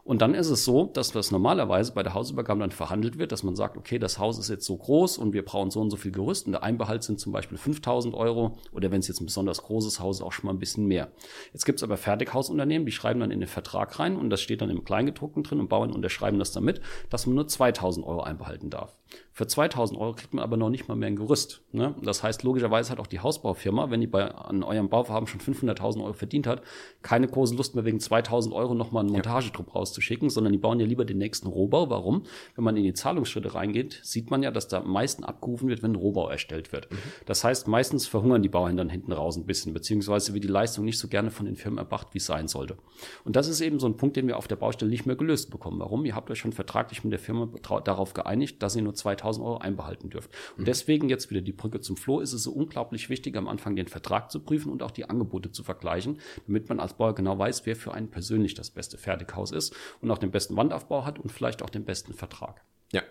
Und 0.05 0.23
dann 0.23 0.35
ist 0.35 0.51
es 0.51 0.65
so, 0.65 0.87
dass 0.87 1.13
das 1.13 1.31
normalerweise 1.31 1.93
bei 1.93 2.03
der 2.03 2.15
Hausübergabe 2.15 2.61
dann 2.61 2.71
verhandelt 2.71 3.19
wird, 3.19 3.33
dass 3.33 3.43
man 3.43 3.57
sagt, 3.57 3.77
okay, 3.77 3.99
das 3.99 4.19
Haus 4.19 4.39
ist 4.39 4.49
jetzt 4.49 4.65
so 4.65 4.77
groß 4.77 5.19
und 5.19 5.33
wir 5.33 5.45
brauchen 5.45 5.71
so 5.71 5.81
und 5.81 5.91
so 5.91 5.97
viel 5.97 6.13
Gerüst 6.13 6.47
und 6.47 6.53
der 6.53 6.63
Einbehalt 6.63 7.03
sind 7.03 7.21
zum 7.21 7.33
Beispiel 7.33 7.59
5000 7.59 8.15
Euro 8.15 8.59
oder 8.73 8.91
wenn 8.91 9.01
es 9.01 9.09
jetzt 9.09 9.21
ein 9.21 9.27
besonders 9.27 9.63
großes 9.63 10.01
Haus 10.01 10.19
ist, 10.19 10.23
auch 10.23 10.33
schon 10.33 10.47
mal 10.47 10.53
ein 10.53 10.59
bisschen 10.59 10.87
mehr. 10.87 11.11
Jetzt 11.53 11.65
gibt 11.65 11.79
es 11.79 11.83
aber 11.83 11.97
Fertighausunternehmen, 11.97 12.87
die 12.87 12.93
schreiben 12.93 13.21
dann 13.21 13.31
in 13.31 13.41
den 13.41 13.49
Vertrag 13.49 13.99
rein 13.99 14.17
und 14.17 14.31
das 14.31 14.41
steht 14.41 14.63
dann 14.63 14.71
im 14.71 14.85
Kleingedruckten 14.85 15.43
drin 15.43 15.61
und 15.61 15.69
Bauern 15.69 15.93
unterschreiben 15.93 16.39
das 16.39 16.53
damit, 16.53 16.81
dass 17.11 17.27
man 17.27 17.35
nur 17.35 17.49
2000 17.49 18.07
Euro 18.07 18.23
einbehalten 18.23 18.71
darf. 18.71 19.00
Für 19.33 19.47
2000 19.47 19.99
Euro 19.99 20.13
kriegt 20.13 20.35
man 20.35 20.45
aber 20.45 20.57
noch 20.57 20.69
nicht 20.69 20.89
mal 20.89 20.97
mehr 20.97 21.07
ein 21.07 21.17
Gerüst. 21.17 21.63
Ne? 21.73 21.95
Das 22.03 22.23
heißt, 22.23 22.43
logischerweise 22.43 22.91
hat 22.91 23.01
auch 23.01 23.07
die 23.07 23.21
Hausbaufirma, 23.21 23.91
wenn 23.91 24.01
die 24.01 24.07
bei, 24.07 24.31
an 24.31 24.63
eurem 24.63 24.91
Bauvorhaben 24.91 25.27
schon 25.27 25.41
500.000 25.41 26.03
Euro 26.03 26.13
verdient 26.13 26.47
hat, 26.47 26.63
keine 27.01 27.27
große 27.27 27.55
Lust 27.55 27.75
mehr 27.75 27.85
wegen 27.85 28.01
2000 28.01 28.55
Euro 28.55 28.75
nochmal 28.75 29.05
einen 29.05 29.13
Montagetrupp 29.13 29.75
rauszuschicken, 29.75 30.29
sondern 30.29 30.53
die 30.53 30.59
bauen 30.59 30.79
ja 30.79 30.85
lieber 30.85 31.05
den 31.05 31.19
nächsten 31.19 31.47
Rohbau. 31.47 31.89
Warum? 31.89 32.25
Wenn 32.55 32.65
man 32.65 32.77
in 32.77 32.83
die 32.83 32.93
Zahlungsschritte 32.93 33.55
reingeht, 33.55 34.01
sieht 34.03 34.31
man 34.31 34.43
ja, 34.43 34.51
dass 34.51 34.69
da 34.69 34.81
am 34.81 34.93
meisten 34.93 35.25
abgerufen 35.25 35.69
wird, 35.69 35.83
wenn 35.83 35.93
ein 35.93 35.97
Rohbau 35.97 36.29
erstellt 36.29 36.73
wird. 36.73 36.91
Mhm. 36.91 36.97
Das 37.25 37.43
heißt, 37.43 37.67
meistens 37.67 38.07
verhungern 38.07 38.43
die 38.43 38.49
Bauherren 38.49 38.77
dann 38.77 38.91
hinten 38.91 39.13
raus 39.13 39.37
ein 39.37 39.47
bisschen, 39.47 39.73
beziehungsweise 39.73 40.35
wird 40.35 40.45
die 40.45 40.49
Leistung 40.49 40.85
nicht 40.85 40.99
so 40.99 41.09
gerne 41.09 41.31
von 41.31 41.47
den 41.47 41.57
Firmen 41.57 41.79
erbracht, 41.79 42.09
wie 42.13 42.19
es 42.19 42.27
sein 42.27 42.49
sollte. 42.49 42.77
Und 43.25 43.37
das 43.37 43.49
ist 43.49 43.63
eben 43.63 43.79
so 43.79 43.87
ein 43.87 43.97
Punkt, 43.97 44.17
den 44.17 44.27
wir 44.27 44.37
auf 44.37 44.49
der 44.49 44.57
Baustelle 44.57 44.91
nicht 44.91 45.07
mehr 45.07 45.17
gelöst 45.17 45.51
bekommen. 45.51 45.79
Warum? 45.81 46.05
Ihr 46.05 46.15
habt 46.15 46.31
euch 46.31 46.41
schon 46.41 46.53
vertraglich 46.53 47.05
mit 47.05 47.13
der 47.13 47.21
Firma 47.21 47.49
darauf 47.85 48.13
geeinigt, 48.13 48.63
dass 48.63 48.77
ihr 48.77 48.83
nur 48.83 48.95
2000 49.01 49.45
Euro 49.45 49.59
einbehalten 49.59 50.11
dürft. 50.11 50.31
Und 50.57 50.63
mhm. 50.63 50.65
deswegen 50.67 51.09
jetzt 51.09 51.31
wieder 51.31 51.41
die 51.41 51.53
Brücke 51.53 51.81
zum 51.81 51.97
Floh 51.97 52.21
ist 52.21 52.33
es 52.33 52.43
so 52.43 52.53
unglaublich 52.53 53.09
wichtig, 53.09 53.37
am 53.37 53.49
Anfang 53.49 53.77
den 53.77 53.89
Vertrag 53.89 54.31
zu 54.31 54.41
prüfen 54.41 54.71
und 54.71 54.83
auch 54.83 54.91
die 54.91 55.09
Angebote 55.09 55.53
zu 55.53 55.63
vergleichen, 55.63 56.21
damit 56.47 56.69
man 56.69 56.81
als 56.81 56.95
Bauer 56.95 57.15
genau 57.15 57.39
weiß, 57.39 57.67
wer 57.67 57.77
für 57.77 57.93
einen 57.93 58.11
persönlich 58.11 58.55
das 58.55 58.71
beste 58.71 58.99
Fertighaus 58.99 59.53
ist 59.53 59.75
und 60.01 60.11
auch 60.11 60.19
den 60.19 60.31
besten 60.31 60.57
Wandaufbau 60.57 61.05
hat 61.05 61.19
und 61.19 61.33
vielleicht 61.33 61.63
auch 61.63 61.71
den 61.71 61.85
besten 61.85 62.15
Vertrag. 62.15 62.63
Ja, 62.93 63.03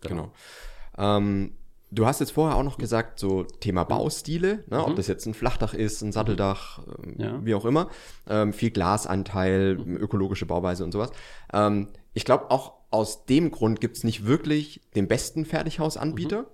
genau. 0.00 0.32
genau. 0.96 1.18
Ähm, 1.18 1.52
Du 1.94 2.06
hast 2.06 2.20
jetzt 2.20 2.32
vorher 2.32 2.56
auch 2.56 2.62
noch 2.62 2.78
gesagt, 2.78 3.18
so 3.18 3.44
Thema 3.44 3.84
Baustile, 3.84 4.64
ne, 4.66 4.78
mhm. 4.78 4.84
ob 4.84 4.96
das 4.96 5.08
jetzt 5.08 5.26
ein 5.26 5.34
Flachdach 5.34 5.74
ist, 5.74 6.00
ein 6.00 6.10
Satteldach, 6.10 6.80
ähm, 7.04 7.16
ja. 7.18 7.44
wie 7.44 7.54
auch 7.54 7.66
immer, 7.66 7.90
ähm, 8.26 8.54
viel 8.54 8.70
Glasanteil, 8.70 9.76
mhm. 9.76 9.98
ökologische 9.98 10.46
Bauweise 10.46 10.84
und 10.84 10.92
sowas. 10.92 11.10
Ähm, 11.52 11.88
ich 12.14 12.24
glaube, 12.24 12.50
auch 12.50 12.72
aus 12.92 13.24
dem 13.24 13.50
Grund 13.50 13.80
gibt's 13.80 14.04
nicht 14.04 14.26
wirklich 14.26 14.80
den 14.94 15.08
besten 15.08 15.44
Fertighausanbieter, 15.44 16.42
mhm. 16.42 16.46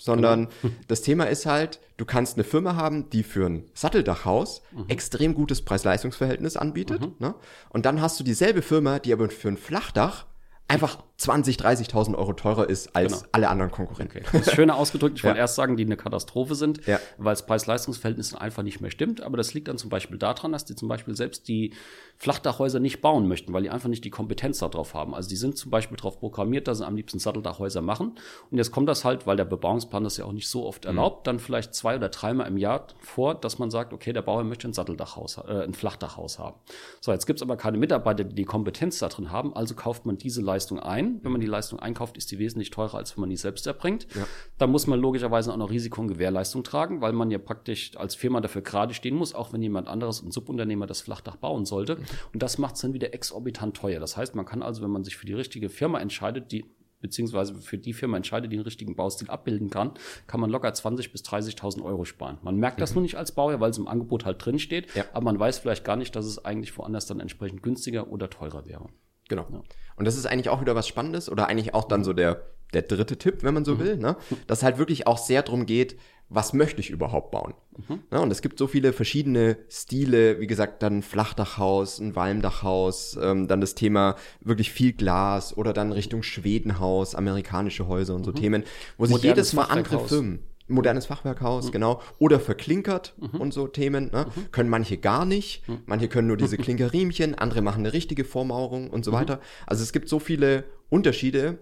sondern 0.00 0.48
genau. 0.62 0.74
das 0.88 1.02
Thema 1.02 1.24
ist 1.24 1.46
halt, 1.46 1.80
du 1.96 2.04
kannst 2.04 2.36
eine 2.36 2.44
Firma 2.44 2.76
haben, 2.76 3.10
die 3.10 3.22
für 3.22 3.46
ein 3.46 3.64
Satteldachhaus 3.74 4.62
mhm. 4.72 4.84
extrem 4.88 5.34
gutes 5.34 5.62
Preis-Leistungs-Verhältnis 5.62 6.56
anbietet. 6.56 7.00
Mhm. 7.00 7.14
Ne? 7.18 7.34
Und 7.70 7.86
dann 7.86 8.00
hast 8.00 8.20
du 8.20 8.24
dieselbe 8.24 8.62
Firma, 8.62 8.98
die 8.98 9.12
aber 9.12 9.28
für 9.30 9.48
ein 9.48 9.56
Flachdach 9.56 10.26
einfach 10.68 11.02
20, 11.18 11.56
30.000 11.56 12.14
Euro 12.14 12.34
teurer 12.34 12.68
ist 12.68 12.94
als 12.94 13.20
genau. 13.20 13.28
alle 13.32 13.48
anderen 13.48 13.70
Konkurrenten. 13.70 14.18
Okay. 14.18 14.26
Das 14.32 14.48
ist 14.48 14.54
schöner 14.54 14.76
ausgedrückt. 14.76 15.16
Ich 15.16 15.24
wollte 15.24 15.38
erst 15.38 15.54
sagen, 15.54 15.76
die 15.76 15.84
eine 15.84 15.96
Katastrophe 15.96 16.54
sind, 16.54 16.86
ja. 16.86 17.00
weil 17.16 17.32
das 17.32 17.46
Preis-Leistungs-Verhältnis 17.46 18.34
einfach 18.34 18.62
nicht 18.62 18.82
mehr 18.82 18.90
stimmt. 18.90 19.22
Aber 19.22 19.38
das 19.38 19.54
liegt 19.54 19.68
dann 19.68 19.78
zum 19.78 19.88
Beispiel 19.88 20.18
daran, 20.18 20.52
dass 20.52 20.66
die 20.66 20.74
zum 20.74 20.88
Beispiel 20.88 21.16
selbst 21.16 21.48
die 21.48 21.72
Flachdachhäuser 22.18 22.80
nicht 22.80 23.00
bauen 23.00 23.28
möchten, 23.28 23.52
weil 23.54 23.62
die 23.62 23.70
einfach 23.70 23.88
nicht 23.88 24.04
die 24.04 24.10
Kompetenz 24.10 24.58
darauf 24.58 24.92
haben. 24.92 25.14
Also 25.14 25.28
die 25.28 25.36
sind 25.36 25.56
zum 25.56 25.70
Beispiel 25.70 25.96
darauf 25.96 26.18
programmiert, 26.20 26.68
dass 26.68 26.78
sie 26.78 26.86
am 26.86 26.96
liebsten 26.96 27.18
Satteldachhäuser 27.18 27.80
machen. 27.80 28.12
Und 28.50 28.58
jetzt 28.58 28.70
kommt 28.70 28.88
das 28.88 29.04
halt, 29.04 29.26
weil 29.26 29.36
der 29.36 29.46
Bebauungsplan 29.46 30.04
das 30.04 30.18
ja 30.18 30.26
auch 30.26 30.32
nicht 30.32 30.48
so 30.48 30.66
oft 30.66 30.84
mhm. 30.84 30.90
erlaubt, 30.90 31.26
dann 31.26 31.38
vielleicht 31.38 31.74
zwei 31.74 31.96
oder 31.96 32.10
dreimal 32.10 32.46
im 32.46 32.58
Jahr 32.58 32.86
vor, 33.00 33.34
dass 33.34 33.58
man 33.58 33.70
sagt, 33.70 33.94
okay, 33.94 34.12
der 34.12 34.22
Bauer 34.22 34.44
möchte 34.44 34.68
ein 34.68 34.74
Satteldachhaus, 34.74 35.38
äh, 35.38 35.62
ein 35.64 35.72
Flachdachhaus 35.72 36.38
haben. 36.38 36.56
So, 37.00 37.12
jetzt 37.12 37.26
gibt's 37.26 37.42
aber 37.42 37.56
keine 37.56 37.78
Mitarbeiter, 37.78 38.24
die 38.24 38.34
die 38.34 38.44
Kompetenz 38.44 38.98
da 38.98 39.08
drin 39.08 39.30
haben, 39.30 39.56
also 39.56 39.74
kauft 39.74 40.04
man 40.06 40.18
diese 40.18 40.42
Leistung 40.42 40.78
ein. 40.78 41.05
Wenn 41.22 41.32
man 41.32 41.40
die 41.40 41.46
Leistung 41.46 41.78
einkauft, 41.78 42.16
ist 42.16 42.30
die 42.30 42.38
wesentlich 42.38 42.70
teurer, 42.70 42.94
als 42.94 43.16
wenn 43.16 43.22
man 43.22 43.30
die 43.30 43.36
selbst 43.36 43.66
erbringt. 43.66 44.06
Ja. 44.14 44.26
Da 44.58 44.66
muss 44.66 44.86
man 44.86 45.00
logischerweise 45.00 45.52
auch 45.52 45.56
noch 45.56 45.70
Risiko 45.70 46.00
und 46.00 46.08
Gewährleistung 46.08 46.64
tragen, 46.64 47.00
weil 47.00 47.12
man 47.12 47.30
ja 47.30 47.38
praktisch 47.38 47.96
als 47.96 48.14
Firma 48.14 48.40
dafür 48.40 48.62
gerade 48.62 48.94
stehen 48.94 49.14
muss, 49.14 49.34
auch 49.34 49.52
wenn 49.52 49.62
jemand 49.62 49.88
anderes, 49.88 50.22
ein 50.22 50.30
Subunternehmer, 50.30 50.86
das 50.86 51.00
Flachdach 51.00 51.36
bauen 51.36 51.64
sollte. 51.64 51.96
Mhm. 51.96 52.04
Und 52.34 52.42
das 52.42 52.58
macht 52.58 52.76
es 52.76 52.80
dann 52.80 52.92
wieder 52.92 53.14
exorbitant 53.14 53.76
teuer. 53.76 54.00
Das 54.00 54.16
heißt, 54.16 54.34
man 54.34 54.46
kann 54.46 54.62
also, 54.62 54.82
wenn 54.82 54.90
man 54.90 55.04
sich 55.04 55.16
für 55.16 55.26
die 55.26 55.34
richtige 55.34 55.68
Firma 55.68 56.00
entscheidet, 56.00 56.52
die 56.52 56.64
beziehungsweise 57.00 57.54
für 57.54 57.78
die 57.78 57.92
Firma 57.92 58.16
entscheidet, 58.16 58.50
die 58.50 58.56
den 58.56 58.64
richtigen 58.64 58.96
Baustil 58.96 59.28
abbilden 59.30 59.70
kann, 59.70 59.92
kann 60.26 60.40
man 60.40 60.50
locker 60.50 60.68
20.000 60.68 61.12
bis 61.12 61.22
30.000 61.22 61.82
Euro 61.82 62.04
sparen. 62.04 62.38
Man 62.42 62.56
merkt 62.56 62.80
das 62.80 62.90
mhm. 62.90 62.96
nur 62.96 63.02
nicht 63.02 63.16
als 63.16 63.32
Bauherr, 63.32 63.60
weil 63.60 63.70
es 63.70 63.78
im 63.78 63.88
Angebot 63.88 64.24
halt 64.24 64.44
drin 64.44 64.58
steht, 64.58 64.94
ja. 64.94 65.04
aber 65.12 65.24
man 65.24 65.38
weiß 65.38 65.58
vielleicht 65.58 65.84
gar 65.84 65.96
nicht, 65.96 66.16
dass 66.16 66.26
es 66.26 66.44
eigentlich 66.44 66.76
woanders 66.76 67.06
dann 67.06 67.20
entsprechend 67.20 67.62
günstiger 67.62 68.08
oder 68.10 68.30
teurer 68.30 68.66
wäre. 68.66 68.88
Genau. 69.28 69.46
Ja. 69.50 69.62
Und 69.96 70.04
das 70.04 70.16
ist 70.16 70.26
eigentlich 70.26 70.48
auch 70.48 70.60
wieder 70.60 70.74
was 70.74 70.86
Spannendes 70.86 71.30
oder 71.30 71.48
eigentlich 71.48 71.74
auch 71.74 71.84
dann 71.84 72.04
so 72.04 72.12
der, 72.12 72.42
der 72.72 72.82
dritte 72.82 73.16
Tipp, 73.16 73.42
wenn 73.42 73.54
man 73.54 73.64
so 73.64 73.74
mhm. 73.74 73.78
will, 73.80 73.96
ne? 73.96 74.16
dass 74.46 74.62
halt 74.62 74.78
wirklich 74.78 75.06
auch 75.06 75.18
sehr 75.18 75.42
drum 75.42 75.66
geht, 75.66 75.96
was 76.28 76.52
möchte 76.52 76.80
ich 76.80 76.90
überhaupt 76.90 77.30
bauen? 77.30 77.54
Mhm. 77.88 78.00
Ja, 78.10 78.18
und 78.18 78.32
es 78.32 78.42
gibt 78.42 78.58
so 78.58 78.66
viele 78.66 78.92
verschiedene 78.92 79.58
Stile, 79.68 80.40
wie 80.40 80.48
gesagt, 80.48 80.82
dann 80.82 81.02
Flachdachhaus, 81.02 82.00
ein 82.00 82.16
Walmdachhaus, 82.16 83.16
ähm, 83.22 83.46
dann 83.46 83.60
das 83.60 83.76
Thema 83.76 84.16
wirklich 84.40 84.72
viel 84.72 84.92
Glas 84.92 85.56
oder 85.56 85.72
dann 85.72 85.92
Richtung 85.92 86.24
Schwedenhaus, 86.24 87.14
amerikanische 87.14 87.86
Häuser 87.86 88.14
und 88.14 88.24
so 88.24 88.32
mhm. 88.32 88.36
Themen, 88.36 88.64
wo 88.98 89.06
sich 89.06 89.22
jedes 89.22 89.52
Mal 89.52 89.64
andere 89.64 90.00
Firmen 90.00 90.40
modernes 90.68 91.06
Fachwerkhaus, 91.06 91.66
mhm. 91.66 91.72
genau, 91.72 92.00
oder 92.18 92.40
verklinkert 92.40 93.14
mhm. 93.18 93.40
und 93.40 93.54
so 93.54 93.68
Themen, 93.68 94.10
ne? 94.10 94.26
Mhm. 94.34 94.50
können 94.52 94.70
manche 94.70 94.96
gar 94.96 95.24
nicht, 95.24 95.68
mhm. 95.68 95.78
manche 95.86 96.08
können 96.08 96.28
nur 96.28 96.36
diese 96.36 96.56
Klinkerriemchen, 96.58 97.34
andere 97.34 97.62
machen 97.62 97.80
eine 97.80 97.92
richtige 97.92 98.24
Vormauerung 98.24 98.90
und 98.90 99.04
so 99.04 99.12
mhm. 99.12 99.16
weiter. 99.16 99.40
Also 99.66 99.82
es 99.82 99.92
gibt 99.92 100.08
so 100.08 100.18
viele 100.18 100.64
Unterschiede 100.88 101.58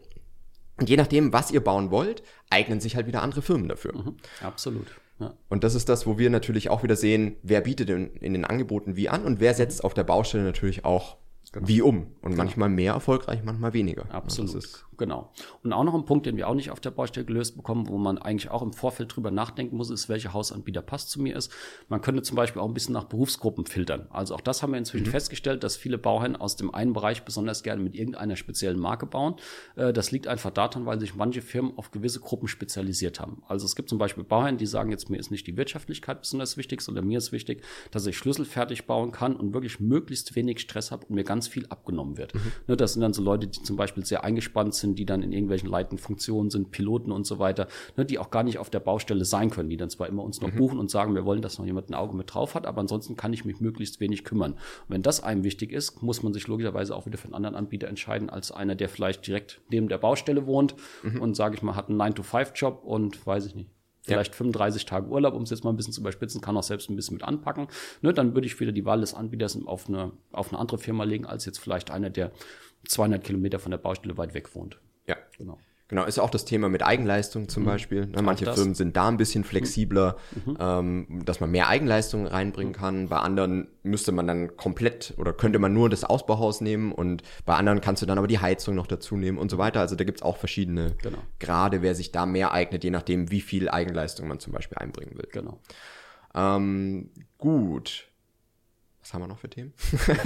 und 0.77 0.89
je 0.89 0.97
nachdem, 0.97 1.33
was 1.33 1.51
ihr 1.51 1.63
bauen 1.63 1.91
wollt, 1.91 2.23
eignen 2.51 2.81
sich 2.81 2.97
halt 2.97 3.07
wieder 3.07 3.23
andere 3.23 3.43
Firmen 3.43 3.69
dafür. 3.69 3.95
Mhm. 3.95 4.17
Absolut. 4.43 4.87
Ja. 5.21 5.35
Und 5.49 5.63
das 5.63 5.75
ist 5.75 5.89
das, 5.89 6.07
wo 6.07 6.19
wir 6.19 6.29
natürlich 6.29 6.71
auch 6.71 6.83
wieder 6.83 6.97
sehen, 6.97 7.37
wer 7.43 7.61
bietet 7.61 7.89
in, 7.91 8.17
in 8.17 8.33
den 8.33 8.45
Angeboten 8.45 8.97
wie 8.97 9.09
an 9.09 9.25
und 9.25 9.39
wer 9.39 9.55
setzt 9.55 9.85
auf 9.85 9.95
der 9.95 10.03
Baustelle 10.03 10.43
natürlich 10.43 10.85
auch 10.85 11.19
genau. 11.53 11.69
wie 11.69 11.83
um. 11.83 12.09
Und 12.21 12.33
genau. 12.33 12.37
manchmal 12.37 12.69
mehr 12.69 12.95
erfolgreich, 12.95 13.41
manchmal 13.45 13.73
weniger. 13.73 14.13
Absolut. 14.13 14.85
Genau. 14.97 15.33
Und 15.63 15.73
auch 15.73 15.85
noch 15.85 15.95
ein 15.95 16.05
Punkt, 16.05 16.27
den 16.27 16.37
wir 16.37 16.49
auch 16.49 16.55
nicht 16.55 16.71
auf 16.71 16.81
der 16.81 16.91
Baustelle 16.91 17.27
gelöst 17.27 17.57
bekommen, 17.57 17.89
wo 17.89 17.99
man 17.99 18.19
eigentlich 18.19 18.51
auch 18.51 18.63
im 18.63 18.73
Vorfeld 18.73 19.15
drüber 19.15 19.31
nachdenken 19.31 19.77
muss, 19.77 19.91
ist, 19.91 20.09
welcher 20.09 20.33
Hausanbieter 20.33 20.83
passt 20.83 21.11
zu 21.11 21.21
mir 21.21 21.37
ist. 21.37 21.53
Man 21.89 22.01
könnte 22.01 22.23
zum 22.23 22.37
Beispiel 22.37 22.61
auch 22.61 22.69
ein 22.69 22.75
bisschen 22.75 22.95
nach 22.95 23.05
Berufsgruppen 23.05 23.67
filtern. 23.67 24.07
Also 24.11 24.35
auch 24.35 24.41
das 24.41 24.63
haben 24.63 24.73
wir 24.73 24.79
inzwischen 24.79 25.07
mhm. 25.07 25.13
festgestellt, 25.13 25.65
dass 25.65 25.77
viele 25.77 25.99
Bauherren 25.99 26.37
aus 26.37 26.57
dem 26.57 26.75
einen 26.75 26.93
Bereich 26.93 27.25
besonders 27.25 27.63
gerne 27.63 27.83
mit 27.83 27.95
irgendeiner 27.95 28.37
speziellen 28.37 28.79
Marke 28.79 29.07
bauen. 29.07 29.37
Äh, 29.77 29.93
das 29.93 30.11
liegt 30.11 30.27
einfach 30.27 30.51
daran, 30.51 30.87
weil 30.87 31.01
sich 31.01 31.15
manche 31.15 31.43
Firmen 31.43 31.77
auf 31.77 31.91
gewisse 31.91 32.21
Gruppen 32.21 32.49
spezialisiert 32.49 33.21
haben. 33.21 33.43
Also 33.49 33.65
es 33.67 33.77
gibt 33.77 33.89
zum 33.89 33.99
Beispiel 33.99 34.25
Bauherren, 34.25 34.59
die 34.59 34.67
sagen 34.67 34.91
jetzt, 34.91 35.11
mir 35.11 35.19
ist 35.19 35.31
nicht 35.31 35.47
die 35.47 35.57
Wirtschaftlichkeit 35.57 36.21
besonders 36.21 36.57
wichtig, 36.57 36.81
sondern 36.81 37.07
mir 37.07 37.19
ist 37.19 37.33
wichtig, 37.33 37.63
dass 37.91 38.07
ich 38.07 38.17
schlüsselfertig 38.17 38.87
bauen 38.87 39.13
kann 39.13 39.37
und 39.37 39.55
wirklich 39.55 39.81
möglichst 39.81 40.35
wenig 40.37 40.61
Stress 40.61 40.91
habe 40.91 41.07
und 41.07 41.15
mir 41.15 41.25
ganz 41.25 41.49
viel 41.49 41.67
abgenommen 41.67 42.17
wird. 42.17 42.35
Mhm. 42.35 42.53
Ne, 42.67 42.77
das 42.77 42.95
sind 42.95 43.03
dann 43.03 43.13
so 43.13 43.23
Leute, 43.23 43.47
die 43.47 43.63
zum 43.63 43.77
Beispiel 43.77 44.05
sehr 44.05 44.25
eingespannt 44.25 44.75
sind, 44.75 44.84
die 44.93 45.07
dann 45.07 45.23
in 45.23 45.33
irgendwelchen 45.33 45.71
leitenden 45.71 45.99
Funktionen 45.99 46.51
sind, 46.51 46.71
Piloten 46.71 47.11
und 47.11 47.27
so 47.27 47.39
weiter, 47.39 47.69
ne, 47.97 48.05
die 48.05 48.19
auch 48.19 48.31
gar 48.31 48.43
nicht 48.43 48.59
auf 48.59 48.69
der 48.69 48.81
Baustelle 48.81 49.25
sein 49.25 49.51
können, 49.51 49.71
die 49.71 49.79
dann 49.79 49.89
zwar 49.89 50.09
immer 50.09 50.23
uns 50.23 50.41
noch 50.43 50.53
mhm. 50.53 50.59
buchen 50.59 50.79
und 50.79 50.91
sagen, 50.91 51.15
wir 51.15 51.25
wollen, 51.25 51.41
dass 51.41 51.59
noch 51.59 51.65
jemand 51.65 51.89
ein 51.89 51.95
Auge 51.95 52.17
mit 52.17 52.35
drauf 52.35 52.55
hat, 52.55 52.67
aber 52.67 52.81
ansonsten 52.81 53.17
kann 53.17 53.33
ich 53.33 53.47
mich 53.47 53.61
möglichst 53.61 54.01
wenig 54.01 54.25
kümmern. 54.25 54.53
Und 54.53 54.61
wenn 54.89 55.03
das 55.03 55.23
einem 55.23 55.45
wichtig 55.45 55.73
ist, 55.73 56.03
muss 56.03 56.23
man 56.23 56.35
sich 56.35 56.47
logischerweise 56.47 56.95
auch 56.95 57.07
wieder 57.07 57.17
für 57.17 57.27
einen 57.27 57.35
anderen 57.35 57.57
Anbieter 57.57 57.89
entscheiden, 57.89 58.29
als 58.29 58.53
einer, 58.53 58.75
der 58.75 58.89
vielleicht 58.89 59.27
direkt 59.27 59.63
neben 59.71 59.89
der 59.89 59.99
Baustelle 59.99 60.47
wohnt 60.47 60.75
mhm. 61.03 61.21
und, 61.23 61.35
sage 61.35 61.55
ich 61.55 61.63
mal, 61.63 61.77
hat 61.77 61.89
einen 61.89 62.01
9-to-5-Job 62.01 62.83
und 62.85 63.27
weiß 63.27 63.47
ich 63.47 63.55
nicht, 63.55 63.71
vielleicht 64.05 64.33
ja. 64.33 64.39
35 64.39 64.85
Tage 64.85 65.09
Urlaub, 65.09 65.35
um 65.35 65.43
es 65.43 65.51
jetzt 65.51 65.65
mal 65.65 65.71
ein 65.71 65.77
bisschen 65.77 65.93
zu 65.93 66.01
überspitzen, 66.01 66.41
kann 66.41 66.57
auch 66.57 66.63
selbst 66.63 66.91
ein 66.91 66.97
bisschen 66.97 67.15
mit 67.15 67.25
anpacken. 67.25 67.69
Ne, 68.03 68.13
dann 68.13 68.35
würde 68.35 68.47
ich 68.47 68.59
wieder 68.61 68.73
die 68.73 68.85
Wahl 68.85 69.01
des 69.01 69.15
Anbieters 69.15 69.59
auf 69.67 69.89
eine, 69.89 70.13
auf 70.33 70.51
eine 70.53 70.59
andere 70.59 70.79
Firma 70.79 71.05
legen, 71.05 71.27
als 71.27 71.45
jetzt 71.47 71.59
vielleicht 71.59 71.91
einer, 71.91 72.11
der 72.11 72.31
200 72.87 73.23
Kilometer 73.23 73.59
von 73.59 73.71
der 73.71 73.79
Baustelle 73.79 74.17
weit 74.17 74.35
weg 74.35 74.55
wohnt. 74.55 74.79
Ja, 75.07 75.17
genau. 75.39 75.59
Genau, 75.89 76.05
ist 76.07 76.19
auch 76.19 76.31
das 76.31 76.47
Thema 76.47 76.71
mit 76.71 76.83
Eigenleistung 76.83 77.49
zum 77.49 77.65
mhm. 77.65 77.67
Beispiel. 77.67 78.07
Ne, 78.07 78.23
manche 78.23 78.51
Firmen 78.51 78.75
sind 78.75 78.97
da 78.97 79.09
ein 79.09 79.19
bisschen 79.19 79.45
flexibler, 79.45 80.17
mhm. 80.45 80.57
ähm, 80.59 81.23
dass 81.27 81.41
man 81.41 81.51
mehr 81.51 81.69
Eigenleistung 81.69 82.27
reinbringen 82.27 82.73
mhm. 82.73 82.77
kann. 82.77 83.09
Bei 83.09 83.19
anderen 83.19 83.69
müsste 83.83 84.11
man 84.11 84.27
dann 84.27 84.57
komplett 84.57 85.13
oder 85.19 85.35
könnte 85.35 85.59
man 85.59 85.75
nur 85.75 85.91
das 85.91 86.03
Ausbauhaus 86.05 86.63
nehmen 86.63 86.91
und 86.91 87.23
bei 87.45 87.55
anderen 87.55 87.83
kannst 87.83 88.01
du 88.01 88.07
dann 88.07 88.17
aber 88.17 88.27
die 88.27 88.39
Heizung 88.39 88.75
noch 88.75 88.87
dazu 88.87 89.17
nehmen 89.17 89.37
und 89.37 89.51
so 89.51 89.59
weiter. 89.59 89.81
Also 89.81 89.95
da 89.95 90.05
gibt's 90.05 90.23
auch 90.23 90.39
verschiedene 90.39 90.97
genau. 91.03 91.19
Grade, 91.39 91.83
wer 91.83 91.95
sich 91.95 92.13
da 92.13 92.25
mehr 92.25 92.53
eignet, 92.53 92.83
je 92.83 92.91
nachdem, 92.91 93.31
wie 93.31 93.43
viel 93.43 93.69
Eigenleistung 93.69 94.27
man 94.27 94.41
zum 94.41 94.55
Beispiel 94.55 94.79
einbringen 94.79 95.19
will. 95.19 95.29
Genau. 95.33 95.61
Ähm, 96.35 97.11
gut. 97.37 98.09
Was 99.05 99.13
haben 99.13 99.21
wir 99.21 99.27
noch 99.27 99.39
für 99.39 99.51
Themen? 99.51 99.75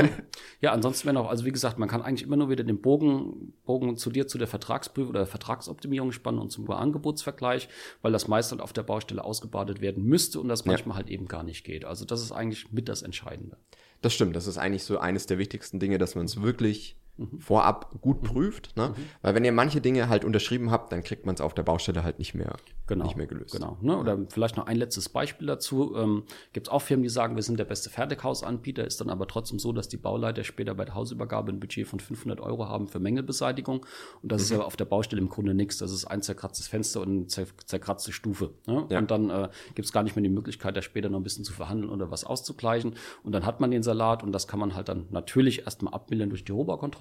ja, 0.60 0.70
ansonsten 0.70 1.06
wäre 1.06 1.14
noch, 1.14 1.28
also 1.28 1.44
wie 1.44 1.50
gesagt, 1.50 1.80
man 1.80 1.88
kann 1.88 2.00
eigentlich 2.00 2.22
immer 2.22 2.36
nur 2.36 2.48
wieder 2.48 2.62
den 2.62 2.80
Bogen, 2.80 3.52
Bogen 3.64 3.96
zu 3.96 4.08
dir, 4.08 4.28
zu 4.28 4.38
der 4.38 4.46
Vertragsprüfung 4.46 5.10
oder 5.10 5.26
Vertragsoptimierung 5.26 6.12
spannen 6.12 6.38
und 6.38 6.50
zum 6.52 6.70
Angebotsvergleich, 6.70 7.68
weil 8.02 8.12
das 8.12 8.28
meist 8.28 8.52
dann 8.52 8.60
auf 8.60 8.72
der 8.72 8.84
Baustelle 8.84 9.24
ausgebadet 9.24 9.80
werden 9.80 10.04
müsste 10.04 10.38
und 10.38 10.46
das 10.46 10.64
manchmal 10.64 10.94
ja. 10.94 10.98
halt 10.98 11.10
eben 11.10 11.26
gar 11.26 11.42
nicht 11.42 11.64
geht. 11.64 11.84
Also 11.84 12.04
das 12.04 12.22
ist 12.22 12.30
eigentlich 12.30 12.70
mit 12.70 12.88
das 12.88 13.02
Entscheidende. 13.02 13.56
Das 14.00 14.14
stimmt, 14.14 14.36
das 14.36 14.46
ist 14.46 14.58
eigentlich 14.58 14.84
so 14.84 14.98
eines 14.98 15.26
der 15.26 15.38
wichtigsten 15.38 15.80
Dinge, 15.80 15.98
dass 15.98 16.14
man 16.14 16.26
es 16.26 16.40
wirklich 16.40 16.96
mhm. 17.18 17.40
vorab 17.40 18.00
gut 18.00 18.22
prüft. 18.22 18.76
Ne? 18.76 18.88
Mhm. 18.88 19.02
Weil 19.22 19.34
wenn 19.34 19.44
ihr 19.44 19.52
manche 19.52 19.80
Dinge 19.80 20.08
halt 20.08 20.24
unterschrieben 20.24 20.70
habt, 20.70 20.92
dann 20.92 21.02
kriegt 21.02 21.26
man 21.26 21.34
es 21.34 21.40
auf 21.40 21.54
der 21.54 21.62
Baustelle 21.62 22.02
halt 22.04 22.18
nicht 22.18 22.34
mehr, 22.34 22.56
genau. 22.86 23.04
nicht 23.04 23.16
mehr 23.16 23.26
gelöst. 23.26 23.54
Genau. 23.54 23.76
Ne? 23.80 23.96
Oder 23.96 24.18
vielleicht 24.28 24.56
noch 24.56 24.66
ein 24.66 24.76
letztes 24.76 25.08
Beispiel 25.08 25.46
dazu. 25.46 25.94
Ähm, 25.96 26.22
Gibt 26.52 26.68
es 26.68 26.72
auch 26.72 26.80
Firmen, 26.80 27.02
die 27.02 27.08
sagen, 27.08 27.36
wir 27.36 27.42
sind 27.42 27.58
der 27.58 27.64
beste 27.64 27.90
Fertighausanbieter, 27.90 28.86
ist 28.86 29.00
dann 29.00 29.10
aber 29.10 29.26
trotzdem 29.26 29.58
so, 29.58 29.72
dass 29.72 29.88
die 29.88 29.96
Bauleiter 29.96 30.44
später 30.44 30.74
bei 30.74 30.84
der 30.84 30.94
Hausübergabe 30.94 31.52
ein 31.52 31.60
Budget 31.60 31.86
von 31.86 32.00
500 32.00 32.40
Euro 32.40 32.68
haben 32.68 32.88
für 32.88 33.00
Mängelbeseitigung. 33.00 33.84
Und 34.22 34.32
das 34.32 34.40
mhm. 34.40 34.44
ist 34.44 34.50
ja 34.50 34.60
auf 34.60 34.76
der 34.76 34.84
Baustelle 34.86 35.20
im 35.20 35.28
Grunde 35.28 35.54
nichts. 35.54 35.78
Das 35.78 35.92
ist 35.92 36.06
ein 36.06 36.22
zerkratztes 36.22 36.68
Fenster 36.68 37.00
und 37.00 37.08
eine 37.08 37.26
zer 37.26 37.46
zerkratzte 37.66 38.12
Stufe. 38.12 38.50
Ne? 38.66 38.86
Ja. 38.90 38.98
Und 38.98 39.10
dann 39.10 39.30
äh, 39.30 39.48
gibt 39.74 39.86
es 39.86 39.92
gar 39.92 40.02
nicht 40.02 40.16
mehr 40.16 40.22
die 40.22 40.28
Möglichkeit, 40.28 40.76
da 40.76 40.82
später 40.82 41.08
noch 41.08 41.18
ein 41.18 41.24
bisschen 41.24 41.44
zu 41.44 41.52
verhandeln 41.52 41.90
oder 41.90 42.10
was 42.10 42.24
auszugleichen. 42.24 42.94
Und 43.22 43.32
dann 43.32 43.44
hat 43.44 43.60
man 43.60 43.70
den 43.70 43.82
Salat 43.82 44.22
und 44.22 44.32
das 44.32 44.46
kann 44.46 44.60
man 44.60 44.74
halt 44.74 44.88
dann 44.88 45.06
natürlich 45.10 45.64
erstmal 45.64 45.94
abmildern 45.94 46.30
durch 46.30 46.44
die 46.44 46.52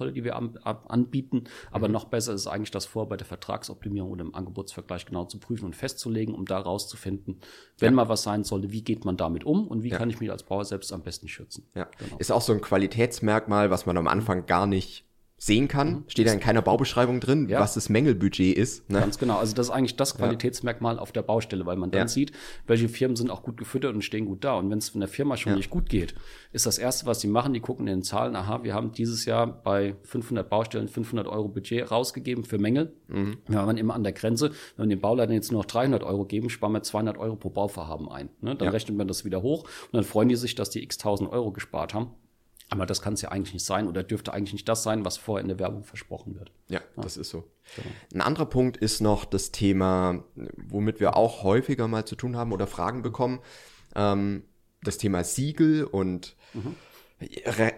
Rohbaukontrolle, 0.08 0.12
die 0.12 0.24
wir 0.24 0.36
ab, 0.36 0.86
anbieten. 0.88 1.44
Aber 1.70 1.88
mhm. 1.88 1.94
noch 1.94 2.04
besser 2.06 2.34
ist 2.34 2.46
eigentlich 2.46 2.70
das 2.70 2.86
vor, 2.86 3.08
bei 3.08 3.16
der 3.16 3.26
Vertragsoptimierung 3.26 4.10
oder 4.10 4.24
im 4.24 4.34
Angebotsvergleich 4.34 5.06
genau 5.06 5.24
zu 5.24 5.38
prüfen 5.38 5.66
und 5.66 5.76
festzulegen, 5.76 6.34
um 6.34 6.44
da 6.44 6.58
rauszufinden, 6.58 7.40
wenn 7.78 7.92
ja. 7.92 7.96
mal 7.96 8.08
was 8.08 8.22
sein 8.22 8.44
sollte, 8.44 8.72
wie 8.72 8.82
geht 8.82 9.04
man 9.04 9.16
damit 9.16 9.44
um 9.44 9.66
und 9.68 9.82
wie 9.82 9.90
ja. 9.90 9.98
kann 9.98 10.10
ich 10.10 10.20
mich 10.20 10.30
als 10.30 10.42
Bauer 10.42 10.64
selbst 10.64 10.92
am 10.92 11.02
besten 11.02 11.28
schützen. 11.28 11.68
Ja. 11.74 11.88
Genau. 11.98 12.16
Ist 12.18 12.32
auch 12.32 12.42
so 12.42 12.52
ein 12.52 12.60
Qualitätsmerkmal, 12.60 13.70
was 13.70 13.86
man 13.86 13.96
am 13.96 14.08
Anfang 14.08 14.46
gar 14.46 14.66
nicht 14.66 15.07
sehen 15.40 15.68
kann. 15.68 15.90
Mhm. 15.90 16.04
Steht 16.08 16.26
ja 16.26 16.32
in 16.32 16.40
keiner 16.40 16.62
Baubeschreibung 16.62 17.20
drin, 17.20 17.48
ja. 17.48 17.60
was 17.60 17.74
das 17.74 17.88
Mängelbudget 17.88 18.56
ist. 18.56 18.90
Ne? 18.90 18.98
Ganz 18.98 19.18
genau. 19.18 19.38
Also 19.38 19.54
das 19.54 19.68
ist 19.68 19.72
eigentlich 19.72 19.94
das 19.94 20.16
Qualitätsmerkmal 20.16 20.96
ja. 20.96 21.00
auf 21.00 21.12
der 21.12 21.22
Baustelle, 21.22 21.64
weil 21.64 21.76
man 21.76 21.92
dann 21.92 22.02
ja. 22.02 22.08
sieht, 22.08 22.32
welche 22.66 22.88
Firmen 22.88 23.16
sind 23.16 23.30
auch 23.30 23.44
gut 23.44 23.56
gefüttert 23.56 23.94
und 23.94 24.02
stehen 24.02 24.26
gut 24.26 24.42
da. 24.42 24.54
Und 24.54 24.68
wenn 24.70 24.78
es 24.78 24.88
von 24.88 25.00
der 25.00 25.08
Firma 25.08 25.36
schon 25.36 25.54
nicht 25.54 25.70
gut 25.70 25.88
geht, 25.88 26.16
ist 26.52 26.66
das 26.66 26.76
Erste, 26.76 27.06
was 27.06 27.20
sie 27.20 27.28
machen, 27.28 27.54
die 27.54 27.60
gucken 27.60 27.86
in 27.86 27.98
den 27.98 28.02
Zahlen, 28.02 28.34
aha, 28.34 28.64
wir 28.64 28.74
haben 28.74 28.90
dieses 28.92 29.24
Jahr 29.26 29.46
bei 29.46 29.94
500 30.02 30.50
Baustellen 30.50 30.88
500 30.88 31.28
Euro 31.28 31.46
Budget 31.48 31.88
rausgegeben 31.88 32.42
für 32.42 32.58
Mängel. 32.58 32.92
Mhm. 33.06 33.38
Wir 33.46 33.58
waren 33.58 33.76
immer 33.76 33.94
an 33.94 34.02
der 34.02 34.12
Grenze. 34.12 34.50
Wenn 34.76 34.88
wir 34.88 34.96
den 34.96 35.00
Bauleitern 35.00 35.34
jetzt 35.34 35.52
nur 35.52 35.60
noch 35.60 35.66
300 35.66 36.02
Euro 36.02 36.24
geben, 36.24 36.50
sparen 36.50 36.72
wir 36.72 36.82
200 36.82 37.16
Euro 37.16 37.36
pro 37.36 37.50
Bauvorhaben 37.50 38.08
ein. 38.08 38.28
Ne? 38.40 38.56
Dann 38.56 38.68
rechnet 38.68 38.98
man 38.98 39.06
das 39.06 39.24
wieder 39.24 39.42
hoch 39.42 39.62
und 39.62 39.94
dann 39.94 40.04
freuen 40.04 40.28
die 40.28 40.36
sich, 40.36 40.56
dass 40.56 40.70
die 40.70 40.82
x 40.82 40.98
tausend 40.98 41.30
Euro 41.30 41.52
gespart 41.52 41.94
haben. 41.94 42.10
Aber 42.70 42.84
das 42.84 43.00
kann 43.00 43.14
es 43.14 43.22
ja 43.22 43.30
eigentlich 43.30 43.54
nicht 43.54 43.64
sein 43.64 43.88
oder 43.88 44.02
dürfte 44.02 44.32
eigentlich 44.32 44.52
nicht 44.52 44.68
das 44.68 44.82
sein, 44.82 45.04
was 45.04 45.16
vorher 45.16 45.42
in 45.42 45.48
der 45.48 45.58
Werbung 45.58 45.84
versprochen 45.84 46.38
wird. 46.38 46.52
Ja, 46.68 46.80
ja. 46.80 47.02
das 47.02 47.16
ist 47.16 47.30
so. 47.30 47.50
Genau. 47.76 47.88
Ein 48.14 48.20
anderer 48.20 48.46
Punkt 48.46 48.76
ist 48.76 49.00
noch 49.00 49.24
das 49.24 49.52
Thema, 49.52 50.22
womit 50.56 51.00
wir 51.00 51.16
auch 51.16 51.42
häufiger 51.42 51.88
mal 51.88 52.04
zu 52.04 52.14
tun 52.14 52.36
haben 52.36 52.52
oder 52.52 52.66
Fragen 52.66 53.02
bekommen, 53.02 53.40
ähm, 53.94 54.44
das 54.82 54.98
Thema 54.98 55.24
Siegel 55.24 55.84
und 55.84 56.36
mhm. 56.52 56.74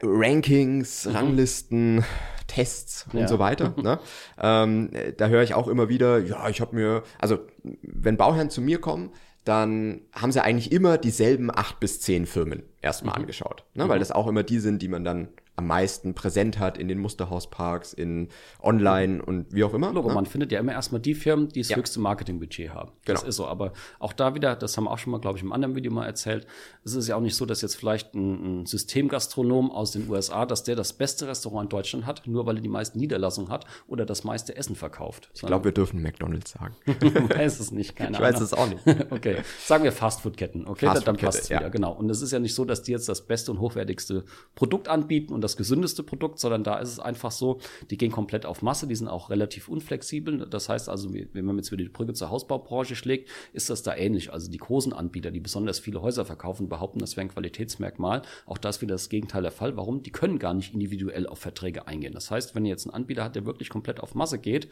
Rankings, 0.03 1.07
mhm. 1.07 1.13
Ranglisten, 1.13 2.05
Tests 2.47 3.07
und 3.13 3.21
ja. 3.21 3.29
so 3.29 3.39
weiter. 3.39 3.75
Ne? 3.81 3.99
ähm, 4.41 4.91
da 5.17 5.29
höre 5.29 5.43
ich 5.43 5.55
auch 5.55 5.69
immer 5.69 5.89
wieder, 5.89 6.19
ja, 6.19 6.49
ich 6.49 6.61
habe 6.61 6.75
mir, 6.75 7.03
also 7.19 7.39
wenn 7.83 8.17
Bauherren 8.17 8.51
zu 8.51 8.61
mir 8.61 8.81
kommen, 8.81 9.13
dann 9.51 10.03
haben 10.13 10.31
sie 10.31 10.43
eigentlich 10.43 10.71
immer 10.71 10.97
dieselben 10.97 11.51
acht 11.51 11.81
bis 11.81 12.01
zehn 12.01 12.25
Firmen 12.27 12.63
erstmal 12.81 13.17
mhm. 13.17 13.23
angeschaut. 13.23 13.65
Ne? 13.75 13.85
Mhm. 13.85 13.89
Weil 13.89 13.99
das 13.99 14.13
auch 14.13 14.29
immer 14.29 14.45
die 14.45 14.61
sind, 14.61 14.81
die 14.81 14.87
man 14.87 15.03
dann 15.03 15.29
am 15.61 15.67
meisten 15.67 16.15
präsent 16.15 16.59
hat 16.59 16.79
in 16.79 16.89
den 16.89 16.99
Musterhausparks, 16.99 17.93
in 17.93 18.29
online 18.63 19.23
und 19.23 19.53
wie 19.53 19.63
auch 19.63 19.75
immer. 19.75 19.93
Logo, 19.93 20.09
ne? 20.09 20.15
man 20.15 20.25
findet 20.25 20.53
ja 20.53 20.59
immer 20.59 20.73
erstmal 20.73 21.03
die 21.03 21.15
Firmen, 21.15 21.49
die 21.51 21.61
das 21.61 21.69
ja. 21.69 21.77
höchste 21.77 22.01
Marketingbudget 22.01 22.73
haben. 22.73 22.93
Das 23.05 23.21
genau. 23.21 23.29
ist 23.29 23.37
so. 23.37 23.47
Aber 23.47 23.73
auch 23.99 24.15
da 24.15 24.35
wieder, 24.35 24.57
das 24.57 24.77
haben 24.77 24.85
wir 24.85 24.91
auch 24.91 24.99
schon 24.99 25.13
mal, 25.13 25.21
glaube 25.21 25.37
ich, 25.37 25.45
im 25.45 25.53
anderen 25.53 25.77
Video 25.77 25.93
mal 25.93 26.07
erzählt, 26.07 26.47
es 26.83 26.95
ist 26.95 27.09
ja 27.09 27.17
auch 27.17 27.21
nicht 27.21 27.37
so, 27.37 27.45
dass 27.45 27.61
jetzt 27.61 27.77
vielleicht 27.77 28.15
ein, 28.15 28.63
ein 28.63 28.67
Systemgastronom 28.67 29.71
aus 29.71 29.93
den 29.93 30.09
USA, 30.09 30.47
dass 30.47 30.65
der 30.65 30.77
das 30.77 30.95
beste 30.95 31.29
Restaurant 31.29 31.65
in 31.65 31.69
Deutschland 31.69 32.07
hat, 32.07 32.27
nur 32.27 32.47
weil 32.47 32.57
er 32.57 32.63
die 32.63 32.69
meisten 32.69 32.99
Niederlassungen 32.99 33.51
hat 33.51 33.67
oder 33.87 34.07
das 34.07 34.25
meiste 34.25 34.57
Essen 34.57 34.77
verkauft. 34.77 35.31
Ich 35.35 35.43
glaube, 35.43 35.67
wir 35.67 35.73
dürfen 35.73 36.01
McDonalds 36.01 36.53
sagen. 36.53 36.75
ich 36.87 37.15
weiß 37.39 37.61
es 37.61 37.71
nicht, 37.71 37.97
keine 37.97 38.17
Ahnung. 38.17 38.29
Ich 38.29 38.35
weiß 38.35 38.41
es 38.41 38.55
auch 38.55 38.69
nicht. 38.69 38.87
okay, 39.11 39.43
sagen 39.63 39.85
wir 39.85 39.93
Fastfood-Ketten, 39.93 40.67
okay, 40.67 40.87
Fast 40.87 41.07
dann 41.07 41.19
passt 41.19 41.43
es 41.43 41.49
ja. 41.51 41.61
wieder, 41.61 41.69
genau. 41.69 41.93
Und 41.93 42.09
es 42.09 42.23
ist 42.23 42.33
ja 42.33 42.39
nicht 42.39 42.55
so, 42.55 42.65
dass 42.65 42.83
die 42.83 42.93
jetzt 42.93 43.11
das 43.11 43.27
beste 43.27 43.51
und 43.51 43.61
hochwertigste 43.61 44.25
Produkt 44.55 44.89
anbieten 44.89 45.35
und 45.35 45.43
das 45.43 45.50
das 45.51 45.57
gesündeste 45.57 46.03
Produkt, 46.03 46.39
sondern 46.39 46.65
da 46.65 46.79
ist 46.79 46.91
es 46.91 46.99
einfach 46.99 47.31
so, 47.31 47.59
die 47.91 47.99
gehen 47.99 48.13
komplett 48.13 48.47
auf 48.47 48.63
Masse, 48.63 48.87
die 48.87 48.95
sind 48.95 49.09
auch 49.09 49.31
relativ 49.31 49.69
unflexibel. 49.69 50.47
Das 50.49 50.69
heißt 50.69 50.89
also, 50.89 51.13
wenn 51.13 51.45
man 51.45 51.57
jetzt 51.57 51.73
wieder 51.73 51.83
die 51.83 51.91
Brücke 51.91 52.15
zur 52.15 52.31
Hausbaubranche 52.31 52.97
schlägt, 52.97 53.29
ist 53.53 53.71
das 53.71 53.83
da 53.83 53.95
ähnlich. 53.95 54.33
Also 54.33 54.51
die 54.51 54.59
großen 54.59 54.93
Anbieter, 54.93 55.31
die 55.31 55.41
besonders 55.41 55.79
viele 55.79 56.03
Häuser 56.03 56.25
verkaufen, 56.25 56.69
behaupten, 56.69 57.01
das 57.01 57.17
wäre 57.17 57.27
ein 57.27 57.31
Qualitätsmerkmal. 57.31 58.23
Auch 58.47 58.59
das 58.59 58.77
ist 58.77 58.83
wieder 58.83 58.95
das 58.95 59.09
Gegenteil 59.09 59.43
der 59.43 59.51
Fall. 59.51 59.77
Warum? 59.77 60.03
Die 60.03 60.11
können 60.11 60.39
gar 60.39 60.55
nicht 60.55 60.73
individuell 60.73 61.27
auf 61.27 61.39
Verträge 61.39 61.87
eingehen. 61.87 62.13
Das 62.13 62.31
heißt, 62.31 62.55
wenn 62.55 62.65
ihr 62.65 62.71
jetzt 62.71 62.87
einen 62.87 62.95
Anbieter 62.95 63.25
hat, 63.25 63.35
der 63.35 63.47
wirklich 63.47 63.69
komplett 63.69 64.01
auf 64.01 64.15
Masse 64.15 64.39
geht 64.39 64.69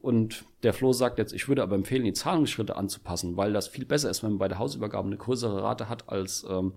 und 0.00 0.44
der 0.62 0.72
Flo 0.72 0.92
sagt 0.92 1.18
jetzt, 1.18 1.32
ich 1.32 1.48
würde 1.48 1.62
aber 1.62 1.74
empfehlen, 1.74 2.04
die 2.04 2.12
Zahlungsschritte 2.12 2.76
anzupassen, 2.76 3.36
weil 3.36 3.52
das 3.52 3.68
viel 3.68 3.84
besser 3.84 4.10
ist, 4.10 4.22
wenn 4.22 4.30
man 4.30 4.38
bei 4.38 4.48
der 4.48 4.58
Hausübergabe 4.58 5.06
eine 5.06 5.16
größere 5.16 5.62
Rate 5.62 5.88
hat 5.88 6.08
als 6.08 6.44
ähm, 6.48 6.72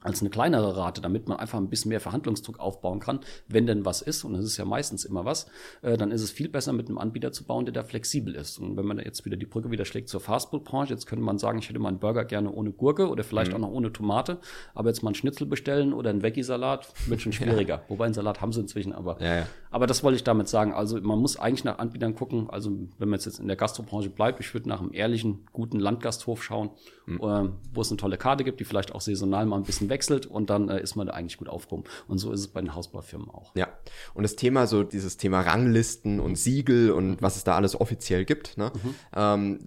als 0.00 0.20
eine 0.20 0.30
kleinere 0.30 0.76
Rate, 0.76 1.00
damit 1.00 1.28
man 1.28 1.38
einfach 1.38 1.58
ein 1.58 1.68
bisschen 1.68 1.88
mehr 1.88 2.00
Verhandlungsdruck 2.00 2.60
aufbauen 2.60 3.00
kann, 3.00 3.20
wenn 3.48 3.66
denn 3.66 3.84
was 3.84 4.02
ist, 4.02 4.24
und 4.24 4.34
es 4.34 4.44
ist 4.44 4.56
ja 4.56 4.64
meistens 4.64 5.04
immer 5.04 5.24
was, 5.24 5.46
äh, 5.82 5.96
dann 5.96 6.10
ist 6.10 6.22
es 6.22 6.30
viel 6.30 6.48
besser, 6.48 6.72
mit 6.72 6.88
einem 6.88 6.98
Anbieter 6.98 7.32
zu 7.32 7.44
bauen, 7.44 7.64
der 7.64 7.72
da 7.72 7.82
flexibel 7.82 8.34
ist. 8.34 8.58
Und 8.58 8.76
wenn 8.76 8.86
man 8.86 8.98
jetzt 8.98 9.24
wieder 9.24 9.36
die 9.36 9.46
Brücke 9.46 9.70
wieder 9.70 9.84
schlägt 9.84 10.08
zur 10.08 10.20
Fastfood-Branche, 10.20 10.92
jetzt 10.92 11.06
könnte 11.06 11.24
man 11.24 11.38
sagen, 11.38 11.58
ich 11.58 11.68
hätte 11.68 11.78
mal 11.78 11.88
einen 11.88 11.98
Burger 11.98 12.24
gerne 12.24 12.52
ohne 12.52 12.72
Gurke 12.72 13.08
oder 13.08 13.24
vielleicht 13.24 13.50
mhm. 13.50 13.56
auch 13.56 13.60
noch 13.60 13.70
ohne 13.70 13.92
Tomate, 13.92 14.38
aber 14.74 14.88
jetzt 14.88 15.02
mal 15.02 15.10
einen 15.10 15.16
Schnitzel 15.16 15.46
bestellen 15.46 15.92
oder 15.92 16.10
einen 16.10 16.22
Veggie-Salat 16.22 16.88
wird 17.06 17.20
schon 17.20 17.32
schwieriger. 17.32 17.76
Ja. 17.76 17.84
Wobei 17.88 18.04
einen 18.04 18.14
Salat 18.14 18.40
haben 18.40 18.52
sie 18.52 18.60
inzwischen, 18.60 18.92
aber, 18.92 19.20
ja, 19.20 19.38
ja. 19.38 19.46
Aber 19.76 19.86
das 19.86 20.02
wollte 20.02 20.16
ich 20.16 20.24
damit 20.24 20.48
sagen. 20.48 20.72
Also 20.72 20.98
man 21.02 21.18
muss 21.18 21.36
eigentlich 21.36 21.62
nach 21.62 21.78
Anbietern 21.78 22.14
gucken, 22.14 22.48
also 22.48 22.70
wenn 22.96 23.10
man 23.10 23.20
jetzt 23.20 23.38
in 23.38 23.46
der 23.46 23.58
Gastrobranche 23.58 24.08
bleibt, 24.08 24.40
ich 24.40 24.54
würde 24.54 24.70
nach 24.70 24.80
einem 24.80 24.94
ehrlichen, 24.94 25.46
guten 25.52 25.78
Landgasthof 25.78 26.42
schauen, 26.42 26.70
mhm. 27.04 27.16
äh, 27.16 27.50
wo 27.74 27.82
es 27.82 27.90
eine 27.90 27.98
tolle 27.98 28.16
Karte 28.16 28.42
gibt, 28.42 28.58
die 28.58 28.64
vielleicht 28.64 28.94
auch 28.94 29.02
saisonal 29.02 29.44
mal 29.44 29.58
ein 29.58 29.64
bisschen 29.64 29.90
wechselt 29.90 30.24
und 30.24 30.48
dann 30.48 30.70
äh, 30.70 30.80
ist 30.80 30.96
man 30.96 31.08
da 31.08 31.12
eigentlich 31.12 31.36
gut 31.36 31.50
aufgehoben. 31.50 31.84
Und 32.08 32.16
so 32.16 32.32
ist 32.32 32.40
es 32.40 32.48
bei 32.48 32.62
den 32.62 32.74
Hausbaufirmen 32.74 33.28
auch. 33.28 33.54
Ja. 33.54 33.68
Und 34.14 34.22
das 34.22 34.34
Thema, 34.34 34.66
so 34.66 34.82
dieses 34.82 35.18
Thema 35.18 35.42
Ranglisten 35.42 36.20
und 36.20 36.36
Siegel 36.36 36.90
und 36.90 37.10
mhm. 37.10 37.16
was 37.20 37.36
es 37.36 37.44
da 37.44 37.54
alles 37.54 37.78
offiziell 37.78 38.24
gibt, 38.24 38.56
ne? 38.56 38.72
Mhm. 38.82 38.94
Ähm, 39.14 39.58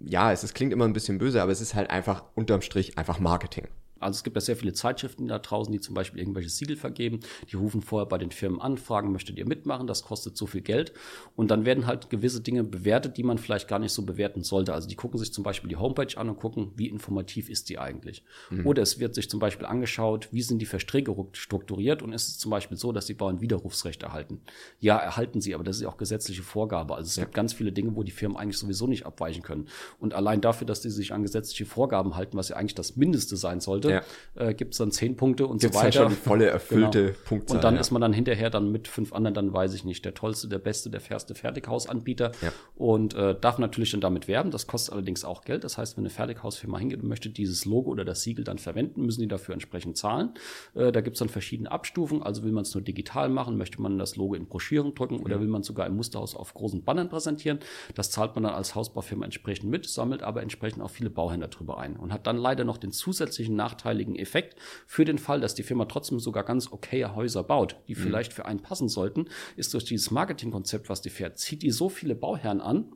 ja, 0.00 0.32
es, 0.32 0.42
es 0.42 0.52
klingt 0.52 0.72
immer 0.72 0.84
ein 0.84 0.94
bisschen 0.94 1.18
böse, 1.18 1.40
aber 1.40 1.52
es 1.52 1.60
ist 1.60 1.76
halt 1.76 1.90
einfach 1.90 2.24
unterm 2.34 2.60
Strich 2.60 2.98
einfach 2.98 3.20
Marketing. 3.20 3.68
Also 4.02 4.18
es 4.18 4.24
gibt 4.24 4.36
ja 4.36 4.40
sehr 4.40 4.56
viele 4.56 4.72
Zeitschriften 4.72 5.28
da 5.28 5.38
draußen, 5.38 5.72
die 5.72 5.80
zum 5.80 5.94
Beispiel 5.94 6.20
irgendwelche 6.20 6.50
Siegel 6.50 6.76
vergeben. 6.76 7.20
Die 7.50 7.56
rufen 7.56 7.82
vorher 7.82 8.06
bei 8.06 8.18
den 8.18 8.30
Firmen 8.30 8.60
an, 8.60 8.76
fragen, 8.76 9.12
möchtet 9.12 9.38
ihr 9.38 9.46
mitmachen? 9.46 9.86
Das 9.86 10.02
kostet 10.02 10.36
so 10.36 10.46
viel 10.46 10.60
Geld. 10.60 10.92
Und 11.36 11.50
dann 11.50 11.64
werden 11.64 11.86
halt 11.86 12.10
gewisse 12.10 12.40
Dinge 12.40 12.64
bewertet, 12.64 13.16
die 13.16 13.22
man 13.22 13.38
vielleicht 13.38 13.68
gar 13.68 13.78
nicht 13.78 13.92
so 13.92 14.02
bewerten 14.02 14.42
sollte. 14.42 14.74
Also 14.74 14.88
die 14.88 14.96
gucken 14.96 15.18
sich 15.18 15.32
zum 15.32 15.44
Beispiel 15.44 15.68
die 15.68 15.76
Homepage 15.76 16.16
an 16.16 16.28
und 16.28 16.36
gucken, 16.36 16.72
wie 16.76 16.88
informativ 16.88 17.48
ist 17.48 17.68
die 17.68 17.78
eigentlich. 17.78 18.24
Mhm. 18.50 18.66
Oder 18.66 18.82
es 18.82 18.98
wird 18.98 19.14
sich 19.14 19.30
zum 19.30 19.40
Beispiel 19.40 19.66
angeschaut, 19.66 20.28
wie 20.32 20.42
sind 20.42 20.58
die 20.58 20.66
Verträge 20.66 21.14
strukturiert 21.32 22.02
und 22.02 22.12
ist 22.12 22.28
es 22.28 22.38
zum 22.38 22.50
Beispiel 22.50 22.76
so, 22.76 22.92
dass 22.92 23.06
die 23.06 23.14
Bauern 23.14 23.40
Widerrufsrecht 23.40 24.02
erhalten. 24.02 24.40
Ja, 24.80 24.96
erhalten 24.98 25.40
sie, 25.40 25.54
aber 25.54 25.64
das 25.64 25.76
ist 25.76 25.82
ja 25.82 25.88
auch 25.88 25.96
gesetzliche 25.96 26.42
Vorgabe. 26.42 26.94
Also 26.94 27.08
es 27.08 27.16
ja. 27.16 27.24
gibt 27.24 27.34
ganz 27.34 27.52
viele 27.52 27.72
Dinge, 27.72 27.96
wo 27.96 28.02
die 28.02 28.10
Firmen 28.10 28.36
eigentlich 28.36 28.58
sowieso 28.58 28.86
nicht 28.86 29.06
abweichen 29.06 29.42
können. 29.42 29.68
Und 29.98 30.14
allein 30.14 30.40
dafür, 30.40 30.66
dass 30.66 30.80
die 30.80 30.90
sich 30.90 31.12
an 31.12 31.22
gesetzliche 31.22 31.66
Vorgaben 31.66 32.16
halten, 32.16 32.36
was 32.36 32.48
ja 32.48 32.56
eigentlich 32.56 32.74
das 32.74 32.96
Mindeste 32.96 33.36
sein 33.36 33.60
sollte, 33.60 33.91
ja. 33.92 34.02
äh, 34.34 34.54
gibt 34.54 34.74
es 34.74 34.78
dann 34.78 34.90
zehn 34.90 35.16
Punkte 35.16 35.46
und 35.46 35.60
Gibt's 35.60 35.76
so 35.76 35.84
weiter. 35.84 36.00
Halt 36.00 36.10
schon 36.12 36.18
volle 36.18 36.46
erfüllte 36.50 37.04
genau. 37.06 37.18
Punktzahl. 37.24 37.56
Und 37.56 37.64
dann 37.64 37.74
ja. 37.74 37.80
ist 37.80 37.90
man 37.90 38.02
dann 38.02 38.12
hinterher 38.12 38.50
dann 38.50 38.70
mit 38.72 38.88
fünf 38.88 39.12
anderen, 39.12 39.34
dann 39.34 39.52
weiß 39.52 39.74
ich 39.74 39.84
nicht, 39.84 40.04
der 40.04 40.14
tollste, 40.14 40.48
der 40.48 40.58
beste, 40.58 40.90
der 40.90 41.00
fairste 41.00 41.34
Fertighausanbieter 41.34 42.32
ja. 42.40 42.52
und 42.76 43.14
äh, 43.14 43.34
darf 43.38 43.58
natürlich 43.58 43.90
dann 43.92 44.00
damit 44.00 44.28
werben. 44.28 44.50
Das 44.50 44.66
kostet 44.66 44.94
allerdings 44.94 45.24
auch 45.24 45.42
Geld. 45.42 45.64
Das 45.64 45.78
heißt, 45.78 45.96
wenn 45.96 46.02
eine 46.02 46.10
Fertighausfirma 46.10 46.78
hingeht 46.78 47.02
und 47.02 47.08
möchte 47.08 47.30
dieses 47.30 47.64
Logo 47.64 47.90
oder 47.90 48.04
das 48.04 48.22
Siegel 48.22 48.44
dann 48.44 48.58
verwenden, 48.58 49.04
müssen 49.04 49.20
die 49.20 49.28
dafür 49.28 49.54
entsprechend 49.54 49.96
zahlen. 49.96 50.30
Äh, 50.74 50.92
da 50.92 51.00
gibt 51.00 51.16
es 51.16 51.18
dann 51.18 51.28
verschiedene 51.28 51.70
Abstufungen. 51.70 52.22
Also 52.22 52.42
will 52.42 52.52
man 52.52 52.62
es 52.62 52.74
nur 52.74 52.82
digital 52.82 53.28
machen, 53.28 53.56
möchte 53.56 53.80
man 53.80 53.98
das 53.98 54.16
Logo 54.16 54.34
in 54.34 54.46
Broschüren 54.46 54.94
drücken 54.94 55.20
oder 55.20 55.40
will 55.40 55.48
man 55.48 55.62
sogar 55.62 55.86
im 55.86 55.96
Musterhaus 55.96 56.34
auf 56.34 56.54
großen 56.54 56.84
Bannern 56.84 57.08
präsentieren. 57.08 57.58
Das 57.94 58.10
zahlt 58.10 58.34
man 58.34 58.44
dann 58.44 58.54
als 58.54 58.74
Hausbaufirma 58.74 59.24
entsprechend 59.24 59.70
mit, 59.70 59.88
sammelt 59.88 60.22
aber 60.22 60.42
entsprechend 60.42 60.82
auch 60.82 60.90
viele 60.90 61.10
Bauhändler 61.10 61.48
drüber 61.48 61.78
ein 61.78 61.96
und 61.96 62.12
hat 62.12 62.26
dann 62.26 62.36
leider 62.36 62.64
noch 62.64 62.78
den 62.78 62.92
zusätzlichen 62.92 63.56
nachteiligen 63.82 64.16
Effekt 64.16 64.56
für 64.86 65.04
den 65.04 65.18
Fall, 65.18 65.40
dass 65.40 65.54
die 65.54 65.62
Firma 65.62 65.84
trotzdem 65.86 66.20
sogar 66.20 66.44
ganz 66.44 66.70
okaye 66.70 67.14
Häuser 67.14 67.42
baut, 67.42 67.76
die 67.88 67.94
mhm. 67.94 68.00
vielleicht 68.00 68.32
für 68.32 68.46
einen 68.46 68.60
passen 68.60 68.88
sollten, 68.88 69.26
ist 69.56 69.74
durch 69.74 69.84
dieses 69.84 70.10
Marketingkonzept, 70.10 70.88
was 70.88 71.02
die 71.02 71.10
fährt, 71.10 71.38
zieht 71.38 71.62
die 71.62 71.70
so 71.70 71.88
viele 71.88 72.14
Bauherren 72.14 72.60
an, 72.60 72.92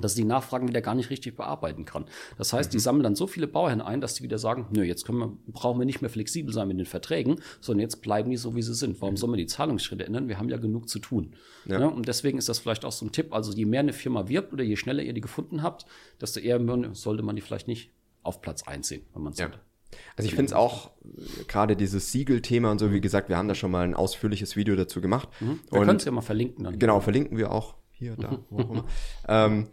dass 0.00 0.14
die 0.14 0.22
Nachfragen 0.22 0.68
wieder 0.68 0.82
gar 0.82 0.94
nicht 0.94 1.10
richtig 1.10 1.36
bearbeiten 1.36 1.84
kann. 1.84 2.04
Das 2.38 2.52
heißt, 2.52 2.70
mhm. 2.70 2.72
die 2.72 2.78
sammeln 2.78 3.02
dann 3.02 3.16
so 3.16 3.26
viele 3.26 3.48
Bauherren 3.48 3.80
ein, 3.80 4.00
dass 4.00 4.14
die 4.14 4.22
wieder 4.22 4.38
sagen, 4.38 4.68
nö, 4.70 4.84
jetzt 4.84 5.08
wir, 5.08 5.36
brauchen 5.48 5.80
wir 5.80 5.84
nicht 5.84 6.00
mehr 6.00 6.10
flexibel 6.10 6.54
sein 6.54 6.68
mit 6.68 6.78
den 6.78 6.86
Verträgen, 6.86 7.40
sondern 7.60 7.80
jetzt 7.80 8.00
bleiben 8.00 8.30
die 8.30 8.36
so, 8.36 8.54
wie 8.54 8.62
sie 8.62 8.74
sind. 8.74 9.00
Warum 9.00 9.14
mhm. 9.14 9.16
sollen 9.16 9.32
wir 9.32 9.36
die 9.36 9.46
Zahlungsschritte 9.46 10.06
ändern? 10.06 10.28
Wir 10.28 10.38
haben 10.38 10.48
ja 10.48 10.58
genug 10.58 10.88
zu 10.88 11.00
tun. 11.00 11.34
Ja. 11.64 11.80
Ja, 11.80 11.86
und 11.88 12.06
deswegen 12.06 12.38
ist 12.38 12.48
das 12.48 12.60
vielleicht 12.60 12.84
auch 12.84 12.92
so 12.92 13.04
ein 13.04 13.10
Tipp. 13.10 13.34
Also 13.34 13.52
je 13.52 13.64
mehr 13.64 13.80
eine 13.80 13.92
Firma 13.92 14.28
wirbt 14.28 14.52
oder 14.52 14.62
je 14.62 14.76
schneller 14.76 15.02
ihr 15.02 15.12
die 15.12 15.20
gefunden 15.20 15.64
habt, 15.64 15.86
desto 16.20 16.38
eher 16.38 16.60
sollte 16.92 17.24
man 17.24 17.34
die 17.34 17.42
vielleicht 17.42 17.66
nicht 17.66 17.90
auf 18.22 18.40
Platz 18.40 18.62
1 18.62 18.86
sehen, 18.86 19.02
wenn 19.14 19.22
man 19.22 19.32
es 19.32 19.38
ja. 19.38 19.50
Also 20.16 20.28
ich 20.28 20.34
finde 20.34 20.50
es 20.50 20.52
auch, 20.52 20.90
äh, 21.04 21.44
gerade 21.48 21.76
dieses 21.76 22.12
Siegel-Thema 22.12 22.70
und 22.70 22.78
so, 22.78 22.92
wie 22.92 23.00
gesagt, 23.00 23.28
wir 23.28 23.36
haben 23.36 23.48
da 23.48 23.54
schon 23.54 23.70
mal 23.70 23.84
ein 23.84 23.94
ausführliches 23.94 24.56
Video 24.56 24.76
dazu 24.76 25.00
gemacht. 25.00 25.28
Mhm. 25.40 25.60
Wir 25.70 25.80
können 25.80 25.96
es 25.96 26.04
ja 26.04 26.12
mal 26.12 26.20
verlinken. 26.20 26.64
Dann. 26.64 26.78
Genau, 26.78 27.00
verlinken 27.00 27.38
wir 27.38 27.52
auch 27.52 27.74
hier, 27.90 28.16
da, 28.16 28.38
wo 28.50 28.60
auch 28.60 28.70
immer. 28.70 28.84
ähm, 29.28 29.68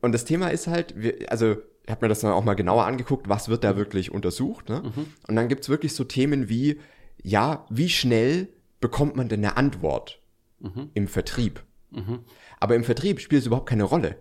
und 0.00 0.12
das 0.12 0.24
Thema 0.24 0.48
ist 0.48 0.66
halt, 0.66 0.94
wir, 0.96 1.30
also 1.30 1.56
ich 1.84 1.90
habe 1.90 2.04
mir 2.04 2.08
das 2.08 2.20
dann 2.20 2.32
auch 2.32 2.44
mal 2.44 2.54
genauer 2.54 2.84
angeguckt, 2.86 3.28
was 3.28 3.48
wird 3.48 3.64
da 3.64 3.76
wirklich 3.76 4.12
untersucht. 4.12 4.68
Ne? 4.68 4.82
Mhm. 4.84 5.06
Und 5.26 5.36
dann 5.36 5.48
gibt's 5.48 5.68
wirklich 5.68 5.94
so 5.94 6.04
Themen 6.04 6.48
wie, 6.48 6.78
ja, 7.22 7.66
wie 7.68 7.88
schnell 7.88 8.48
bekommt 8.80 9.16
man 9.16 9.28
denn 9.28 9.44
eine 9.44 9.56
Antwort 9.56 10.20
mhm. 10.60 10.90
im 10.94 11.08
Vertrieb? 11.08 11.62
Mhm. 11.90 12.20
Aber 12.58 12.76
im 12.76 12.84
Vertrieb 12.84 13.20
spielt 13.20 13.40
es 13.40 13.46
überhaupt 13.46 13.68
keine 13.68 13.84
Rolle. 13.84 14.16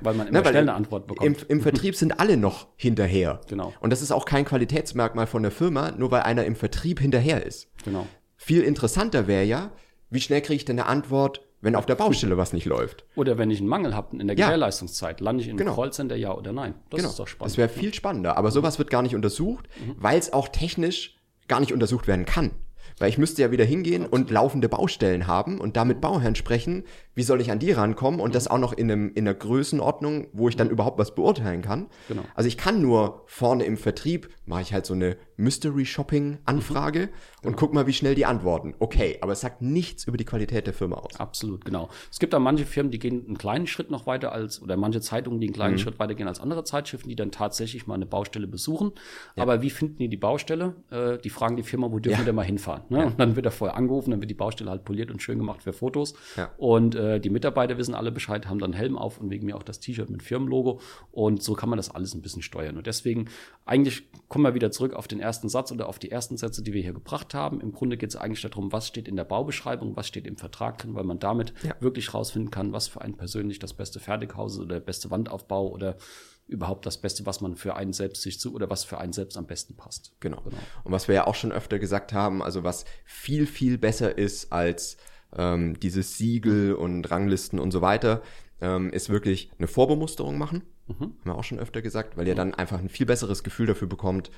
Weil 0.00 0.14
man 0.14 0.26
immer 0.28 0.40
ne, 0.40 0.48
schnell 0.48 0.62
eine 0.62 0.74
Antwort 0.74 1.06
bekommt. 1.06 1.42
Im, 1.42 1.48
Im, 1.48 1.60
Vertrieb 1.60 1.96
sind 1.96 2.20
alle 2.20 2.36
noch 2.36 2.68
hinterher. 2.76 3.40
Genau. 3.48 3.72
Und 3.80 3.90
das 3.90 4.02
ist 4.02 4.12
auch 4.12 4.24
kein 4.24 4.44
Qualitätsmerkmal 4.44 5.26
von 5.26 5.42
der 5.42 5.52
Firma, 5.52 5.92
nur 5.92 6.10
weil 6.10 6.22
einer 6.22 6.44
im 6.44 6.56
Vertrieb 6.56 7.00
hinterher 7.00 7.44
ist. 7.44 7.68
Genau. 7.84 8.06
Viel 8.36 8.62
interessanter 8.62 9.26
wäre 9.26 9.44
ja, 9.44 9.72
wie 10.10 10.20
schnell 10.20 10.42
kriege 10.42 10.56
ich 10.56 10.64
denn 10.64 10.78
eine 10.78 10.88
Antwort, 10.88 11.40
wenn 11.60 11.76
auf 11.76 11.86
der 11.86 11.94
Baustelle 11.94 12.36
was 12.36 12.52
nicht 12.52 12.66
läuft? 12.66 13.06
Oder 13.16 13.38
wenn 13.38 13.50
ich 13.50 13.58
einen 13.58 13.68
Mangel 13.68 13.94
habe 13.94 14.18
in 14.18 14.26
der 14.26 14.36
ja. 14.36 14.46
Gewährleistungszeit, 14.46 15.20
lande 15.20 15.42
ich 15.42 15.48
in 15.48 15.56
genau. 15.56 15.70
einem 15.70 15.76
Callcenter, 15.80 16.14
ja 16.14 16.34
oder 16.34 16.52
nein? 16.52 16.74
Das 16.90 16.98
genau. 16.98 17.10
ist 17.10 17.18
doch 17.18 17.26
spannend. 17.26 17.52
Das 17.52 17.56
wäre 17.56 17.70
viel 17.70 17.94
spannender. 17.94 18.36
Aber 18.36 18.50
sowas 18.50 18.78
wird 18.78 18.90
gar 18.90 19.00
nicht 19.00 19.14
untersucht, 19.14 19.66
mhm. 19.80 19.96
weil 19.96 20.18
es 20.18 20.32
auch 20.32 20.48
technisch 20.48 21.16
gar 21.48 21.60
nicht 21.60 21.72
untersucht 21.72 22.06
werden 22.06 22.26
kann. 22.26 22.50
Weil 22.98 23.08
ich 23.08 23.18
müsste 23.18 23.42
ja 23.42 23.50
wieder 23.50 23.64
hingehen 23.64 24.06
und 24.06 24.30
laufende 24.30 24.68
Baustellen 24.68 25.26
haben 25.26 25.60
und 25.60 25.76
damit 25.76 26.00
Bauherren 26.00 26.34
sprechen, 26.34 26.84
wie 27.14 27.22
soll 27.22 27.40
ich 27.40 27.50
an 27.50 27.58
die 27.58 27.72
rankommen 27.72 28.20
und 28.20 28.34
das 28.34 28.48
auch 28.48 28.58
noch 28.58 28.72
in, 28.72 28.90
einem, 28.90 29.12
in 29.14 29.26
einer 29.26 29.34
Größenordnung, 29.34 30.28
wo 30.32 30.48
ich 30.48 30.56
dann 30.56 30.70
überhaupt 30.70 30.98
was 30.98 31.14
beurteilen 31.14 31.62
kann. 31.62 31.88
Genau. 32.08 32.22
Also 32.34 32.48
ich 32.48 32.56
kann 32.56 32.82
nur 32.82 33.22
vorne 33.26 33.64
im 33.64 33.76
Vertrieb, 33.76 34.28
mache 34.46 34.62
ich 34.62 34.72
halt 34.72 34.86
so 34.86 34.94
eine 34.94 35.16
Mystery-Shopping-Anfrage 35.36 37.00
mhm. 37.00 37.06
und 37.06 37.42
genau. 37.42 37.56
guck 37.56 37.74
mal, 37.74 37.86
wie 37.86 37.92
schnell 37.92 38.14
die 38.14 38.26
antworten. 38.26 38.74
Okay, 38.78 39.18
aber 39.20 39.32
es 39.32 39.40
sagt 39.40 39.62
nichts 39.62 40.06
über 40.06 40.16
die 40.16 40.24
Qualität 40.24 40.66
der 40.66 40.74
Firma 40.74 40.96
aus. 40.96 41.18
Absolut, 41.18 41.64
genau. 41.64 41.88
Es 42.10 42.18
gibt 42.18 42.32
da 42.32 42.38
manche 42.38 42.66
Firmen, 42.66 42.90
die 42.90 42.98
gehen 42.98 43.24
einen 43.26 43.38
kleinen 43.38 43.66
Schritt 43.66 43.90
noch 43.90 44.06
weiter 44.06 44.32
als, 44.32 44.62
oder 44.62 44.76
manche 44.76 45.00
Zeitungen, 45.00 45.40
die 45.40 45.48
einen 45.48 45.54
kleinen 45.54 45.74
mhm. 45.74 45.78
Schritt 45.78 45.98
weiter 45.98 46.14
gehen 46.14 46.28
als 46.28 46.40
andere 46.40 46.64
Zeitschriften, 46.64 47.08
die 47.08 47.16
dann 47.16 47.30
tatsächlich 47.30 47.86
mal 47.86 47.94
eine 47.94 48.06
Baustelle 48.06 48.46
besuchen. 48.46 48.92
Ja. 49.36 49.42
Aber 49.42 49.62
wie 49.62 49.70
finden 49.70 49.98
die 49.98 50.08
die 50.08 50.16
Baustelle? 50.16 50.74
Äh, 50.90 51.18
die 51.18 51.30
fragen 51.30 51.56
die 51.56 51.62
Firma, 51.62 51.90
wo 51.90 51.98
dürfen 51.98 52.14
ja. 52.14 52.18
wir 52.20 52.26
denn 52.26 52.34
mal 52.34 52.44
hinfahren? 52.44 52.83
Ne? 52.90 52.98
Ja. 52.98 53.06
Und 53.06 53.20
dann 53.20 53.36
wird 53.36 53.46
er 53.46 53.52
vorher 53.52 53.76
angerufen, 53.76 54.10
dann 54.10 54.20
wird 54.20 54.30
die 54.30 54.34
Baustelle 54.34 54.70
halt 54.70 54.84
poliert 54.84 55.10
und 55.10 55.22
schön 55.22 55.38
gemacht 55.38 55.62
für 55.62 55.72
Fotos. 55.72 56.14
Ja. 56.36 56.50
Und 56.56 56.94
äh, 56.94 57.20
die 57.20 57.30
Mitarbeiter 57.30 57.78
wissen 57.78 57.94
alle 57.94 58.12
Bescheid, 58.12 58.48
haben 58.48 58.58
dann 58.58 58.72
Helm 58.72 58.98
auf 58.98 59.20
und 59.20 59.30
wegen 59.30 59.46
mir 59.46 59.56
auch 59.56 59.62
das 59.62 59.80
T-Shirt 59.80 60.10
mit 60.10 60.22
Firmenlogo. 60.22 60.80
Und 61.12 61.42
so 61.42 61.54
kann 61.54 61.68
man 61.68 61.76
das 61.76 61.90
alles 61.90 62.14
ein 62.14 62.22
bisschen 62.22 62.42
steuern. 62.42 62.76
Und 62.76 62.86
deswegen, 62.86 63.26
eigentlich 63.64 64.08
kommen 64.28 64.44
wir 64.44 64.54
wieder 64.54 64.70
zurück 64.70 64.94
auf 64.94 65.08
den 65.08 65.20
ersten 65.20 65.48
Satz 65.48 65.72
oder 65.72 65.88
auf 65.88 65.98
die 65.98 66.10
ersten 66.10 66.36
Sätze, 66.36 66.62
die 66.62 66.72
wir 66.72 66.82
hier 66.82 66.92
gebracht 66.92 67.34
haben. 67.34 67.60
Im 67.60 67.72
Grunde 67.72 67.96
geht 67.96 68.10
es 68.10 68.16
eigentlich 68.16 68.42
darum, 68.42 68.72
was 68.72 68.88
steht 68.88 69.08
in 69.08 69.16
der 69.16 69.24
Baubeschreibung, 69.24 69.96
was 69.96 70.06
steht 70.06 70.26
im 70.26 70.36
Vertrag 70.36 70.78
drin, 70.78 70.94
weil 70.94 71.04
man 71.04 71.18
damit 71.18 71.54
ja. 71.62 71.74
wirklich 71.80 72.12
rausfinden 72.14 72.50
kann, 72.50 72.72
was 72.72 72.88
für 72.88 73.00
einen 73.00 73.16
persönlich 73.16 73.58
das 73.58 73.74
beste 73.74 74.00
Fertighaus 74.00 74.58
oder 74.58 74.74
der 74.74 74.80
beste 74.80 75.10
Wandaufbau 75.10 75.68
oder 75.68 75.96
überhaupt 76.46 76.86
das 76.86 76.98
Beste, 76.98 77.26
was 77.26 77.40
man 77.40 77.56
für 77.56 77.74
einen 77.74 77.92
selbst 77.92 78.22
sich 78.22 78.38
zu 78.38 78.54
oder 78.54 78.68
was 78.70 78.84
für 78.84 78.98
einen 78.98 79.12
selbst 79.12 79.36
am 79.36 79.46
besten 79.46 79.74
passt. 79.76 80.12
Genau. 80.20 80.40
genau. 80.42 80.56
Und 80.84 80.92
was 80.92 81.08
wir 81.08 81.14
ja 81.14 81.26
auch 81.26 81.34
schon 81.34 81.52
öfter 81.52 81.78
gesagt 81.78 82.12
haben, 82.12 82.42
also 82.42 82.64
was 82.64 82.84
viel, 83.04 83.46
viel 83.46 83.78
besser 83.78 84.16
ist 84.16 84.52
als 84.52 84.96
ähm, 85.36 85.78
dieses 85.80 86.18
Siegel 86.18 86.74
und 86.74 87.10
Ranglisten 87.10 87.58
und 87.58 87.70
so 87.70 87.80
weiter, 87.80 88.22
ähm, 88.60 88.90
ist 88.90 89.08
wirklich 89.08 89.50
eine 89.58 89.66
Vorbemusterung 89.68 90.38
machen. 90.38 90.62
Mhm. 90.86 91.00
Haben 91.00 91.20
wir 91.24 91.34
auch 91.36 91.44
schon 91.44 91.58
öfter 91.58 91.82
gesagt, 91.82 92.16
weil 92.16 92.28
ihr 92.28 92.34
dann 92.34 92.54
einfach 92.54 92.78
ein 92.78 92.90
viel 92.90 93.06
besseres 93.06 93.42
Gefühl 93.42 93.66
dafür 93.66 93.88
bekommt, 93.88 94.30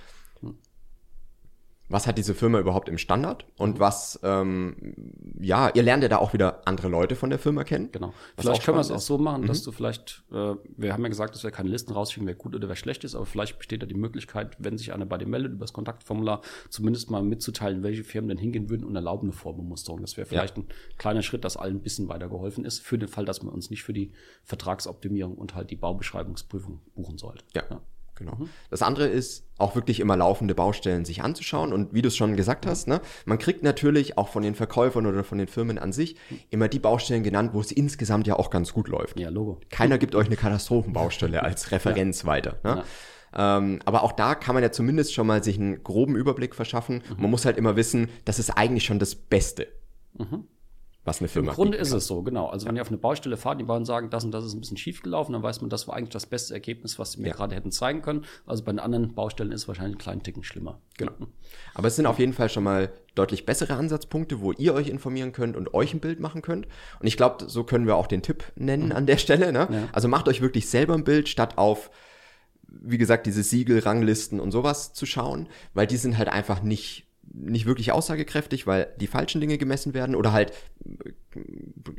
mhm 0.42 0.56
was 1.88 2.06
hat 2.06 2.18
diese 2.18 2.34
Firma 2.34 2.58
überhaupt 2.58 2.88
im 2.88 2.98
Standard 2.98 3.46
und 3.56 3.76
mhm. 3.76 3.80
was, 3.80 4.18
ähm, 4.22 4.94
ja, 5.40 5.70
ihr 5.74 5.82
lernt 5.82 6.02
ja 6.02 6.08
da 6.08 6.18
auch 6.18 6.32
wieder 6.32 6.62
andere 6.66 6.88
Leute 6.88 7.14
von 7.14 7.30
der 7.30 7.38
Firma 7.38 7.64
kennen. 7.64 7.90
Genau. 7.92 8.12
Vielleicht 8.36 8.64
können 8.64 8.76
wir 8.76 8.80
es 8.80 8.90
auch 8.90 9.00
so 9.00 9.18
machen, 9.18 9.42
mhm. 9.42 9.46
dass 9.46 9.62
du 9.62 9.72
vielleicht, 9.72 10.24
äh, 10.32 10.54
wir 10.76 10.92
haben 10.92 11.02
ja 11.02 11.08
gesagt, 11.08 11.34
dass 11.34 11.44
wir 11.44 11.50
keine 11.50 11.68
Listen 11.68 11.92
rausschicken, 11.92 12.26
wer 12.26 12.34
gut 12.34 12.54
oder 12.54 12.68
wer 12.68 12.76
schlecht 12.76 13.04
ist, 13.04 13.14
aber 13.14 13.26
vielleicht 13.26 13.58
besteht 13.58 13.82
da 13.82 13.86
die 13.86 13.94
Möglichkeit, 13.94 14.56
wenn 14.58 14.78
sich 14.78 14.92
einer 14.92 15.06
bei 15.06 15.18
dir 15.18 15.26
meldet, 15.26 15.52
über 15.52 15.64
das 15.64 15.72
Kontaktformular 15.72 16.40
zumindest 16.70 17.10
mal 17.10 17.22
mitzuteilen, 17.22 17.82
welche 17.82 18.04
Firmen 18.04 18.28
denn 18.28 18.38
hingehen 18.38 18.68
würden 18.68 18.84
und 18.84 18.96
erlauben 18.96 19.28
eine 19.28 19.32
Vorbemusterung. 19.32 20.00
Das 20.00 20.16
wäre 20.16 20.26
vielleicht 20.26 20.56
ja. 20.56 20.64
ein 20.64 20.68
kleiner 20.98 21.22
Schritt, 21.22 21.44
dass 21.44 21.56
allen 21.56 21.76
ein 21.76 21.82
bisschen 21.82 22.08
weitergeholfen 22.08 22.64
ist, 22.64 22.80
für 22.80 22.98
den 22.98 23.08
Fall, 23.08 23.24
dass 23.24 23.42
man 23.42 23.52
uns 23.52 23.70
nicht 23.70 23.84
für 23.84 23.92
die 23.92 24.12
Vertragsoptimierung 24.44 25.36
und 25.36 25.54
halt 25.54 25.70
die 25.70 25.76
Baubeschreibungsprüfung 25.76 26.80
buchen 26.94 27.18
sollte. 27.18 27.44
ja. 27.54 27.62
ja. 27.70 27.80
Genau. 28.16 28.34
Mhm. 28.36 28.48
Das 28.70 28.82
andere 28.82 29.06
ist 29.06 29.44
auch 29.58 29.74
wirklich 29.74 30.00
immer 30.00 30.16
laufende 30.16 30.54
Baustellen 30.54 31.04
sich 31.04 31.22
anzuschauen. 31.22 31.72
Und 31.72 31.94
wie 31.94 32.02
du 32.02 32.08
es 32.08 32.16
schon 32.16 32.36
gesagt 32.36 32.64
mhm. 32.64 32.70
hast, 32.70 32.88
ne, 32.88 33.00
man 33.24 33.38
kriegt 33.38 33.62
natürlich 33.62 34.18
auch 34.18 34.28
von 34.28 34.42
den 34.42 34.54
Verkäufern 34.54 35.06
oder 35.06 35.22
von 35.22 35.38
den 35.38 35.46
Firmen 35.46 35.78
an 35.78 35.92
sich 35.92 36.16
immer 36.50 36.68
die 36.68 36.78
Baustellen 36.78 37.22
genannt, 37.22 37.50
wo 37.52 37.60
es 37.60 37.70
insgesamt 37.70 38.26
ja 38.26 38.36
auch 38.36 38.50
ganz 38.50 38.72
gut 38.72 38.88
läuft. 38.88 39.20
Ja, 39.20 39.28
Logo. 39.28 39.60
Keiner 39.70 39.98
gibt 39.98 40.14
euch 40.14 40.26
eine 40.26 40.36
Katastrophenbaustelle 40.36 41.42
als 41.42 41.70
Referenz 41.72 42.22
ja. 42.22 42.28
weiter. 42.28 42.58
Ne? 42.64 42.84
Ja. 43.34 43.58
Ähm, 43.58 43.80
aber 43.84 44.02
auch 44.02 44.12
da 44.12 44.34
kann 44.34 44.54
man 44.54 44.62
ja 44.62 44.72
zumindest 44.72 45.12
schon 45.12 45.26
mal 45.26 45.44
sich 45.44 45.58
einen 45.58 45.82
groben 45.84 46.16
Überblick 46.16 46.54
verschaffen. 46.54 47.02
Mhm. 47.10 47.22
Man 47.22 47.30
muss 47.30 47.44
halt 47.44 47.58
immer 47.58 47.76
wissen, 47.76 48.08
das 48.24 48.38
ist 48.38 48.50
eigentlich 48.50 48.84
schon 48.84 48.98
das 48.98 49.14
Beste. 49.14 49.68
Mhm 50.18 50.44
was 51.06 51.20
eine 51.20 51.28
Firma 51.28 51.50
Im 51.50 51.54
Grunde 51.54 51.78
ist 51.78 51.92
es 51.92 52.06
so, 52.06 52.22
genau. 52.22 52.48
Also 52.48 52.66
wenn 52.66 52.74
ihr 52.74 52.82
auf 52.82 52.88
eine 52.88 52.98
Baustelle 52.98 53.36
fahrt, 53.36 53.60
die 53.60 53.64
Bauern 53.64 53.84
sagen, 53.84 54.10
das 54.10 54.24
und 54.24 54.32
das 54.32 54.44
ist 54.44 54.54
ein 54.54 54.60
bisschen 54.60 54.76
schief 54.76 55.02
gelaufen, 55.02 55.32
dann 55.32 55.42
weiß 55.42 55.60
man, 55.60 55.70
das 55.70 55.86
war 55.86 55.94
eigentlich 55.94 56.10
das 56.10 56.26
beste 56.26 56.52
Ergebnis, 56.52 56.98
was 56.98 57.12
sie 57.12 57.22
mir 57.22 57.28
ja. 57.28 57.34
gerade 57.34 57.54
hätten 57.54 57.70
zeigen 57.70 58.02
können. 58.02 58.24
Also 58.44 58.64
bei 58.64 58.72
den 58.72 58.80
anderen 58.80 59.14
Baustellen 59.14 59.52
ist 59.52 59.62
es 59.62 59.68
wahrscheinlich 59.68 59.94
einen 59.94 60.02
kleinen 60.02 60.22
Ticken 60.24 60.42
schlimmer. 60.42 60.80
Genau. 60.98 61.12
Aber 61.74 61.88
es 61.88 61.96
sind 61.96 62.06
auf 62.06 62.18
jeden 62.18 62.32
Fall 62.32 62.48
schon 62.48 62.64
mal 62.64 62.92
deutlich 63.14 63.46
bessere 63.46 63.74
Ansatzpunkte, 63.74 64.40
wo 64.40 64.52
ihr 64.52 64.74
euch 64.74 64.88
informieren 64.88 65.32
könnt 65.32 65.56
und 65.56 65.72
euch 65.74 65.94
ein 65.94 66.00
Bild 66.00 66.18
machen 66.18 66.42
könnt. 66.42 66.66
Und 67.00 67.06
ich 67.06 67.16
glaube, 67.16 67.48
so 67.48 67.62
können 67.62 67.86
wir 67.86 67.96
auch 67.96 68.08
den 68.08 68.22
Tipp 68.22 68.44
nennen 68.56 68.86
mhm. 68.86 68.92
an 68.92 69.06
der 69.06 69.18
Stelle. 69.18 69.52
Ne? 69.52 69.68
Ja. 69.70 69.88
Also 69.92 70.08
macht 70.08 70.28
euch 70.28 70.42
wirklich 70.42 70.68
selber 70.68 70.94
ein 70.94 71.04
Bild, 71.04 71.28
statt 71.28 71.56
auf 71.56 71.90
wie 72.68 72.98
gesagt, 72.98 73.26
diese 73.26 73.42
Siegel, 73.42 73.78
Ranglisten 73.78 74.40
und 74.40 74.50
sowas 74.50 74.92
zu 74.92 75.06
schauen, 75.06 75.48
weil 75.72 75.86
die 75.86 75.96
sind 75.96 76.18
halt 76.18 76.28
einfach 76.28 76.62
nicht 76.62 77.05
nicht 77.32 77.66
wirklich 77.66 77.92
aussagekräftig, 77.92 78.66
weil 78.66 78.88
die 79.00 79.06
falschen 79.06 79.40
Dinge 79.40 79.58
gemessen 79.58 79.94
werden 79.94 80.14
oder 80.14 80.32
halt 80.32 80.52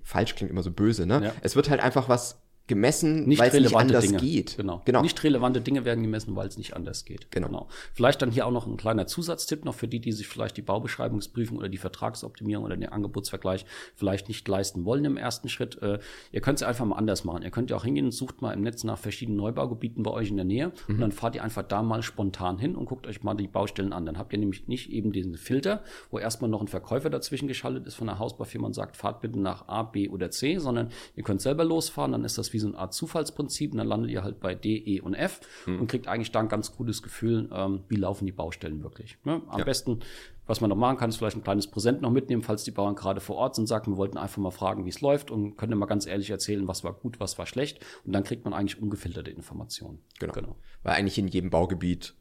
falsch 0.03 0.35
klingt 0.35 0.51
immer 0.51 0.63
so 0.63 0.71
böse, 0.71 1.05
ne? 1.05 1.21
Ja. 1.23 1.33
Es 1.41 1.55
wird 1.55 1.69
halt 1.69 1.81
einfach 1.81 2.09
was 2.09 2.41
gemessen, 2.67 3.25
weil 3.37 3.47
es 3.47 3.53
nicht 3.53 3.75
anders 3.75 4.05
Dinge. 4.05 4.17
geht. 4.17 4.57
Genau. 4.57 4.81
genau. 4.83 5.01
Nicht 5.01 5.23
relevante 5.23 5.61
Dinge 5.61 5.85
werden 5.85 6.03
gemessen, 6.03 6.35
weil 6.35 6.47
es 6.47 6.57
nicht 6.57 6.75
anders 6.75 7.05
geht. 7.05 7.31
Genau. 7.31 7.47
genau. 7.47 7.67
Vielleicht 7.93 8.21
dann 8.21 8.31
hier 8.31 8.45
auch 8.45 8.51
noch 8.51 8.67
ein 8.67 8.75
kleiner 8.75 9.07
Zusatztipp 9.07 9.63
noch 9.63 9.73
für 9.73 9.87
die, 9.87 9.99
die 9.99 10.11
sich 10.11 10.27
vielleicht 10.27 10.57
die 10.57 10.61
Baubeschreibungsprüfung 10.61 11.57
oder 11.57 11.69
die 11.69 11.77
Vertragsoptimierung 11.77 12.65
oder 12.65 12.75
den 12.75 12.89
Angebotsvergleich 12.89 13.65
vielleicht 13.95 14.27
nicht 14.27 14.47
leisten 14.47 14.83
wollen 14.83 15.05
im 15.05 15.17
ersten 15.17 15.47
Schritt. 15.47 15.81
Äh, 15.81 15.99
ihr 16.31 16.41
könnt 16.41 16.59
es 16.59 16.63
einfach 16.63 16.85
mal 16.85 16.97
anders 16.97 17.23
machen. 17.23 17.43
Ihr 17.43 17.51
könnt 17.51 17.69
ja 17.69 17.77
auch 17.77 17.85
hingehen 17.85 18.05
und 18.05 18.11
sucht 18.11 18.41
mal 18.41 18.51
im 18.51 18.61
Netz 18.61 18.83
nach 18.83 18.97
verschiedenen 18.97 19.37
Neubaugebieten 19.37 20.03
bei 20.03 20.11
euch 20.11 20.29
in 20.29 20.35
der 20.35 20.45
Nähe 20.45 20.73
mhm. 20.87 20.95
und 20.95 21.01
dann 21.01 21.11
fahrt 21.13 21.35
ihr 21.35 21.43
einfach 21.43 21.63
da 21.63 21.81
mal 21.81 22.03
spontan 22.03 22.59
hin 22.59 22.75
und 22.75 22.85
guckt 22.85 23.07
euch 23.07 23.23
mal 23.23 23.35
die 23.35 23.47
Baustellen 23.47 23.93
an. 23.93 24.05
Dann 24.05 24.17
habt 24.17 24.33
ihr 24.33 24.39
nämlich 24.39 24.67
nicht 24.67 24.91
eben 24.91 25.13
diesen 25.13 25.37
Filter, 25.37 25.83
wo 26.11 26.19
erstmal 26.19 26.49
noch 26.49 26.61
ein 26.61 26.67
Verkäufer 26.67 27.09
dazwischen 27.09 27.47
geschaltet 27.47 27.87
ist 27.87 27.95
von 27.95 28.07
der 28.07 28.19
Hausbaufirma 28.19 28.67
und 28.67 28.73
sagt, 28.73 28.97
fahrt 28.97 29.21
bitte 29.21 29.39
nach 29.39 29.67
A, 29.67 29.83
B 29.83 30.09
oder 30.09 30.31
C, 30.31 30.57
sondern 30.57 30.89
ihr 31.15 31.23
könnt 31.23 31.41
selber 31.41 31.63
losfahren, 31.63 32.11
dann 32.11 32.25
ist 32.25 32.37
das 32.37 32.51
wie 32.53 32.56
so 32.59 32.67
eine 32.67 32.77
Art 32.77 32.93
Zufallsprinzip 32.93 33.71
und 33.71 33.77
dann 33.77 33.87
landet 33.87 34.11
ihr 34.11 34.23
halt 34.23 34.39
bei 34.39 34.55
D, 34.55 34.77
E 34.77 35.01
und 35.01 35.13
F 35.13 35.39
hm. 35.65 35.79
und 35.79 35.87
kriegt 35.87 36.07
eigentlich 36.07 36.31
da 36.31 36.39
ein 36.39 36.49
ganz 36.49 36.75
gutes 36.75 37.01
Gefühl, 37.01 37.49
ähm, 37.51 37.83
wie 37.87 37.95
laufen 37.95 38.25
die 38.25 38.31
Baustellen 38.31 38.83
wirklich. 38.83 39.17
Ne? 39.23 39.41
Am 39.47 39.59
ja. 39.59 39.65
besten, 39.65 39.99
was 40.45 40.61
man 40.61 40.69
noch 40.69 40.77
machen 40.77 40.97
kann, 40.97 41.09
ist 41.09 41.17
vielleicht 41.17 41.37
ein 41.37 41.43
kleines 41.43 41.67
Präsent 41.67 42.01
noch 42.01 42.11
mitnehmen, 42.11 42.41
falls 42.41 42.63
die 42.63 42.71
Bauern 42.71 42.95
gerade 42.95 43.21
vor 43.21 43.35
Ort 43.35 43.55
sind, 43.55 43.67
sagen, 43.67 43.91
wir 43.91 43.97
wollten 43.97 44.17
einfach 44.17 44.37
mal 44.37 44.51
fragen, 44.51 44.85
wie 44.85 44.89
es 44.89 45.01
läuft 45.01 45.31
und 45.31 45.57
können 45.57 45.77
mal 45.77 45.85
ganz 45.85 46.05
ehrlich 46.05 46.29
erzählen, 46.29 46.67
was 46.67 46.83
war 46.83 46.93
gut, 46.93 47.19
was 47.19 47.37
war 47.37 47.45
schlecht 47.45 47.85
und 48.05 48.13
dann 48.13 48.23
kriegt 48.23 48.45
man 48.45 48.53
eigentlich 48.53 48.81
ungefilterte 48.81 49.31
Informationen. 49.31 49.99
Genau. 50.19 50.33
genau. 50.33 50.55
Weil 50.83 50.95
eigentlich 50.95 51.17
in 51.17 51.27
jedem 51.27 51.49
Baugebiet 51.49 52.15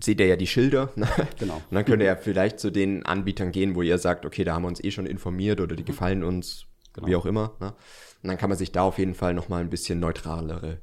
seht 0.00 0.20
ihr 0.20 0.26
ja 0.26 0.36
die 0.36 0.46
Schilder. 0.46 0.90
Ne? 0.96 1.08
Genau. 1.38 1.56
Und 1.56 1.74
dann 1.74 1.84
könnt 1.84 2.02
ihr 2.02 2.06
ja 2.06 2.16
vielleicht 2.16 2.60
zu 2.60 2.70
den 2.70 3.04
Anbietern 3.04 3.52
gehen, 3.52 3.74
wo 3.74 3.82
ihr 3.82 3.98
sagt, 3.98 4.26
okay, 4.26 4.44
da 4.44 4.54
haben 4.54 4.62
wir 4.62 4.68
uns 4.68 4.82
eh 4.82 4.90
schon 4.90 5.06
informiert 5.06 5.60
oder 5.60 5.76
die 5.76 5.82
mhm. 5.82 5.86
gefallen 5.86 6.24
uns, 6.24 6.66
genau. 6.92 7.06
wie 7.06 7.16
auch 7.16 7.26
immer. 7.26 7.56
Ne? 7.60 7.74
Und 8.22 8.28
dann 8.28 8.38
kann 8.38 8.48
man 8.48 8.58
sich 8.58 8.72
da 8.72 8.82
auf 8.82 8.98
jeden 8.98 9.14
Fall 9.14 9.34
nochmal 9.34 9.60
ein 9.60 9.70
bisschen 9.70 10.00
neutralere 10.00 10.78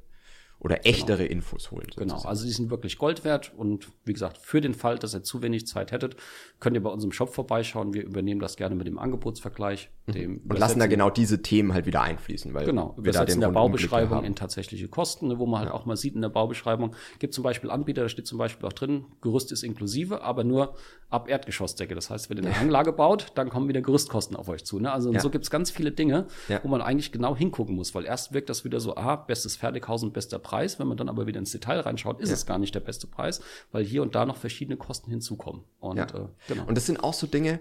oder 0.66 0.78
genau. 0.78 0.90
echtere 0.90 1.18
genau. 1.20 1.32
Infos 1.32 1.70
holen. 1.70 1.86
Sozusagen. 1.86 2.10
Genau, 2.10 2.28
also 2.28 2.44
die 2.44 2.52
sind 2.52 2.72
wirklich 2.72 2.98
Gold 2.98 3.24
wert 3.24 3.54
und 3.56 3.88
wie 4.04 4.14
gesagt, 4.14 4.40
für 4.40 4.62
den 4.62 4.74
Fall, 4.74 4.98
dass 4.98 5.14
ihr 5.14 5.22
zu 5.22 5.44
wenig 5.44 5.68
Zeit 5.68 5.92
hättet, 5.92 6.16
könnt 6.60 6.76
ihr 6.76 6.82
bei 6.82 6.90
unserem 6.90 7.12
Shop 7.12 7.30
vorbeischauen. 7.30 7.94
Wir 7.94 8.04
übernehmen 8.04 8.40
das 8.40 8.58
gerne 8.58 8.74
mit 8.74 8.88
dem 8.88 8.98
Angebotsvergleich. 8.98 9.92
Mhm. 10.08 10.12
Dem 10.12 10.42
und 10.50 10.58
lassen 10.58 10.80
da 10.80 10.88
genau 10.88 11.12
diese 11.12 11.44
Themen 11.44 11.74
halt 11.76 11.86
wieder 11.86 12.02
einfließen. 12.02 12.56
Weil 12.56 12.66
genau, 12.66 12.96
wir 12.98 13.12
da 13.12 13.26
den 13.26 13.42
der 13.42 13.50
Baubeschreibung 13.50 14.24
in 14.24 14.36
tatsächliche 14.36 14.88
Kosten, 14.88 15.28
ne, 15.28 15.38
wo 15.38 15.46
man 15.46 15.60
halt 15.60 15.70
ja. 15.70 15.76
auch 15.76 15.86
mal 15.86 15.98
sieht 15.98 16.16
in 16.16 16.22
der 16.22 16.30
Baubeschreibung, 16.30 16.96
gibt 17.20 17.36
zum 17.36 17.44
Beispiel 17.44 17.70
Anbieter, 17.70 18.02
da 18.02 18.10
steht 18.10 18.26
zum 18.26 18.40
Beispiel 18.40 18.68
auch 18.68 18.74
drin, 18.74 19.06
Gerüst 19.22 19.52
ist 19.52 19.62
inklusive, 19.62 20.24
aber 20.24 20.44
nur 20.44 20.74
ab 21.12 21.30
Erdgeschossdecke. 21.30 21.94
Das 21.94 22.10
heißt, 22.10 22.32
wenn 22.32 22.38
ihr 22.38 22.46
eine 22.46 22.58
Anlage 22.58 22.92
baut, 22.92 23.28
dann 23.36 23.50
kommen 23.50 23.68
wieder 23.68 23.82
Gerüstkosten 23.82 24.36
auf 24.36 24.50
euch 24.50 24.66
zu. 24.66 24.80
Ne? 24.80 24.92
Also 24.92 25.14
ja. 25.14 25.20
so 25.20 25.30
gibt's 25.30 25.52
ganz 25.52 25.70
viele 25.70 25.92
Dinge, 25.92 26.26
wo 26.64 26.68
man 26.68 26.82
eigentlich 26.82 27.12
genau 27.12 27.36
hingucken 27.36 27.76
muss, 27.76 27.94
weil 27.94 28.06
erst 28.06 28.34
wirkt 28.34 28.50
das 28.50 28.66
wieder 28.66 28.80
so, 28.80 28.96
ah, 28.96 29.16
bestes 29.16 29.56
Fertighaus 29.56 30.02
und 30.02 30.14
bester 30.14 30.40
Preis 30.40 30.55
Preis. 30.56 30.80
Wenn 30.80 30.88
man 30.88 30.98
dann 30.98 31.10
aber 31.10 31.28
wieder 31.28 31.40
ins 31.40 31.52
Detail 31.52 31.80
reinschaut, 31.82 32.20
ist 32.22 32.30
Ja. 32.30 32.36
es 32.36 32.46
gar 32.46 32.58
nicht 32.58 32.74
der 32.76 32.80
beste 32.80 33.08
Preis, 33.08 33.42
weil 33.72 33.84
hier 33.84 34.02
und 34.02 34.16
da 34.16 34.26
noch 34.26 34.38
verschiedene 34.38 34.78
Kosten 34.78 35.10
hinzukommen. 35.12 35.64
Und 35.80 35.98
Ja. 35.98 36.06
äh, 36.06 36.28
genau. 36.48 36.66
Und 36.66 36.76
das 36.76 36.86
sind 36.86 37.04
auch 37.04 37.14
so 37.14 37.28
Dinge, 37.28 37.60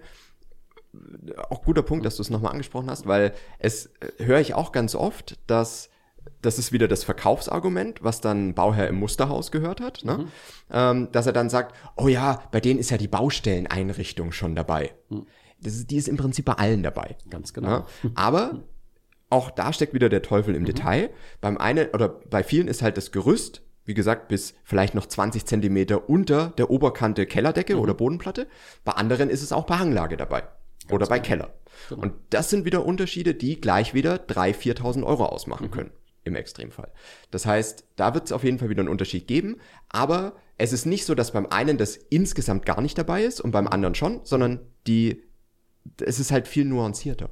auch 1.51 1.63
guter 1.63 1.83
Punkt, 1.83 2.07
dass 2.07 2.17
du 2.17 2.23
es 2.23 2.31
nochmal 2.31 2.53
angesprochen 2.53 2.89
hast, 2.91 3.07
weil 3.07 3.33
es 3.59 3.87
äh, 4.01 4.25
höre 4.25 4.39
ich 4.41 4.55
auch 4.55 4.71
ganz 4.73 4.95
oft, 4.95 5.39
dass 5.49 5.91
das 6.41 6.59
ist 6.59 6.73
wieder 6.73 6.89
das 6.89 7.05
Verkaufsargument, 7.05 8.03
was 8.03 8.21
dann 8.23 8.55
Bauherr 8.55 8.89
im 8.89 8.97
Musterhaus 8.97 9.51
gehört 9.51 9.81
hat, 9.81 10.05
ne? 10.05 10.27
ähm, 10.71 11.09
dass 11.13 11.27
er 11.27 11.33
dann 11.35 11.51
sagt, 11.51 11.75
oh 11.97 12.09
ja, 12.09 12.43
bei 12.51 12.61
denen 12.61 12.79
ist 12.81 12.91
ja 12.91 12.97
die 12.97 13.09
Baustelleneinrichtung 13.09 14.33
schon 14.33 14.55
dabei. 14.55 14.95
Das 15.61 15.75
ist, 15.75 15.91
die 15.91 15.97
ist 15.97 16.09
im 16.09 16.17
Prinzip 16.17 16.45
bei 16.47 16.55
allen 16.55 16.83
dabei. 16.83 17.17
Ganz 17.29 17.53
genau. 17.53 17.69
Ja? 17.69 17.87
Aber 18.15 18.63
auch 19.31 19.51
da 19.51 19.73
steckt 19.73 19.95
wieder 19.95 20.09
der 20.09 20.23
Teufel 20.23 20.55
im 20.55 20.65
Detail. 20.65 21.11
Beim 21.41 21.59
einen 21.59 21.89
oder 21.89 22.09
bei 22.09 22.43
vielen 22.43 22.69
ist 22.69 22.83
halt 22.83 22.97
das 22.97 23.13
Gerüst, 23.13 23.63
wie 23.85 23.95
gesagt, 23.95 24.29
bis 24.29 24.55
vielleicht 24.65 24.95
noch 24.95 25.07
20 25.07 25.45
Zentimeter 25.45 26.09
unter 26.09 26.53
der 26.57 26.71
Oberkante 26.71 27.27
Kellerdecke 27.27 27.79
oder 27.79 27.95
Bodenplatte. 27.95 28.47
Bei 28.85 28.93
anderen 28.93 29.31
ist 29.31 29.43
es 29.43 29.53
auch 29.53 29.65
bei 29.65 29.77
Hanglage 29.77 30.17
dabei. 30.17 30.45
oder 30.91 31.07
bei 31.07 31.19
Keller. 31.19 31.55
Und 31.91 32.13
das 32.31 32.51
sind 32.51 32.65
wieder 32.65 32.85
Unterschiede, 32.85 33.35
die 33.35 33.61
gleich 33.61 33.95
wieder 33.95 34.17
3.000, 34.17 34.79
4.000 34.79 35.05
Euro 35.05 35.27
ausmachen 35.27 35.71
können. 35.71 35.91
Im 36.25 36.37
Extremfall. 36.37 36.91
Das 37.31 37.45
heißt, 37.45 37.87
da 37.97 38.15
wird 38.15 38.25
es 38.25 38.33
auf 38.33 38.45
jeden 38.45 38.59
Fall 38.59 38.71
wieder 38.71 38.81
einen 38.81 38.89
Unterschied 38.89 39.27
geben. 39.27 39.57
Aber 39.91 40.37
es 40.57 40.73
ist 40.73 40.87
nicht 40.87 41.05
so, 41.05 41.15
dass 41.15 41.33
beim 41.33 41.47
einen 41.47 41.77
das 41.77 41.97
insgesamt 41.97 42.65
gar 42.65 42.81
nicht 42.81 42.97
dabei 42.97 43.25
ist 43.25 43.41
und 43.41 43.51
beim 43.51 43.67
anderen 43.67 43.95
schon, 43.95 44.21
sondern 44.25 44.61
die, 44.87 45.23
es 46.01 46.21
ist 46.21 46.31
halt 46.31 46.49
viel 46.49 46.65
nuancierter. 46.65 47.31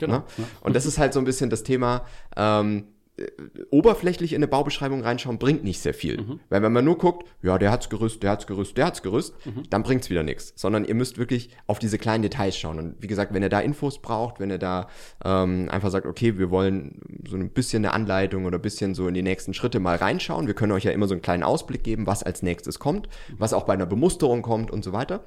Genau. 0.00 0.18
Ne? 0.18 0.24
Und 0.60 0.76
das 0.76 0.86
ist 0.86 0.98
halt 0.98 1.12
so 1.12 1.18
ein 1.18 1.24
bisschen 1.24 1.50
das 1.50 1.62
Thema, 1.62 2.04
ähm, 2.36 2.88
äh, 3.16 3.26
oberflächlich 3.70 4.32
in 4.32 4.38
eine 4.38 4.48
Baubeschreibung 4.48 5.02
reinschauen 5.02 5.38
bringt 5.38 5.62
nicht 5.62 5.78
sehr 5.78 5.94
viel. 5.94 6.20
Mhm. 6.20 6.40
Weil 6.48 6.62
wenn 6.62 6.72
man 6.72 6.84
nur 6.84 6.98
guckt, 6.98 7.28
ja, 7.42 7.58
der 7.58 7.70
hat's 7.70 7.88
gerüst, 7.88 8.24
der 8.24 8.32
hat's 8.32 8.48
gerüst, 8.48 8.76
der 8.76 8.86
hat's 8.86 9.02
gerüst, 9.02 9.34
Mhm. 9.46 9.62
dann 9.70 9.84
bringt's 9.84 10.10
wieder 10.10 10.24
nichts. 10.24 10.52
Sondern 10.56 10.84
ihr 10.84 10.96
müsst 10.96 11.16
wirklich 11.16 11.50
auf 11.68 11.78
diese 11.78 11.96
kleinen 11.96 12.22
Details 12.22 12.56
schauen. 12.56 12.80
Und 12.80 12.96
wie 13.00 13.06
gesagt, 13.06 13.32
wenn 13.32 13.44
ihr 13.44 13.48
da 13.48 13.60
Infos 13.60 14.02
braucht, 14.02 14.40
wenn 14.40 14.50
ihr 14.50 14.58
da 14.58 14.88
ähm, 15.24 15.68
einfach 15.70 15.92
sagt, 15.92 16.06
okay, 16.06 16.38
wir 16.38 16.50
wollen 16.50 17.00
so 17.28 17.36
ein 17.36 17.50
bisschen 17.50 17.84
eine 17.84 17.94
Anleitung 17.94 18.46
oder 18.46 18.58
ein 18.58 18.62
bisschen 18.62 18.96
so 18.96 19.06
in 19.06 19.14
die 19.14 19.22
nächsten 19.22 19.54
Schritte 19.54 19.78
mal 19.78 19.94
reinschauen. 19.94 20.48
Wir 20.48 20.54
können 20.54 20.72
euch 20.72 20.82
ja 20.82 20.90
immer 20.90 21.06
so 21.06 21.14
einen 21.14 21.22
kleinen 21.22 21.44
Ausblick 21.44 21.84
geben, 21.84 22.08
was 22.08 22.24
als 22.24 22.42
nächstes 22.42 22.80
kommt, 22.80 23.08
was 23.38 23.52
auch 23.52 23.62
bei 23.62 23.74
einer 23.74 23.86
Bemusterung 23.86 24.42
kommt 24.42 24.72
und 24.72 24.82
so 24.82 24.92
weiter 24.92 25.24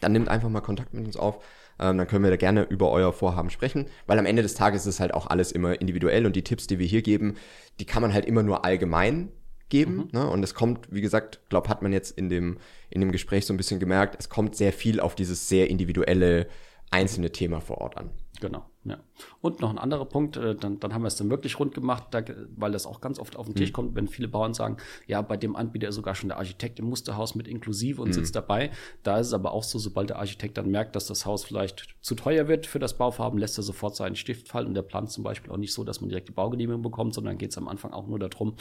dann 0.00 0.12
nehmt 0.12 0.28
einfach 0.28 0.48
mal 0.48 0.60
Kontakt 0.60 0.94
mit 0.94 1.04
uns 1.06 1.16
auf. 1.16 1.42
Ähm, 1.80 1.98
dann 1.98 2.06
können 2.06 2.24
wir 2.24 2.30
da 2.30 2.36
gerne 2.36 2.62
über 2.62 2.90
euer 2.90 3.12
Vorhaben 3.12 3.50
sprechen, 3.50 3.86
weil 4.06 4.18
am 4.18 4.26
Ende 4.26 4.42
des 4.42 4.54
Tages 4.54 4.86
ist 4.86 5.00
halt 5.00 5.14
auch 5.14 5.26
alles 5.26 5.52
immer 5.52 5.80
individuell 5.80 6.26
und 6.26 6.34
die 6.36 6.42
Tipps, 6.42 6.66
die 6.66 6.78
wir 6.78 6.86
hier 6.86 7.02
geben, 7.02 7.36
die 7.80 7.84
kann 7.84 8.02
man 8.02 8.12
halt 8.12 8.24
immer 8.24 8.42
nur 8.42 8.64
allgemein 8.64 9.30
geben. 9.68 10.08
Ne? 10.12 10.28
Und 10.28 10.42
es 10.42 10.54
kommt, 10.54 10.92
wie 10.92 11.00
gesagt, 11.00 11.40
glaube 11.48 11.68
hat 11.68 11.82
man 11.82 11.92
jetzt 11.92 12.16
in 12.16 12.28
dem, 12.28 12.58
in 12.90 13.00
dem 13.00 13.12
Gespräch 13.12 13.46
so 13.46 13.52
ein 13.52 13.56
bisschen 13.56 13.80
gemerkt, 13.80 14.16
es 14.18 14.28
kommt 14.28 14.56
sehr 14.56 14.72
viel 14.72 15.00
auf 15.00 15.14
dieses 15.14 15.48
sehr 15.48 15.70
individuelle 15.70 16.48
einzelne 16.90 17.30
Thema 17.30 17.60
vor 17.60 17.78
Ort 17.78 17.96
an. 17.96 18.10
Genau, 18.40 18.64
ja. 18.84 18.98
Und 19.40 19.60
noch 19.60 19.70
ein 19.70 19.78
anderer 19.78 20.04
Punkt, 20.04 20.36
äh, 20.36 20.54
dann, 20.54 20.80
dann 20.80 20.94
haben 20.94 21.02
wir 21.02 21.08
es 21.08 21.16
dann 21.16 21.30
wirklich 21.30 21.58
rund 21.58 21.74
gemacht, 21.74 22.04
da, 22.10 22.22
weil 22.56 22.72
das 22.72 22.86
auch 22.86 23.00
ganz 23.00 23.18
oft 23.18 23.36
auf 23.36 23.46
den 23.46 23.54
Tisch 23.54 23.72
kommt, 23.72 23.94
wenn 23.94 24.08
viele 24.08 24.28
Bauern 24.28 24.54
sagen, 24.54 24.78
ja, 25.06 25.22
bei 25.22 25.36
dem 25.36 25.56
Anbieter 25.56 25.88
ist 25.88 25.94
sogar 25.94 26.14
schon 26.14 26.28
der 26.28 26.38
Architekt 26.38 26.78
im 26.78 26.86
Musterhaus 26.86 27.34
mit 27.34 27.48
inklusive 27.48 28.02
und 28.02 28.12
sitzt 28.12 28.36
dabei. 28.36 28.70
Da 29.02 29.18
ist 29.18 29.28
es 29.28 29.32
aber 29.32 29.52
auch 29.52 29.62
so, 29.62 29.78
sobald 29.78 30.10
der 30.10 30.18
Architekt 30.18 30.58
dann 30.58 30.70
merkt, 30.70 30.96
dass 30.96 31.06
das 31.06 31.26
Haus 31.26 31.44
vielleicht 31.44 31.96
zu 32.00 32.14
teuer 32.14 32.48
wird 32.48 32.66
für 32.66 32.78
das 32.78 32.96
Bauvorhaben, 32.96 33.38
lässt 33.38 33.58
er 33.58 33.62
sofort 33.62 33.96
seinen 33.96 34.16
Stift 34.16 34.48
fallen 34.48 34.66
und 34.66 34.74
der 34.74 34.82
plant 34.82 35.10
zum 35.10 35.24
Beispiel 35.24 35.52
auch 35.52 35.56
nicht 35.56 35.72
so, 35.72 35.84
dass 35.84 36.00
man 36.00 36.08
direkt 36.08 36.28
die 36.28 36.32
Baugenehmigung 36.32 36.82
bekommt, 36.82 37.14
sondern 37.14 37.38
geht 37.38 37.50
es 37.50 37.58
am 37.58 37.68
Anfang 37.68 37.92
auch 37.92 38.06
nur 38.06 38.18
darum, 38.18 38.54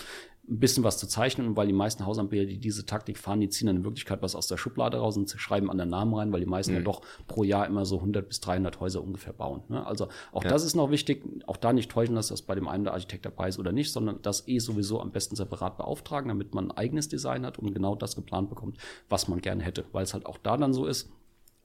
ein 0.50 0.60
bisschen 0.60 0.84
was 0.84 0.98
zu 0.98 1.08
zeichnen 1.08 1.48
und 1.48 1.58
weil 1.58 1.68
die 1.68 1.74
meisten 1.74 2.06
Hausanbieter, 2.06 2.46
die 2.46 2.58
diese 2.58 2.86
Taktik 2.86 3.18
fahren, 3.18 3.42
die 3.42 3.50
ziehen 3.50 3.68
dann 3.68 3.78
in 3.78 3.84
Wirklichkeit 3.84 4.22
was 4.22 4.34
aus 4.34 4.48
der 4.48 4.56
Schublade 4.56 4.98
raus 4.98 5.18
und 5.18 5.30
schreiben 5.30 5.70
an 5.70 5.78
den 5.78 5.90
Namen 5.90 6.14
rein, 6.14 6.32
weil 6.32 6.40
die 6.40 6.46
meisten 6.46 6.74
ja 6.74 6.80
doch 6.80 7.02
pro 7.28 7.44
Jahr 7.44 7.68
immer 7.68 7.86
so 7.86 7.98
100 7.98 8.28
bis 8.28 8.40
300 8.40 8.80
Häuser 8.80 9.04
ungefähr 9.04 9.34
bauen. 9.34 9.64
Ne? 9.68 9.86
Also 9.86 10.08
auch 10.32 10.44
das 10.48 10.64
ist 10.64 10.76
noch 10.76 10.92
wichtig, 10.92 11.24
auch 11.48 11.58
da 11.58 11.74
nicht 11.74 11.92
täuschen, 11.92 12.16
dass 12.16 12.28
das 12.28 12.42
bei 12.42 12.56
dem 12.56 12.68
einen 12.68 12.84
der 12.84 12.94
Architekt 12.94 13.26
dabei 13.26 13.50
ist 13.50 13.60
oder 13.60 13.72
nicht, 13.72 13.92
sondern 13.92 14.22
das 14.22 14.48
eh 14.48 14.60
sowieso 14.60 15.02
am 15.02 15.12
besten 15.12 15.36
separat 15.36 15.78
beauftragen, 15.78 16.30
damit 16.30 16.54
man 16.54 16.72
ein 16.72 16.78
eigenes 16.78 17.08
Design 17.08 17.46
hat 17.46 17.60
und 17.60 17.74
genau 17.74 17.96
das 17.96 18.16
geplant 18.16 18.50
bekommt, 18.50 18.78
was 19.10 19.28
man 19.28 19.42
gerne 19.42 19.64
hätte, 19.64 19.86
weil 19.92 20.04
es 20.04 20.14
halt 20.14 20.26
auch 20.26 20.38
da 20.38 20.58
dann 20.58 20.74
so 20.74 20.86
ist, 20.86 21.10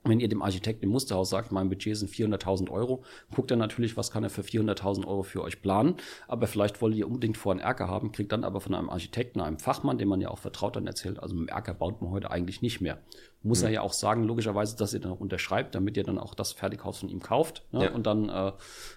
wenn 0.04 0.20
ihr 0.20 0.28
dem 0.28 0.42
Architekten 0.42 0.84
im 0.84 0.90
Musterhaus 0.90 1.30
sagt, 1.30 1.52
mein 1.52 1.68
Budget 1.68 1.96
sind 1.96 2.10
400.000 2.10 2.70
Euro, 2.70 3.04
guckt 3.34 3.50
er 3.50 3.56
natürlich, 3.56 3.96
was 3.96 4.10
kann 4.10 4.24
er 4.24 4.30
für 4.30 4.42
400.000 4.42 5.06
Euro 5.06 5.22
für 5.22 5.42
euch 5.42 5.62
planen. 5.62 5.94
Aber 6.26 6.46
vielleicht 6.46 6.82
wollt 6.82 6.94
ihr 6.96 7.06
unbedingt 7.06 7.36
vor 7.36 7.52
einen 7.52 7.60
Erker 7.60 7.88
haben, 7.88 8.12
kriegt 8.12 8.32
dann 8.32 8.44
aber 8.44 8.60
von 8.60 8.74
einem 8.74 8.90
Architekten, 8.90 9.40
einem 9.40 9.58
Fachmann, 9.58 9.98
dem 9.98 10.08
man 10.08 10.20
ja 10.20 10.28
auch 10.28 10.38
vertraut, 10.38 10.76
dann 10.76 10.86
erzählt, 10.86 11.20
also 11.20 11.34
mit 11.34 11.48
dem 11.48 11.54
Erker 11.54 11.74
baut 11.74 12.02
man 12.02 12.10
heute 12.10 12.30
eigentlich 12.30 12.62
nicht 12.62 12.80
mehr. 12.80 12.98
Muss 13.44 13.62
er 13.62 13.70
ja 13.70 13.80
auch 13.80 13.92
sagen, 13.92 14.22
logischerweise, 14.22 14.76
dass 14.76 14.94
ihr 14.94 15.00
dann 15.00 15.10
auch 15.10 15.18
unterschreibt, 15.18 15.74
damit 15.74 15.96
ihr 15.96 16.04
dann 16.04 16.16
auch 16.16 16.34
das 16.34 16.52
Fertighaus 16.52 17.00
von 17.00 17.08
ihm 17.08 17.20
kauft. 17.20 17.64
Ne? 17.72 17.84
Ja. 17.84 17.90
Und 17.90 18.06
dann 18.06 18.28
äh, 18.28 18.52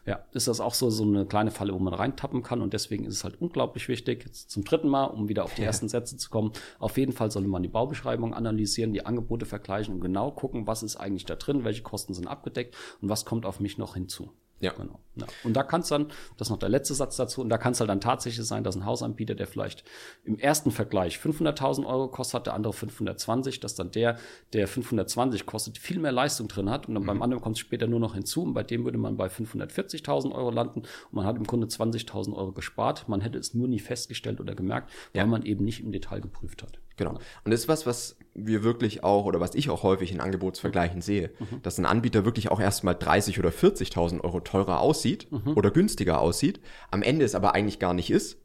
ja, 0.06 0.24
ist 0.34 0.48
das 0.48 0.60
auch 0.60 0.76
so, 0.76 0.92
so 0.92 1.04
eine 1.04 1.26
kleine 1.26 1.50
Falle, 1.50 1.74
wo 1.74 1.80
man 1.80 1.96
reintappen 1.96 2.44
kann. 2.44 2.62
Und 2.62 2.74
deswegen 2.74 3.06
ist 3.06 3.16
es 3.16 3.24
halt 3.24 3.42
unglaublich 3.42 3.88
wichtig, 3.88 4.24
jetzt 4.24 4.52
zum 4.52 4.64
dritten 4.64 4.88
Mal, 4.88 5.06
um 5.06 5.30
wieder 5.30 5.46
auf 5.46 5.56
die 5.56 5.64
ersten 5.64 5.90
Sätze 5.90 6.18
zu 6.18 6.30
kommen. 6.30 6.52
Auf 6.78 6.98
jeden 7.00 7.12
Fall 7.12 7.32
sollte 7.32 7.50
man 7.50 7.64
die 7.64 7.70
Baubeschreibung 7.70 8.36
analysieren, 8.36 8.94
die 8.94 9.04
Angebote 9.04 9.48
vergleichen 9.48 9.96
und 9.96 10.02
genau 10.02 10.30
gucken, 10.30 10.68
was 10.68 10.84
ist 10.84 10.95
eigentlich 10.98 11.26
da 11.26 11.36
drin, 11.36 11.64
welche 11.64 11.84
Kosten 11.84 12.14
sind 12.14 12.28
abgedeckt 12.28 12.76
und 13.02 13.10
was 13.10 13.26
kommt 13.26 13.46
auf 13.46 13.60
mich 13.60 13.78
noch 13.78 13.96
hinzu. 13.96 14.32
Ja. 14.62 14.72
Genau. 14.72 15.00
Ja. 15.16 15.28
Und 15.44 15.54
da 15.54 15.64
kann 15.64 15.82
es 15.82 15.90
dann, 15.90 16.08
das 16.38 16.48
ist 16.48 16.50
noch 16.50 16.58
der 16.58 16.70
letzte 16.70 16.94
Satz 16.94 17.18
dazu, 17.18 17.42
und 17.42 17.50
da 17.50 17.58
kann 17.58 17.74
es 17.74 17.80
halt 17.82 17.90
dann 17.90 18.00
tatsächlich 18.00 18.48
sein, 18.48 18.64
dass 18.64 18.76
ein 18.78 18.86
Hausanbieter, 18.86 19.36
der 19.36 19.48
vielleicht 19.48 19.84
im 20.24 20.40
ersten 20.40 20.72
Vergleich 20.72 21.18
500.000 21.18 21.86
Euro 21.86 22.08
kostet, 22.08 22.36
hat 22.36 22.48
der 22.48 22.54
andere 22.54 22.72
520, 22.72 23.60
dass 23.60 23.76
dann 23.76 23.92
der, 23.92 24.18
der 24.54 24.70
520 24.70 25.46
kostet, 25.46 25.78
viel 25.78 26.00
mehr 26.00 26.14
Leistung 26.14 26.48
drin 26.48 26.70
hat 26.70 26.88
und 26.88 26.96
dann 26.96 27.06
beim 27.06 27.22
anderen 27.22 27.44
kommt 27.44 27.58
es 27.58 27.60
später 27.60 27.88
nur 27.88 28.00
noch 28.00 28.14
hinzu 28.14 28.44
und 28.44 28.54
bei 28.54 28.64
dem 28.64 28.86
würde 28.86 28.98
man 28.98 29.18
bei 29.18 29.28
540.000 29.28 30.32
Euro 30.34 30.52
landen 30.52 30.80
und 30.80 31.14
man 31.14 31.26
hat 31.26 31.36
im 31.36 31.44
Grunde 31.46 31.68
20.000 31.68 32.34
Euro 32.34 32.54
gespart. 32.54 33.10
Man 33.10 33.20
hätte 33.20 33.38
es 33.38 33.54
nur 33.54 33.68
nie 33.68 33.80
festgestellt 33.80 34.40
oder 34.40 34.56
gemerkt, 34.56 34.90
weil 35.14 35.24
Ja. 35.24 35.26
man 35.28 35.44
eben 35.44 35.66
nicht 35.66 35.82
im 35.82 35.92
Detail 35.92 36.22
geprüft 36.22 36.64
hat. 36.64 36.80
Genau. 36.96 37.12
Und 37.12 37.52
das 37.52 37.60
ist 37.62 37.68
was, 37.68 37.86
was 37.86 38.18
wir 38.36 38.64
wirklich 38.64 39.04
auch 39.04 39.26
oder 39.26 39.40
was 39.40 39.56
ich 39.56 39.70
auch 39.70 39.84
häufig 39.84 40.12
in 40.12 40.20
Angebotsvergleichen 40.20 41.02
sehe, 41.02 41.32
dass 41.64 41.78
ein 41.78 41.86
Anbieter 41.86 42.26
wirklich 42.26 42.52
auch 42.52 42.60
erstmal 42.60 42.96
30 42.96 43.40
oder 43.40 43.50
40.000 43.50 44.22
Euro 44.22 44.42
teurer 44.42 44.82
aussieht 44.82 45.28
oder 45.56 45.72
günstiger 45.72 46.20
aussieht, 46.20 46.60
am 46.92 47.02
Ende 47.02 47.24
es 47.26 47.34
aber 47.34 47.56
eigentlich 47.56 47.80
gar 47.80 47.94
nicht 47.94 48.12
ist, 48.12 48.38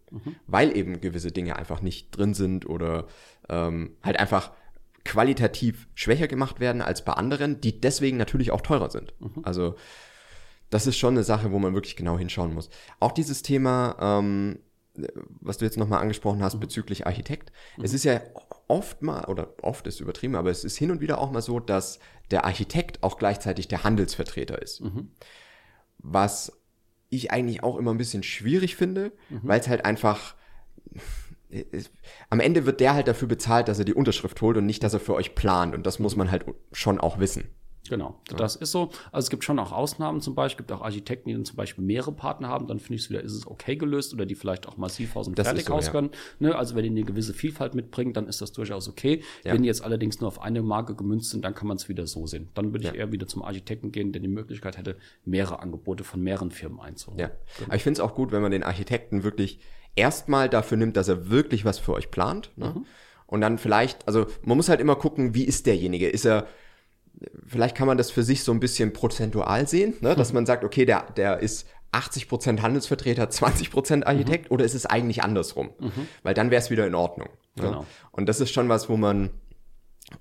weil 0.47 0.77
eben 0.77 1.01
gewisse 1.01 1.33
Dinge 1.33 1.57
einfach 1.57 1.83
nicht 1.83 2.11
drin 2.17 2.35
sind 2.35 2.69
oder 2.69 3.07
ähm, 3.49 3.97
halt 4.03 4.19
einfach 4.21 4.53
qualitativ 5.05 5.89
schwächer 5.95 6.29
gemacht 6.29 6.61
werden 6.61 6.83
als 6.83 7.05
bei 7.05 7.15
anderen, 7.15 7.61
die 7.61 7.81
deswegen 7.81 8.17
natürlich 8.17 8.53
auch 8.53 8.61
teurer 8.61 8.91
sind. 8.91 9.13
Also 9.43 9.75
das 10.69 10.87
ist 10.87 10.99
schon 10.99 11.15
eine 11.15 11.25
Sache, 11.25 11.51
wo 11.51 11.59
man 11.59 11.75
wirklich 11.75 11.97
genau 11.97 12.17
hinschauen 12.17 12.55
muss. 12.55 12.71
Auch 13.01 13.11
dieses 13.13 13.43
Thema, 13.43 13.97
ähm, 14.01 14.61
was 15.41 15.59
du 15.59 15.65
jetzt 15.65 15.79
nochmal 15.79 16.01
angesprochen 16.01 16.43
hast 16.43 16.61
bezüglich 16.61 17.07
Architekt. 17.07 17.51
Es 17.83 17.93
ist 17.95 18.05
ja 18.05 18.21
oft 18.71 19.03
mal, 19.03 19.25
oder 19.27 19.55
oft 19.63 19.87
ist 19.87 20.01
übertrieben, 20.01 20.37
aber 20.37 20.51
es 20.51 20.65
ist 20.65 20.79
hin 20.79 20.91
und 20.91 21.01
wieder 21.01 21.19
auch 21.19 21.31
mal 21.31 21.43
so, 21.43 21.61
dass 21.61 21.99
der 22.31 22.45
Architekt 22.45 23.03
auch 23.03 23.19
gleichzeitig 23.19 23.69
der 23.69 23.85
Handelsvertreter 23.85 24.63
ist. 24.63 24.83
Was 25.99 26.63
ich 27.09 27.33
eigentlich 27.33 27.63
auch 27.63 27.77
immer 27.77 27.93
ein 27.93 27.99
bisschen 27.99 28.23
schwierig 28.23 28.77
finde, 28.77 29.13
weil 29.29 29.61
es 29.61 29.69
halt 29.69 29.85
einfach 29.85 30.37
am 32.31 32.39
Ende 32.41 32.65
wird 32.65 32.79
der 32.81 32.95
halt 32.95 33.09
dafür 33.09 33.27
bezahlt, 33.27 33.67
dass 33.67 33.81
er 33.81 33.85
die 33.85 33.95
Unterschrift 33.95 34.41
holt 34.41 34.57
und 34.57 34.67
nicht, 34.67 34.85
dass 34.85 34.95
er 34.95 35.01
für 35.01 35.15
euch 35.15 35.35
plant. 35.35 35.75
Und 35.75 35.85
das 35.85 35.99
muss 35.99 36.15
man 36.15 36.31
halt 36.31 36.45
schon 36.73 37.01
auch 37.01 37.19
wissen. 37.19 37.49
Genau, 37.91 38.21
das 38.37 38.55
ist 38.55 38.71
so. 38.71 38.91
Also 39.11 39.27
es 39.27 39.31
gibt 39.31 39.43
schon 39.43 39.59
auch 39.59 39.73
Ausnahmen 39.73 40.21
zum 40.21 40.37
Beispiel, 40.37 40.65
gibt 40.65 40.73
auch 40.73 40.83
Architekten, 40.83 41.29
die 41.29 41.35
dann 41.35 41.45
zum 41.45 41.57
Beispiel 41.57 41.85
mehrere 41.85 42.13
Partner 42.13 42.49
haben, 42.49 42.69
dann 42.69 42.79
finde 42.79 42.95
ich 42.95 43.03
es 43.03 43.11
wieder, 43.11 43.21
ist 43.21 43.33
es 43.35 43.47
okay 43.47 43.75
gelöst 43.75 44.15
oder 44.15 44.27
die 44.27 44.37
vielleicht 44.37 44.69
auch 44.69 44.77
massiv 44.77 45.17
aus 45.17 45.27
dem 45.27 45.35
Das 45.35 45.49
Fertighaus 45.49 45.87
so, 45.87 45.89
ja. 45.89 45.93
können. 45.93 46.11
Ne? 46.39 46.55
Also 46.55 46.77
wenn 46.77 46.85
die 46.85 46.91
eine 46.91 47.03
gewisse 47.03 47.35
Vielfalt 47.35 47.75
mitbringen, 47.75 48.13
dann 48.13 48.29
ist 48.29 48.41
das 48.41 48.53
durchaus 48.53 48.89
okay. 48.89 49.25
Ja. 49.45 49.53
Wenn 49.53 49.63
die 49.63 49.67
jetzt 49.67 49.83
allerdings 49.83 50.21
nur 50.21 50.29
auf 50.29 50.41
eine 50.41 50.63
Marke 50.63 50.95
gemünzt 50.95 51.31
sind, 51.31 51.45
dann 51.45 51.55
kann 51.55 51.67
man 51.67 51.77
es 51.77 51.89
wieder 51.89 52.07
so 52.07 52.27
sehen. 52.29 52.49
Dann 52.55 52.73
würde 52.73 52.85
ich 52.87 52.93
Ja. 52.93 52.97
eher 52.97 53.11
wieder 53.11 53.27
zum 53.27 53.43
Architekten 53.43 53.91
gehen, 53.91 54.13
der 54.13 54.23
die 54.23 54.29
Möglichkeit 54.29 54.79
hätte, 54.79 54.97
mehrere 55.25 55.59
Angebote 55.59 56.05
von 56.05 56.23
mehreren 56.23 56.53
Firmen 56.53 56.79
einzuholen. 56.81 57.19
Ja. 57.19 57.31
Aber 57.67 57.75
ich 57.75 57.83
finde 57.83 58.01
es 58.01 58.01
auch 58.01 58.15
gut, 58.15 58.31
wenn 58.31 58.41
man 58.41 58.53
den 58.53 58.63
Architekten 58.63 59.25
wirklich 59.25 59.59
erstmal 59.97 60.49
dafür 60.49 60.77
nimmt, 60.79 60.97
dass 60.97 61.09
er 61.09 61.29
wirklich 61.29 61.65
was 61.65 61.81
für 61.81 61.93
euch 61.93 62.13
plant. 62.13 62.53
Ne? 62.57 62.85
Und 63.27 63.41
dann 63.41 63.59
vielleicht, 63.59 64.07
also 64.07 64.27
man 64.43 64.57
muss 64.57 64.69
halt 64.69 64.81
immer 64.81 64.97
gucken, 64.97 65.35
wie 65.35 65.45
ist 65.45 65.67
derjenige? 65.67 66.09
Ist 66.09 66.25
er, 66.25 66.47
vielleicht 67.47 67.77
kann 67.77 67.87
man 67.87 67.99
das 67.99 68.11
für 68.11 68.23
sich 68.23 68.45
so 68.45 68.53
ein 68.53 68.61
bisschen 68.61 68.93
prozentual 68.93 69.67
sehen, 69.69 69.95
ne? 70.01 70.15
dass 70.17 70.33
man 70.33 70.47
sagt, 70.47 70.65
okay, 70.65 70.85
der, 70.85 71.11
der 71.13 71.39
ist 71.41 71.67
80% 71.93 72.61
Handelsvertreter, 72.63 73.25
20% 73.25 74.05
Architekt 74.07 74.51
oder 74.51 74.65
ist 74.65 74.75
es 74.75 74.87
eigentlich 74.87 75.23
andersrum? 75.23 75.71
Weil 76.23 76.35
dann 76.35 76.51
wäre 76.51 76.63
es 76.63 76.71
wieder 76.71 76.87
in 76.87 76.95
Ordnung. 76.95 77.29
Ne? 77.57 77.65
Genau. 77.65 77.87
Und 78.13 78.27
das 78.29 78.41
ist 78.41 78.53
schon 78.53 78.69
was, 78.69 78.89
wo 78.89 78.97
man 78.97 79.31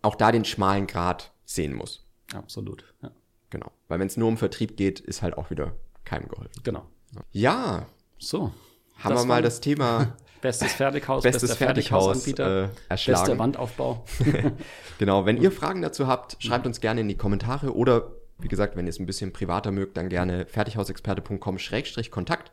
auch 0.01 0.15
da 0.15 0.31
den 0.31 0.45
schmalen 0.45 0.87
Grad 0.87 1.31
sehen 1.45 1.73
muss. 1.73 2.07
Absolut. 2.33 2.83
Ja. 3.01 3.11
Genau. 3.49 3.71
Weil 3.87 3.99
wenn 3.99 4.07
es 4.07 4.17
nur 4.17 4.27
um 4.27 4.37
Vertrieb 4.37 4.77
geht, 4.77 4.99
ist 4.99 5.21
halt 5.21 5.37
auch 5.37 5.49
wieder 5.49 5.73
keinem 6.05 6.27
geholfen. 6.27 6.61
Genau. 6.63 6.85
Ja, 7.31 7.87
So. 8.19 8.51
haben 8.97 9.15
wir 9.15 9.25
mal 9.25 9.41
das 9.41 9.61
Thema 9.61 10.15
Bestes 10.41 10.73
Fertighaus, 10.73 11.23
Bestes 11.23 11.49
bester 11.49 11.65
Fertighaus, 11.65 12.23
Fertighausanbieter, 12.23 12.65
äh, 12.65 12.69
erschlagen. 12.89 13.19
bester 13.19 13.39
Wandaufbau. 13.39 14.05
Genau, 14.97 15.25
wenn 15.25 15.37
ihr 15.37 15.51
Fragen 15.51 15.81
dazu 15.81 16.07
habt, 16.07 16.37
schreibt 16.43 16.67
uns 16.67 16.81
gerne 16.81 17.01
in 17.01 17.07
die 17.07 17.15
Kommentare 17.15 17.75
oder 17.75 18.11
wie 18.39 18.47
gesagt, 18.47 18.75
wenn 18.75 18.85
ihr 18.85 18.89
es 18.89 18.99
ein 18.99 19.05
bisschen 19.05 19.33
privater 19.33 19.71
mögt, 19.71 19.97
dann 19.97 20.09
gerne 20.09 20.45
fertighausexperte.com-kontakt 20.45 22.51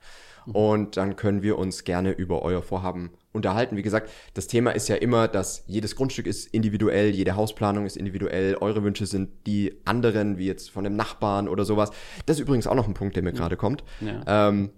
und 0.53 0.97
dann 0.97 1.17
können 1.17 1.43
wir 1.43 1.59
uns 1.59 1.85
gerne 1.85 2.13
über 2.13 2.43
euer 2.43 2.63
Vorhaben 2.63 3.11
unterhalten. 3.33 3.77
Wie 3.77 3.83
gesagt, 3.83 4.11
das 4.35 4.47
Thema 4.47 4.71
ist 4.71 4.89
ja 4.89 4.97
immer, 4.97 5.29
dass 5.29 5.65
jedes 5.67 5.97
Grundstück 5.97 6.27
ist 6.27 6.47
individuell, 6.55 7.11
jede 7.11 7.37
Hausplanung 7.37 7.85
ist 7.85 7.97
individuell, 7.97 8.57
eure 8.61 8.83
Wünsche 8.83 9.07
sind 9.07 9.31
die 9.47 9.75
anderen, 9.85 10.39
wie 10.39 10.47
jetzt 10.47 10.71
von 10.71 10.85
dem 10.85 10.97
Nachbarn 10.97 11.49
oder 11.49 11.65
sowas. 11.65 11.91
Das 12.27 12.37
ist 12.37 12.43
übrigens 12.43 12.67
auch 12.67 12.75
noch 12.75 12.87
ein 12.87 12.95
Punkt, 12.95 13.17
der 13.17 13.23
mir 13.23 13.33
gerade 13.33 13.57
kommt. 13.57 13.85
Ja. 14.01 14.49
Ähm, 14.49 14.71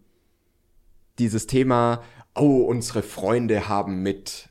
dieses 1.19 1.47
Thema, 1.47 2.03
oh, 2.39 2.62
unsere 2.62 3.03
Freunde 3.03 3.68
haben 3.68 4.03
mit 4.03 4.49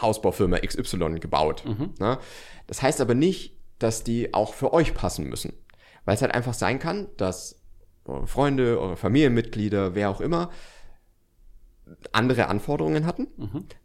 Hausbaufirma 0.00 0.58
XY 0.58 1.18
gebaut. 1.18 1.64
Ne? 1.98 2.18
Das 2.66 2.82
heißt 2.82 3.00
aber 3.00 3.14
nicht, 3.14 3.56
dass 3.78 4.04
die 4.04 4.34
auch 4.34 4.54
für 4.54 4.72
euch 4.72 4.94
passen 4.94 5.28
müssen. 5.28 5.52
Weil 6.04 6.14
es 6.14 6.22
halt 6.22 6.34
einfach 6.34 6.54
sein 6.54 6.78
kann, 6.78 7.08
dass 7.16 7.60
eure 8.04 8.26
Freunde, 8.26 8.80
eure 8.80 8.96
Familienmitglieder, 8.96 9.94
wer 9.94 10.10
auch 10.10 10.20
immer, 10.20 10.50
andere 12.12 12.48
Anforderungen 12.48 13.06
hatten, 13.06 13.28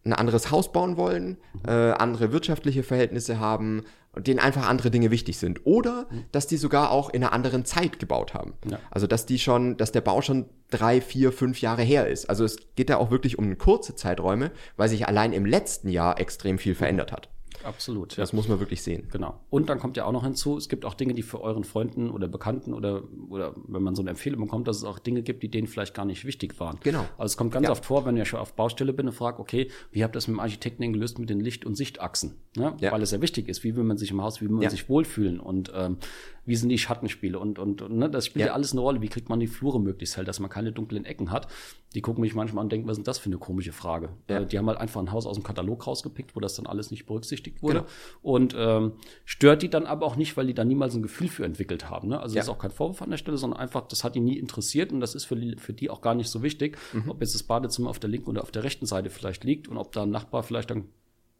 ein 0.05 0.13
anderes 0.13 0.51
Haus 0.51 0.71
bauen 0.71 0.97
wollen, 0.97 1.37
äh, 1.65 1.71
andere 1.71 2.31
wirtschaftliche 2.31 2.83
Verhältnisse 2.83 3.39
haben 3.39 3.83
und 4.17 4.27
denen 4.27 4.39
einfach 4.39 4.67
andere 4.67 4.89
Dinge 4.89 5.11
wichtig 5.11 5.37
sind. 5.37 5.65
Oder 5.65 6.07
dass 6.31 6.47
die 6.47 6.57
sogar 6.57 6.91
auch 6.91 7.11
in 7.11 7.23
einer 7.23 7.33
anderen 7.33 7.65
Zeit 7.65 7.99
gebaut 7.99 8.33
haben. 8.33 8.53
Ja. 8.69 8.79
Also 8.89 9.05
dass 9.05 9.27
die 9.27 9.37
schon, 9.37 9.77
dass 9.77 9.91
der 9.91 10.01
Bau 10.01 10.21
schon 10.21 10.49
drei, 10.71 10.99
vier, 10.99 11.31
fünf 11.31 11.61
Jahre 11.61 11.83
her 11.83 12.07
ist. 12.07 12.29
Also 12.29 12.43
es 12.43 12.57
geht 12.75 12.89
da 12.89 12.97
auch 12.97 13.11
wirklich 13.11 13.37
um 13.37 13.57
kurze 13.57 13.95
Zeiträume, 13.95 14.51
weil 14.75 14.89
sich 14.89 15.07
allein 15.07 15.33
im 15.33 15.45
letzten 15.45 15.89
Jahr 15.89 16.19
extrem 16.19 16.57
viel 16.57 16.73
verändert 16.73 17.11
hat. 17.11 17.29
Absolut. 17.63 18.15
Ja. 18.17 18.23
Das 18.23 18.33
muss 18.33 18.47
man 18.47 18.59
wirklich 18.59 18.81
sehen. 18.81 19.07
Genau. 19.11 19.39
Und 19.49 19.69
dann 19.69 19.79
kommt 19.79 19.97
ja 19.97 20.05
auch 20.05 20.11
noch 20.11 20.23
hinzu, 20.23 20.57
es 20.57 20.69
gibt 20.69 20.85
auch 20.85 20.93
Dinge, 20.93 21.13
die 21.13 21.23
für 21.23 21.41
euren 21.41 21.63
Freunden 21.63 22.09
oder 22.09 22.27
Bekannten 22.27 22.73
oder, 22.73 23.03
oder 23.29 23.53
wenn 23.67 23.81
man 23.83 23.95
so 23.95 24.01
eine 24.01 24.11
Empfehlung 24.11 24.41
bekommt, 24.41 24.67
dass 24.67 24.77
es 24.77 24.83
auch 24.83 24.99
Dinge 24.99 25.21
gibt, 25.23 25.43
die 25.43 25.49
denen 25.49 25.67
vielleicht 25.67 25.93
gar 25.93 26.05
nicht 26.05 26.25
wichtig 26.25 26.59
waren. 26.59 26.77
Genau. 26.83 27.01
Also 27.17 27.25
es 27.33 27.37
kommt 27.37 27.51
ganz 27.51 27.65
Ja. 27.65 27.71
oft 27.71 27.85
vor, 27.85 28.05
wenn 28.05 28.15
ich 28.17 28.27
schon 28.27 28.39
auf 28.39 28.53
Baustelle 28.53 28.93
bin 28.93 29.07
und 29.07 29.13
frage, 29.13 29.39
okay, 29.39 29.69
wie 29.91 30.03
habt 30.03 30.13
ihr 30.15 30.17
das 30.17 30.27
mit 30.27 30.35
dem 30.35 30.39
Architekten 30.39 30.81
denn 30.81 30.93
gelöst 30.93 31.19
mit 31.19 31.29
den 31.29 31.39
Licht- 31.39 31.65
und 31.65 31.75
Sichtachsen? 31.75 32.35
Ne? 32.55 32.75
Ja. 32.79 32.91
Weil 32.91 33.01
es 33.01 33.11
ja 33.11 33.21
wichtig 33.21 33.47
ist, 33.49 33.63
wie 33.63 33.75
will 33.75 33.83
man 33.83 33.97
sich 33.97 34.11
im 34.11 34.21
Haus, 34.21 34.41
wie 34.41 34.45
will 34.45 34.53
man 34.53 34.61
Ja. 34.63 34.69
sich 34.69 34.89
wohlfühlen 34.89 35.39
und 35.39 35.71
ähm, 35.75 35.97
wie 36.47 36.55
sind 36.55 36.69
die 36.69 36.77
Schattenspiele 36.79 37.37
und, 37.37 37.59
und, 37.59 37.81
und 37.83 37.97
ne? 37.97 38.09
das 38.09 38.25
spielt 38.25 38.41
ja. 38.41 38.47
Ja. 38.47 38.53
alles 38.53 38.71
eine 38.71 38.81
Rolle. 38.81 39.01
Wie 39.01 39.09
kriegt 39.09 39.29
man 39.29 39.39
die 39.39 39.45
Flure 39.47 39.79
möglichst 39.79 40.17
hell, 40.17 40.25
dass 40.25 40.39
man 40.39 40.49
keine 40.49 40.71
dunklen 40.71 41.05
Ecken 41.05 41.29
hat? 41.29 41.47
Die 41.93 42.01
gucken 42.01 42.21
mich 42.21 42.33
manchmal 42.33 42.61
an 42.61 42.65
und 42.65 42.71
denken, 42.71 42.87
was 42.87 42.93
ist 42.93 42.97
denn 42.99 43.03
das 43.05 43.19
für 43.19 43.27
eine 43.27 43.37
komische 43.37 43.71
Frage? 43.73 44.09
Ja. 44.29 44.39
Äh, 44.39 44.45
die 44.47 44.57
haben 44.57 44.67
halt 44.67 44.79
einfach 44.79 44.99
ein 45.01 45.11
Haus 45.11 45.25
aus 45.27 45.35
dem 45.35 45.43
Katalog 45.43 45.85
rausgepickt, 45.85 46.35
wo 46.35 46.39
das 46.39 46.55
dann 46.55 46.65
alles 46.65 46.89
nicht 46.89 47.05
berücksichtigt 47.05 47.61
wurde. 47.61 47.79
Genau. 47.81 47.89
Und 48.21 48.55
ähm, 48.57 48.93
stört 49.25 49.61
die 49.61 49.69
dann 49.69 49.85
aber 49.85 50.05
auch 50.05 50.15
nicht, 50.15 50.35
weil 50.37 50.47
die 50.47 50.53
da 50.53 50.63
niemals 50.65 50.95
ein 50.95 51.01
Gefühl 51.03 51.27
für 51.27 51.45
entwickelt 51.45 51.89
haben. 51.89 52.07
Ne? 52.07 52.19
Also 52.19 52.35
Ja. 52.35 52.39
das 52.39 52.47
ist 52.47 52.53
auch 52.53 52.59
kein 52.59 52.71
Vorwurf 52.71 53.01
an 53.01 53.09
der 53.11 53.17
Stelle, 53.17 53.37
sondern 53.37 53.59
einfach, 53.59 53.87
das 53.87 54.03
hat 54.03 54.15
die 54.15 54.21
nie 54.21 54.37
interessiert 54.37 54.91
und 54.91 54.99
das 55.01 55.15
ist 55.15 55.25
für 55.25 55.35
die, 55.35 55.57
für 55.57 55.73
die 55.73 55.89
auch 55.89 56.01
gar 56.01 56.15
nicht 56.15 56.29
so 56.29 56.41
wichtig, 56.43 56.77
Mhm. 56.93 57.09
ob 57.09 57.21
jetzt 57.21 57.35
das 57.35 57.43
Badezimmer 57.43 57.89
auf 57.89 57.99
der 57.99 58.09
linken 58.09 58.29
oder 58.29 58.41
auf 58.41 58.51
der 58.51 58.63
rechten 58.63 58.85
Seite 58.85 59.09
vielleicht 59.09 59.43
liegt 59.43 59.67
und 59.67 59.77
ob 59.77 59.91
da 59.91 60.03
ein 60.03 60.09
Nachbar 60.09 60.43
vielleicht 60.43 60.69
dann 60.69 60.85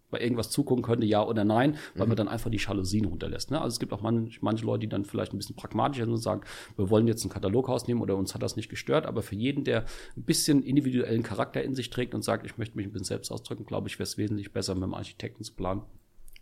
bei 0.10 0.22
irgendwas 0.22 0.50
zugucken 0.50 0.84
könnte, 0.84 1.06
ja 1.06 1.24
oder 1.26 1.44
nein, 1.44 1.76
weil 1.96 2.04
Mhm. 2.06 2.10
man 2.10 2.16
dann 2.18 2.28
einfach 2.28 2.50
die 2.50 2.58
Jalousien 2.58 3.06
runterlässt. 3.06 3.52
Ne? 3.52 3.60
Also 3.60 3.76
es 3.76 3.80
gibt 3.80 3.92
auch 3.94 4.02
manch, 4.02 4.42
manche 4.42 4.66
Leute, 4.66 4.82
die 4.82 4.90
dann 4.90 5.04
vielleicht 5.06 5.34
ein 5.34 5.38
bisschen 5.38 5.56
pragmatischer 5.56 6.06
sind 6.06 6.14
und 6.14 6.20
sagen, 6.20 6.42
wir 6.76 6.90
wollen 6.90 7.08
jetzt 7.08 7.26
ein 7.26 7.30
Kataloghaus 7.30 7.88
nehmen 7.88 8.02
oder 8.02 8.16
uns 8.16 8.34
hat 8.34 8.42
das 8.42 8.56
nicht 8.56 8.70
gestört, 8.70 9.06
aber 9.06 9.22
für 9.22 9.36
jeden, 9.36 9.64
der 9.64 9.86
ein 10.16 10.24
bisschen 10.24 10.64
individuellen 10.64 11.24
Charakter 11.24 11.62
in 11.64 11.76
sich 11.76 11.90
trägt 11.90 12.14
und 12.16 12.24
sagt, 12.24 12.46
ich 12.46 12.58
möchte 12.58 12.78
mich 12.78 12.86
ein 12.88 12.92
bisschen 12.92 13.06
selbst 13.06 13.32
ausdrücken, 13.32 13.66
glaube 13.66 13.88
ich, 13.90 14.00
wäre 14.00 14.04
es 14.04 14.18
wesentlich 14.18 14.52
besser, 14.54 14.76
mit 14.76 14.84
dem 14.84 14.94
Architekten 14.94 15.44
zu 15.44 15.54
planen 15.54 15.82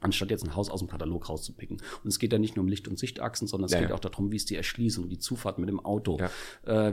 anstatt 0.05 0.31
jetzt 0.31 0.43
ein 0.45 0.55
Haus 0.55 0.69
aus 0.69 0.79
dem 0.79 0.87
Katalog 0.87 1.27
rauszupicken. 1.29 1.77
Und 2.03 2.07
es 2.07 2.19
geht 2.19 2.31
ja 2.31 2.39
nicht 2.39 2.55
nur 2.55 2.63
um 2.63 2.69
Licht- 2.69 2.87
und 2.87 2.97
Sichtachsen, 2.97 3.47
sondern 3.47 3.65
es 3.65 3.73
Ja, 3.73 3.79
geht 3.81 3.89
ja. 3.89 3.95
auch 3.95 3.99
darum, 3.99 4.31
wie 4.31 4.37
ist 4.37 4.49
die 4.49 4.55
Erschließung, 4.55 5.09
die 5.09 5.17
Zufahrt 5.19 5.59
mit 5.59 5.67
dem 5.69 5.79
Auto, 5.79 6.17
Ja. 6.19 6.25
äh, 6.25 6.29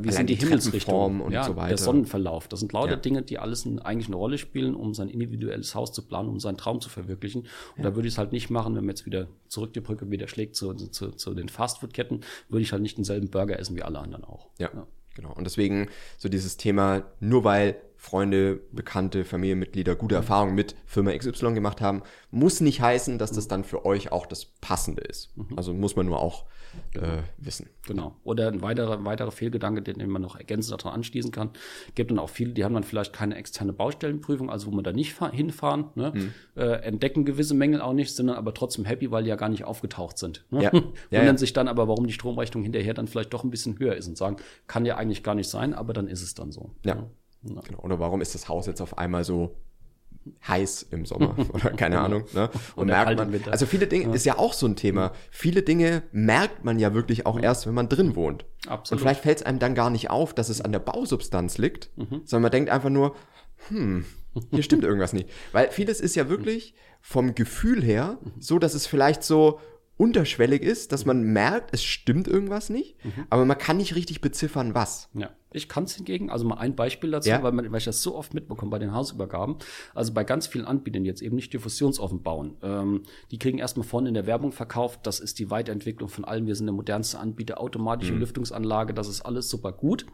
wie 0.02 0.08
Allein 0.08 0.12
sind 0.12 0.30
die, 0.30 0.34
die 0.36 0.40
Himmelsrichtungen 0.44 1.20
und 1.20 1.32
so 1.44 1.56
weiter. 1.56 1.68
der 1.68 1.78
Sonnenverlauf. 1.78 2.48
Das 2.48 2.60
sind 2.60 2.72
lauter. 2.72 2.96
Dinge, 2.96 3.22
die 3.22 3.38
alles 3.38 3.64
ein, 3.64 3.78
eigentlich 3.78 4.06
eine 4.08 4.16
Rolle 4.16 4.38
spielen, 4.38 4.74
um 4.74 4.94
sein 4.94 5.08
individuelles 5.08 5.74
Haus 5.74 5.92
zu 5.92 6.02
planen, 6.02 6.28
um 6.28 6.40
seinen 6.40 6.56
Traum 6.56 6.80
zu 6.80 6.88
verwirklichen. 6.88 7.46
Und 7.76 7.84
da 7.84 7.94
würde 7.94 8.08
ich 8.08 8.14
es 8.14 8.18
halt 8.18 8.32
nicht 8.32 8.50
machen, 8.50 8.74
wenn 8.74 8.84
man 8.84 8.90
jetzt 8.94 9.06
wieder 9.06 9.28
zurück 9.48 9.72
die 9.74 9.80
Brücke 9.80 10.10
wieder 10.10 10.28
schlägt 10.28 10.56
zu, 10.56 10.72
zu, 10.74 11.10
zu 11.12 11.34
den 11.34 11.48
Fastfood-Ketten, 11.48 12.20
würde 12.48 12.62
ich 12.62 12.72
halt 12.72 12.82
nicht 12.82 12.96
denselben 12.96 13.28
Burger 13.30 13.58
essen 13.58 13.76
wie 13.76 13.82
alle 13.82 13.98
anderen 13.98 14.24
auch. 14.24 14.48
Ja, 14.58 14.70
genau. 15.14 15.32
Und 15.34 15.44
deswegen 15.44 15.88
so 16.18 16.28
dieses 16.28 16.56
Thema, 16.56 17.04
nur 17.20 17.44
weil 17.44 17.76
Freunde, 18.04 18.60
Bekannte, 18.72 19.24
Familienmitglieder 19.24 19.94
gute 19.94 20.16
Erfahrungen 20.16 20.56
mit 20.56 20.74
Firma 20.86 21.16
XY 21.16 21.54
gemacht 21.54 21.80
haben, 21.80 22.02
muss 22.32 22.60
nicht 22.60 22.80
heißen, 22.80 23.16
dass 23.16 23.30
das 23.30 23.46
dann 23.46 23.62
für 23.62 23.84
euch 23.86 24.10
auch 24.10 24.26
das 24.26 24.44
Passende 24.44 25.02
ist. 25.02 25.32
Also 25.54 25.72
muss 25.72 25.94
man 25.94 26.06
nur 26.06 26.20
auch 26.20 26.46
äh, 26.94 27.18
wissen. 27.38 27.68
Genau. 27.86 28.16
Oder 28.24 28.48
ein 28.48 28.60
weiterer, 28.60 29.04
weiterer 29.04 29.30
Fehlgedanke, 29.30 29.82
den 29.82 30.10
man 30.10 30.20
noch 30.20 30.34
ergänzend 30.34 30.80
daran 30.82 30.94
anschließen 30.96 31.30
kann. 31.30 31.50
Gibt 31.94 32.10
dann 32.10 32.18
auch 32.18 32.28
viele, 32.28 32.52
die 32.54 32.64
haben 32.64 32.74
dann 32.74 32.82
vielleicht 32.82 33.12
keine 33.12 33.36
externe 33.36 33.72
Baustellenprüfung, 33.72 34.50
also 34.50 34.66
wo 34.66 34.70
man 34.74 34.82
da 34.82 34.92
nicht 34.92 35.14
fa- 35.14 35.30
hinfahren, 35.30 35.90
ne? 35.94 36.12
Mhm. 36.12 36.32
äh, 36.56 36.72
entdecken 36.82 37.24
gewisse 37.24 37.54
Mängel 37.54 37.80
auch 37.80 37.92
nicht, 37.92 38.16
sind 38.16 38.26
dann 38.26 38.36
aber 38.36 38.52
trotzdem 38.52 38.84
happy, 38.84 39.12
weil 39.12 39.22
die 39.22 39.28
ja 39.28 39.36
gar 39.36 39.48
nicht 39.48 39.62
aufgetaucht 39.64 40.18
sind. 40.18 40.44
Ne? 40.50 40.64
Ja. 40.64 40.72
Wundern 40.72 40.92
Ja, 41.12 41.22
ja. 41.22 41.38
sich 41.38 41.52
dann 41.52 41.68
aber, 41.68 41.86
warum 41.86 42.08
die 42.08 42.12
Stromrechnung 42.14 42.64
hinterher 42.64 42.94
dann 42.94 43.06
vielleicht 43.06 43.32
doch 43.32 43.44
ein 43.44 43.50
bisschen 43.50 43.78
höher 43.78 43.94
ist 43.94 44.08
und 44.08 44.16
sagen, 44.18 44.36
kann 44.66 44.84
ja 44.86 44.96
eigentlich 44.96 45.22
gar 45.22 45.36
nicht 45.36 45.48
sein, 45.48 45.72
aber 45.72 45.92
dann 45.92 46.08
ist 46.08 46.22
es 46.22 46.34
dann 46.34 46.50
so. 46.50 46.72
Ja. 46.84 47.06
Genau. 47.42 47.80
Oder 47.80 47.98
warum 47.98 48.20
ist 48.20 48.34
das 48.34 48.48
Haus 48.48 48.66
jetzt 48.66 48.80
auf 48.80 48.98
einmal 48.98 49.24
so 49.24 49.56
heiß 50.46 50.86
im 50.90 51.04
Sommer 51.04 51.36
oder 51.52 51.70
keine 51.70 52.00
Ahnung. 52.00 52.24
Ne? 52.32 52.48
Und 52.76 52.84
Oder 52.84 53.04
merkt 53.04 53.16
man, 53.16 53.52
also 53.52 53.66
viele 53.66 53.86
Dinge 53.86 54.14
ist 54.14 54.24
ja 54.24 54.38
auch 54.38 54.52
so 54.52 54.66
ein 54.66 54.76
Thema. 54.76 55.12
Viele 55.30 55.62
Dinge 55.62 56.02
merkt 56.12 56.64
man 56.64 56.78
ja 56.78 56.94
wirklich 56.94 57.26
auch 57.26 57.40
erst, 57.40 57.66
wenn 57.66 57.74
man 57.74 57.88
drin 57.88 58.14
wohnt. 58.14 58.44
Absolut. 58.66 58.92
Und 58.92 59.04
vielleicht 59.04 59.22
fällt 59.22 59.38
es 59.38 59.42
einem 59.44 59.58
dann 59.58 59.74
gar 59.74 59.90
nicht 59.90 60.10
auf, 60.10 60.34
dass 60.34 60.48
es 60.48 60.60
an 60.60 60.72
der 60.72 60.78
Bausubstanz 60.78 61.58
liegt, 61.58 61.90
sondern 62.24 62.42
man 62.42 62.50
denkt 62.52 62.70
einfach 62.70 62.90
nur, 62.90 63.16
hm, 63.68 64.04
hier 64.50 64.62
stimmt 64.62 64.84
irgendwas 64.84 65.12
nicht. 65.12 65.28
Weil 65.52 65.70
vieles 65.70 66.00
ist 66.00 66.14
ja 66.14 66.28
wirklich 66.28 66.74
vom 67.00 67.34
Gefühl 67.34 67.82
her 67.82 68.18
so, 68.38 68.58
dass 68.58 68.74
es 68.74 68.86
vielleicht 68.86 69.22
so 69.22 69.60
unterschwellig 70.02 70.62
ist, 70.62 70.90
dass 70.90 71.04
man 71.06 71.22
merkt, 71.22 71.72
es 71.72 71.84
stimmt 71.84 72.26
irgendwas 72.26 72.70
nicht, 72.70 72.96
aber 73.30 73.44
man 73.44 73.56
kann 73.56 73.76
nicht 73.76 73.94
richtig 73.94 74.20
beziffern, 74.20 74.74
was. 74.74 75.08
Ja, 75.14 75.30
ich 75.52 75.68
kann 75.68 75.84
es 75.84 75.94
hingegen, 75.94 76.28
also 76.28 76.44
mal 76.44 76.56
ein 76.58 76.74
Beispiel 76.74 77.12
dazu, 77.12 77.28
Ja. 77.28 77.40
weil, 77.44 77.52
man, 77.52 77.70
weil 77.70 77.78
ich 77.78 77.84
das 77.84 78.02
so 78.02 78.16
oft 78.16 78.34
mitbekomme 78.34 78.70
bei 78.72 78.80
den 78.80 78.92
Hausübergaben. 78.92 79.56
Also 79.94 80.12
bei 80.12 80.24
ganz 80.24 80.48
vielen 80.48 80.64
Anbietern 80.64 81.04
jetzt 81.04 81.22
eben 81.22 81.36
nicht 81.36 81.52
diffusionsoffen 81.52 82.20
bauen. 82.24 82.56
Ähm, 82.62 83.02
die 83.30 83.38
kriegen 83.38 83.58
erstmal 83.58 83.86
vorne 83.86 84.08
in 84.08 84.14
der 84.14 84.26
Werbung 84.26 84.50
verkauft, 84.50 85.00
das 85.04 85.20
ist 85.20 85.38
die 85.38 85.50
Weiterentwicklung 85.50 86.08
von 86.08 86.24
allem, 86.24 86.48
wir 86.48 86.56
sind 86.56 86.66
der 86.66 86.74
modernste 86.74 87.20
Anbieter, 87.20 87.60
automatische 87.60 88.14
Lüftungsanlage, 88.14 88.94
das 88.94 89.06
ist 89.08 89.20
alles 89.22 89.48
super 89.48 89.70
gut. 89.70 90.06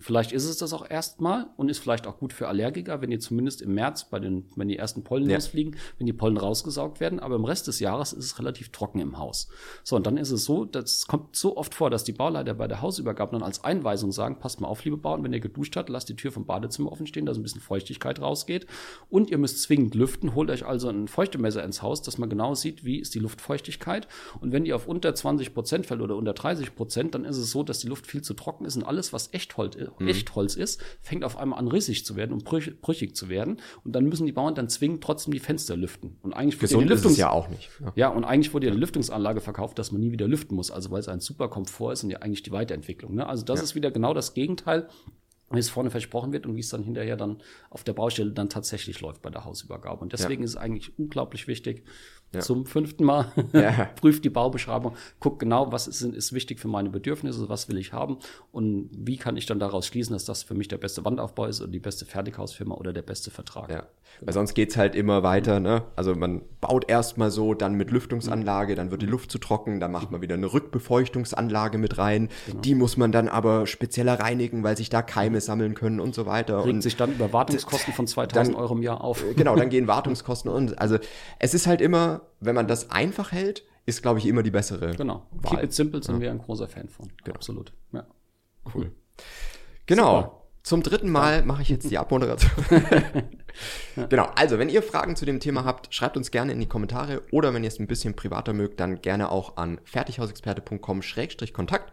Vielleicht 0.00 0.32
ist 0.32 0.46
es 0.46 0.56
das 0.56 0.72
auch 0.72 0.88
erstmal 0.88 1.46
und 1.56 1.68
ist 1.68 1.78
vielleicht 1.78 2.06
auch 2.06 2.18
gut 2.18 2.32
für 2.32 2.48
Allergiker, 2.48 3.02
wenn 3.02 3.10
die 3.10 3.18
zumindest 3.18 3.60
im 3.62 3.74
März 3.74 4.04
bei 4.08 4.18
den, 4.18 4.46
wenn 4.56 4.68
die 4.68 4.76
ersten 4.78 5.04
Pollen 5.04 5.28
Ja. 5.28 5.36
losfliegen, 5.36 5.76
wenn 5.98 6.06
die 6.06 6.12
Pollen 6.14 6.38
rausgesaugt 6.38 7.00
werden, 7.00 7.20
aber 7.20 7.36
im 7.36 7.44
Rest 7.44 7.66
des 7.68 7.80
Jahres 7.80 8.12
ist 8.14 8.24
es 8.24 8.38
relativ 8.38 8.70
trocken 8.70 9.00
im 9.00 9.18
Haus. 9.18 9.48
So, 9.84 9.96
und 9.96 10.06
dann 10.06 10.16
ist 10.16 10.30
es 10.30 10.44
so, 10.44 10.64
das 10.64 11.06
kommt 11.06 11.36
so 11.36 11.56
oft 11.56 11.74
vor, 11.74 11.90
dass 11.90 12.02
die 12.02 12.12
Bauleiter 12.12 12.54
bei 12.54 12.66
der 12.66 12.80
Hausübergabe 12.80 13.32
dann 13.32 13.42
als 13.42 13.62
Einweisung 13.62 14.10
sagen, 14.10 14.38
passt 14.38 14.60
mal 14.60 14.68
auf, 14.68 14.84
liebe 14.84 14.96
Bauern, 14.96 15.22
wenn 15.22 15.32
ihr 15.32 15.40
geduscht 15.40 15.76
habt, 15.76 15.88
lasst 15.90 16.08
die 16.08 16.16
Tür 16.16 16.32
vom 16.32 16.46
Badezimmer 16.46 16.90
offen 16.90 17.06
stehen, 17.06 17.26
dass 17.26 17.36
ein 17.36 17.42
bisschen 17.42 17.60
Feuchtigkeit 17.60 18.20
rausgeht. 18.20 18.66
Und 19.10 19.30
ihr 19.30 19.38
müsst 19.38 19.62
zwingend 19.62 19.94
lüften, 19.94 20.34
holt 20.34 20.50
euch 20.50 20.64
also 20.64 20.88
ein 20.88 21.08
Feuchtemesser 21.08 21.62
ins 21.62 21.82
Haus, 21.82 22.00
dass 22.00 22.16
man 22.16 22.30
genau 22.30 22.54
sieht, 22.54 22.84
wie 22.84 22.98
ist 22.98 23.14
die 23.14 23.18
Luftfeuchtigkeit. 23.18 24.08
Und 24.40 24.52
wenn 24.52 24.64
die 24.64 24.72
auf 24.72 24.86
unter 24.88 25.14
20 25.14 25.52
Prozent 25.52 25.86
fällt 25.86 26.00
oder 26.00 26.16
unter 26.16 26.32
30 26.32 26.74
Prozent, 26.74 27.14
dann 27.14 27.24
ist 27.24 27.36
es 27.36 27.50
so, 27.50 27.62
dass 27.62 27.80
die 27.80 27.88
Luft 27.88 28.06
viel 28.06 28.22
zu 28.22 28.34
trocken 28.34 28.64
ist 28.64 28.76
und 28.76 28.84
alles, 28.84 29.12
was 29.12 29.28
Echtholz, 29.98 30.16
Echtholz 30.16 30.56
ist, 30.56 30.82
fängt 31.00 31.24
auf 31.24 31.36
einmal 31.36 31.58
an 31.58 31.68
rissig 31.68 32.04
zu 32.04 32.16
werden 32.16 32.32
und 32.32 32.44
brüch, 32.44 32.80
brüchig 32.80 33.16
zu 33.16 33.28
werden. 33.28 33.60
Und 33.84 33.92
dann 33.94 34.04
müssen 34.04 34.26
die 34.26 34.32
Bauern 34.32 34.54
dann 34.54 34.68
zwingend 34.68 35.02
trotzdem 35.02 35.32
die 35.32 35.40
Fenster 35.40 35.76
lüften. 35.76 36.16
Und 36.22 36.32
eigentlich 36.32 36.60
wird 36.60 36.70
ja 36.70 36.78
die 36.78 36.86
Gesund 36.86 36.98
ist 37.00 37.04
es 37.04 37.12
Lüftungs- 37.12 37.20
ja 37.20 37.30
auch 37.30 37.48
nicht. 37.48 37.68
Ja. 37.80 37.92
ja, 37.96 38.08
und 38.08 38.24
eigentlich 38.24 38.54
wurde 38.54 38.66
ja 38.66 38.72
eine 38.72 38.80
Lüftungsanlage 38.80 39.40
verkauft, 39.40 39.78
dass 39.78 39.92
man 39.92 40.00
nie 40.00 40.12
wieder 40.12 40.28
lüften 40.28 40.54
muss, 40.54 40.70
also 40.70 40.90
weil 40.90 41.00
es 41.00 41.08
ein 41.08 41.20
super 41.20 41.48
Komfort 41.48 41.92
ist 41.92 42.04
und 42.04 42.10
ja 42.10 42.18
eigentlich 42.18 42.42
die 42.42 42.52
Weiterentwicklung. 42.52 43.14
Ne? 43.14 43.26
Also 43.26 43.44
das 43.44 43.62
ist 43.62 43.74
wieder 43.74 43.90
genau 43.90 44.14
das 44.14 44.34
Gegenteil, 44.34 44.88
wie 45.52 45.58
es 45.58 45.68
vorne 45.68 45.90
versprochen 45.90 46.32
wird 46.32 46.46
und 46.46 46.54
wie 46.54 46.60
es 46.60 46.68
dann 46.68 46.84
hinterher 46.84 47.16
dann 47.16 47.42
auf 47.70 47.82
der 47.82 47.92
Baustelle 47.92 48.30
dann 48.30 48.48
tatsächlich 48.48 49.00
läuft 49.00 49.20
bei 49.22 49.30
der 49.30 49.44
Hausübergabe. 49.44 50.00
Und 50.00 50.12
deswegen 50.12 50.44
ist 50.44 50.50
es 50.50 50.56
eigentlich 50.56 50.96
unglaublich 50.98 51.48
wichtig, 51.48 51.84
zum 52.38 52.64
fünften 52.66 53.04
Mal 53.04 53.32
Ja. 53.52 53.88
prüft 54.00 54.24
die 54.24 54.30
Baubeschreibung, 54.30 54.94
guckt 55.18 55.40
genau, 55.40 55.72
was 55.72 55.88
ist, 55.88 56.02
ist 56.02 56.32
wichtig 56.32 56.60
für 56.60 56.68
meine 56.68 56.88
Bedürfnisse, 56.90 57.48
was 57.48 57.68
will 57.68 57.76
ich 57.78 57.92
haben 57.92 58.18
und 58.52 58.88
wie 58.96 59.16
kann 59.16 59.36
ich 59.36 59.46
dann 59.46 59.58
daraus 59.58 59.86
schließen, 59.86 60.12
dass 60.12 60.24
das 60.24 60.42
für 60.44 60.54
mich 60.54 60.68
der 60.68 60.78
beste 60.78 61.04
Wandaufbau 61.04 61.46
ist 61.46 61.60
oder 61.60 61.70
die 61.72 61.80
beste 61.80 62.04
Fertighausfirma 62.04 62.74
oder 62.76 62.92
der 62.92 63.02
beste 63.02 63.30
Vertrag. 63.30 63.70
Ja. 63.70 63.84
Weil 64.20 64.34
sonst 64.34 64.54
geht's 64.54 64.76
halt 64.76 64.94
immer 64.94 65.22
weiter, 65.22 65.60
ne? 65.60 65.82
Also 65.96 66.14
man 66.14 66.42
baut 66.60 66.88
erstmal 66.90 67.30
so, 67.30 67.54
dann 67.54 67.74
mit 67.74 67.90
Lüftungsanlage, 67.90 68.74
dann 68.74 68.90
wird 68.90 69.02
die 69.02 69.06
Luft 69.06 69.30
zu 69.30 69.38
trocken, 69.38 69.78
dann 69.80 69.92
macht 69.92 70.10
man 70.10 70.20
wieder 70.20 70.34
eine 70.34 70.52
Rückbefeuchtungsanlage 70.52 71.78
mit 71.78 71.98
rein. 71.98 72.28
Die 72.64 72.74
muss 72.74 72.96
man 72.96 73.12
dann 73.12 73.28
aber 73.28 73.66
spezieller 73.66 74.18
reinigen, 74.20 74.62
weil 74.62 74.76
sich 74.76 74.90
da 74.90 75.02
Keime 75.02 75.40
sammeln 75.40 75.74
können 75.74 76.00
und 76.00 76.14
so 76.14 76.26
weiter. 76.26 76.64
Regt 76.64 76.74
und 76.74 76.82
sich 76.82 76.96
dann 76.96 77.12
über 77.12 77.32
Wartungskosten 77.32 77.92
von 77.94 78.06
2000 78.06 78.54
dann- 78.56 78.60
Euro 78.62 78.74
im 78.74 78.82
Jahr 78.82 79.02
auf. 79.02 79.24
genau, 79.36 79.56
dann 79.56 79.70
gehen 79.70 79.86
Wartungskosten 79.86 80.50
und 80.50 80.78
also 80.80 80.98
es 81.38 81.54
ist 81.54 81.66
halt 81.66 81.80
immer, 81.80 82.19
wenn 82.40 82.54
man 82.54 82.68
das 82.68 82.90
einfach 82.90 83.32
hält, 83.32 83.64
ist 83.86 84.02
glaube 84.02 84.18
ich 84.18 84.26
immer 84.26 84.42
die 84.42 84.50
bessere. 84.50 84.94
Genau. 84.94 85.26
Wahl. 85.30 85.56
Keep 85.56 85.64
it 85.64 85.72
simple 85.72 86.02
sind 86.02 86.20
wir 86.20 86.30
ein 86.30 86.38
großer 86.38 86.68
Fan 86.68 86.88
von. 86.88 87.10
Absolut. 87.32 87.72
Ja. 87.92 88.06
Cool. 88.74 88.92
Genau. 89.86 90.16
Super. 90.16 90.36
Zum 90.62 90.82
dritten 90.82 91.10
Mal 91.10 91.42
mache 91.42 91.62
ich 91.62 91.70
jetzt 91.70 91.90
die 91.90 91.96
Abmoderation. 91.96 92.50
Genau. 94.08 94.28
Also, 94.36 94.58
wenn 94.58 94.68
ihr 94.68 94.82
Fragen 94.82 95.16
zu 95.16 95.24
dem 95.24 95.40
Thema 95.40 95.64
habt, 95.64 95.94
schreibt 95.94 96.16
uns 96.16 96.30
gerne 96.30 96.52
in 96.52 96.60
die 96.60 96.68
Kommentare 96.68 97.22
oder 97.32 97.52
wenn 97.54 97.64
ihr 97.64 97.68
es 97.68 97.78
ein 97.78 97.86
bisschen 97.86 98.14
privater 98.14 98.52
mögt, 98.52 98.80
dann 98.80 99.00
gerne 99.00 99.30
auch 99.30 99.56
an 99.56 99.80
fertighausexperte.com-kontakt 99.84 101.92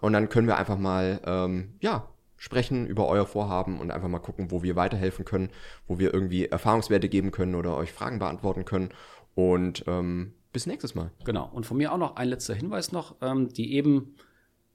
und 0.00 0.12
dann 0.12 0.28
können 0.28 0.46
wir 0.46 0.56
einfach 0.56 0.78
mal, 0.78 1.20
ähm, 1.26 1.74
ja, 1.80 2.08
sprechen 2.36 2.86
über 2.86 3.08
euer 3.08 3.26
Vorhaben 3.26 3.80
und 3.80 3.90
einfach 3.90 4.08
mal 4.08 4.18
gucken, 4.18 4.50
wo 4.50 4.62
wir 4.62 4.76
weiterhelfen 4.76 5.24
können, 5.24 5.50
wo 5.86 5.98
wir 5.98 6.12
irgendwie 6.12 6.46
Erfahrungswerte 6.46 7.08
geben 7.08 7.30
können 7.30 7.54
oder 7.54 7.74
euch 7.76 7.92
Fragen 7.92 8.18
beantworten 8.18 8.66
können 8.66 8.90
und 9.34 9.84
ähm, 9.86 10.34
bis 10.52 10.66
nächstes 10.66 10.94
Mal. 10.94 11.10
Genau. 11.24 11.50
Und 11.52 11.66
von 11.66 11.76
mir 11.76 11.92
auch 11.92 11.98
noch 11.98 12.16
ein 12.16 12.28
letzter 12.28 12.54
Hinweis 12.54 12.92
noch. 12.92 13.16
Ähm, 13.20 13.48
die 13.48 13.74
eben 13.74 14.14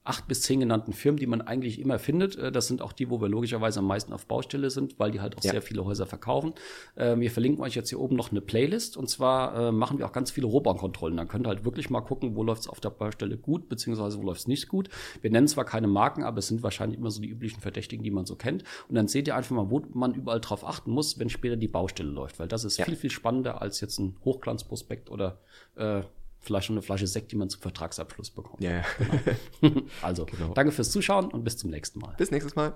acht 0.02 0.26
bis 0.28 0.40
zehn 0.42 0.60
genannten 0.60 0.94
Firmen, 0.94 1.18
die 1.18 1.26
man 1.26 1.42
eigentlich 1.42 1.78
immer 1.78 1.98
findet, 1.98 2.34
äh, 2.36 2.50
das 2.50 2.66
sind 2.68 2.80
auch 2.80 2.92
die, 2.92 3.10
wo 3.10 3.20
wir 3.20 3.28
logischerweise 3.28 3.80
am 3.80 3.86
meisten 3.86 4.12
auf 4.14 4.26
Baustelle 4.26 4.70
sind, 4.70 4.98
weil 4.98 5.10
die 5.10 5.20
halt 5.20 5.36
auch 5.36 5.44
Ja. 5.44 5.50
sehr 5.50 5.62
viele 5.62 5.84
Häuser 5.84 6.06
verkaufen. 6.06 6.54
Äh, 6.96 7.18
wir 7.18 7.30
verlinken 7.30 7.62
euch 7.62 7.74
jetzt 7.74 7.90
hier 7.90 8.00
oben 8.00 8.16
noch 8.16 8.30
eine 8.30 8.40
Playlist. 8.40 8.96
Und 8.96 9.10
zwar 9.10 9.68
äh, 9.68 9.72
machen 9.72 9.98
wir 9.98 10.06
auch 10.06 10.12
ganz 10.12 10.30
viele 10.30 10.46
Rohbaukontrollen. 10.46 11.16
Dann 11.18 11.28
könnt 11.28 11.46
ihr 11.46 11.50
halt 11.50 11.64
wirklich 11.66 11.90
mal 11.90 12.00
gucken, 12.00 12.34
wo 12.34 12.42
läuft 12.42 12.62
es 12.62 12.68
auf 12.68 12.80
der 12.80 12.90
Baustelle 12.90 13.36
gut, 13.36 13.68
beziehungsweise 13.68 14.18
wo 14.18 14.22
läuft 14.22 14.40
es 14.40 14.48
nicht 14.48 14.68
gut. 14.68 14.88
Wir 15.20 15.30
nennen 15.30 15.48
zwar 15.48 15.66
keine 15.66 15.86
Marken, 15.86 16.22
aber 16.24 16.38
es 16.38 16.48
sind 16.48 16.62
wahrscheinlich 16.62 16.98
immer 16.98 17.10
so 17.10 17.20
die 17.20 17.28
üblichen 17.28 17.60
Verdächtigen, 17.60 18.02
die 18.02 18.10
man 18.10 18.24
so 18.24 18.36
kennt. 18.36 18.64
Und 18.88 18.94
dann 18.94 19.06
seht 19.06 19.28
ihr 19.28 19.36
einfach 19.36 19.54
mal, 19.54 19.70
wo 19.70 19.82
man 19.92 20.14
überall 20.14 20.40
drauf 20.40 20.66
achten 20.66 20.90
muss, 20.92 21.18
wenn 21.18 21.28
später 21.28 21.56
die 21.56 21.68
Baustelle 21.68 22.10
läuft. 22.10 22.38
Weil 22.38 22.48
das 22.48 22.64
ist 22.64 22.78
Ja. 22.78 22.86
viel, 22.86 22.96
viel 22.96 23.10
spannender 23.10 23.60
als 23.60 23.80
jetzt 23.82 23.98
ein 23.98 24.16
Hochglanzprospekt 24.24 25.10
oder 25.10 25.38
äh, 25.76 26.02
vielleicht 26.40 26.66
schon 26.66 26.74
eine 26.74 26.82
Flasche 26.82 27.06
Sekt, 27.06 27.32
die 27.32 27.36
man 27.36 27.48
zum 27.48 27.60
Vertragsabschluss 27.60 28.30
bekommt. 28.30 28.62
Ja, 28.62 28.72
ja. 28.72 28.84
Also, 30.02 30.26
danke 30.54 30.72
fürs 30.72 30.90
Zuschauen 30.90 31.26
und 31.30 31.44
bis 31.44 31.56
zum 31.56 31.70
nächsten 31.70 32.00
Mal. 32.00 32.14
bis 32.16 32.30
nächstes 32.30 32.56
Mal. 32.56 32.74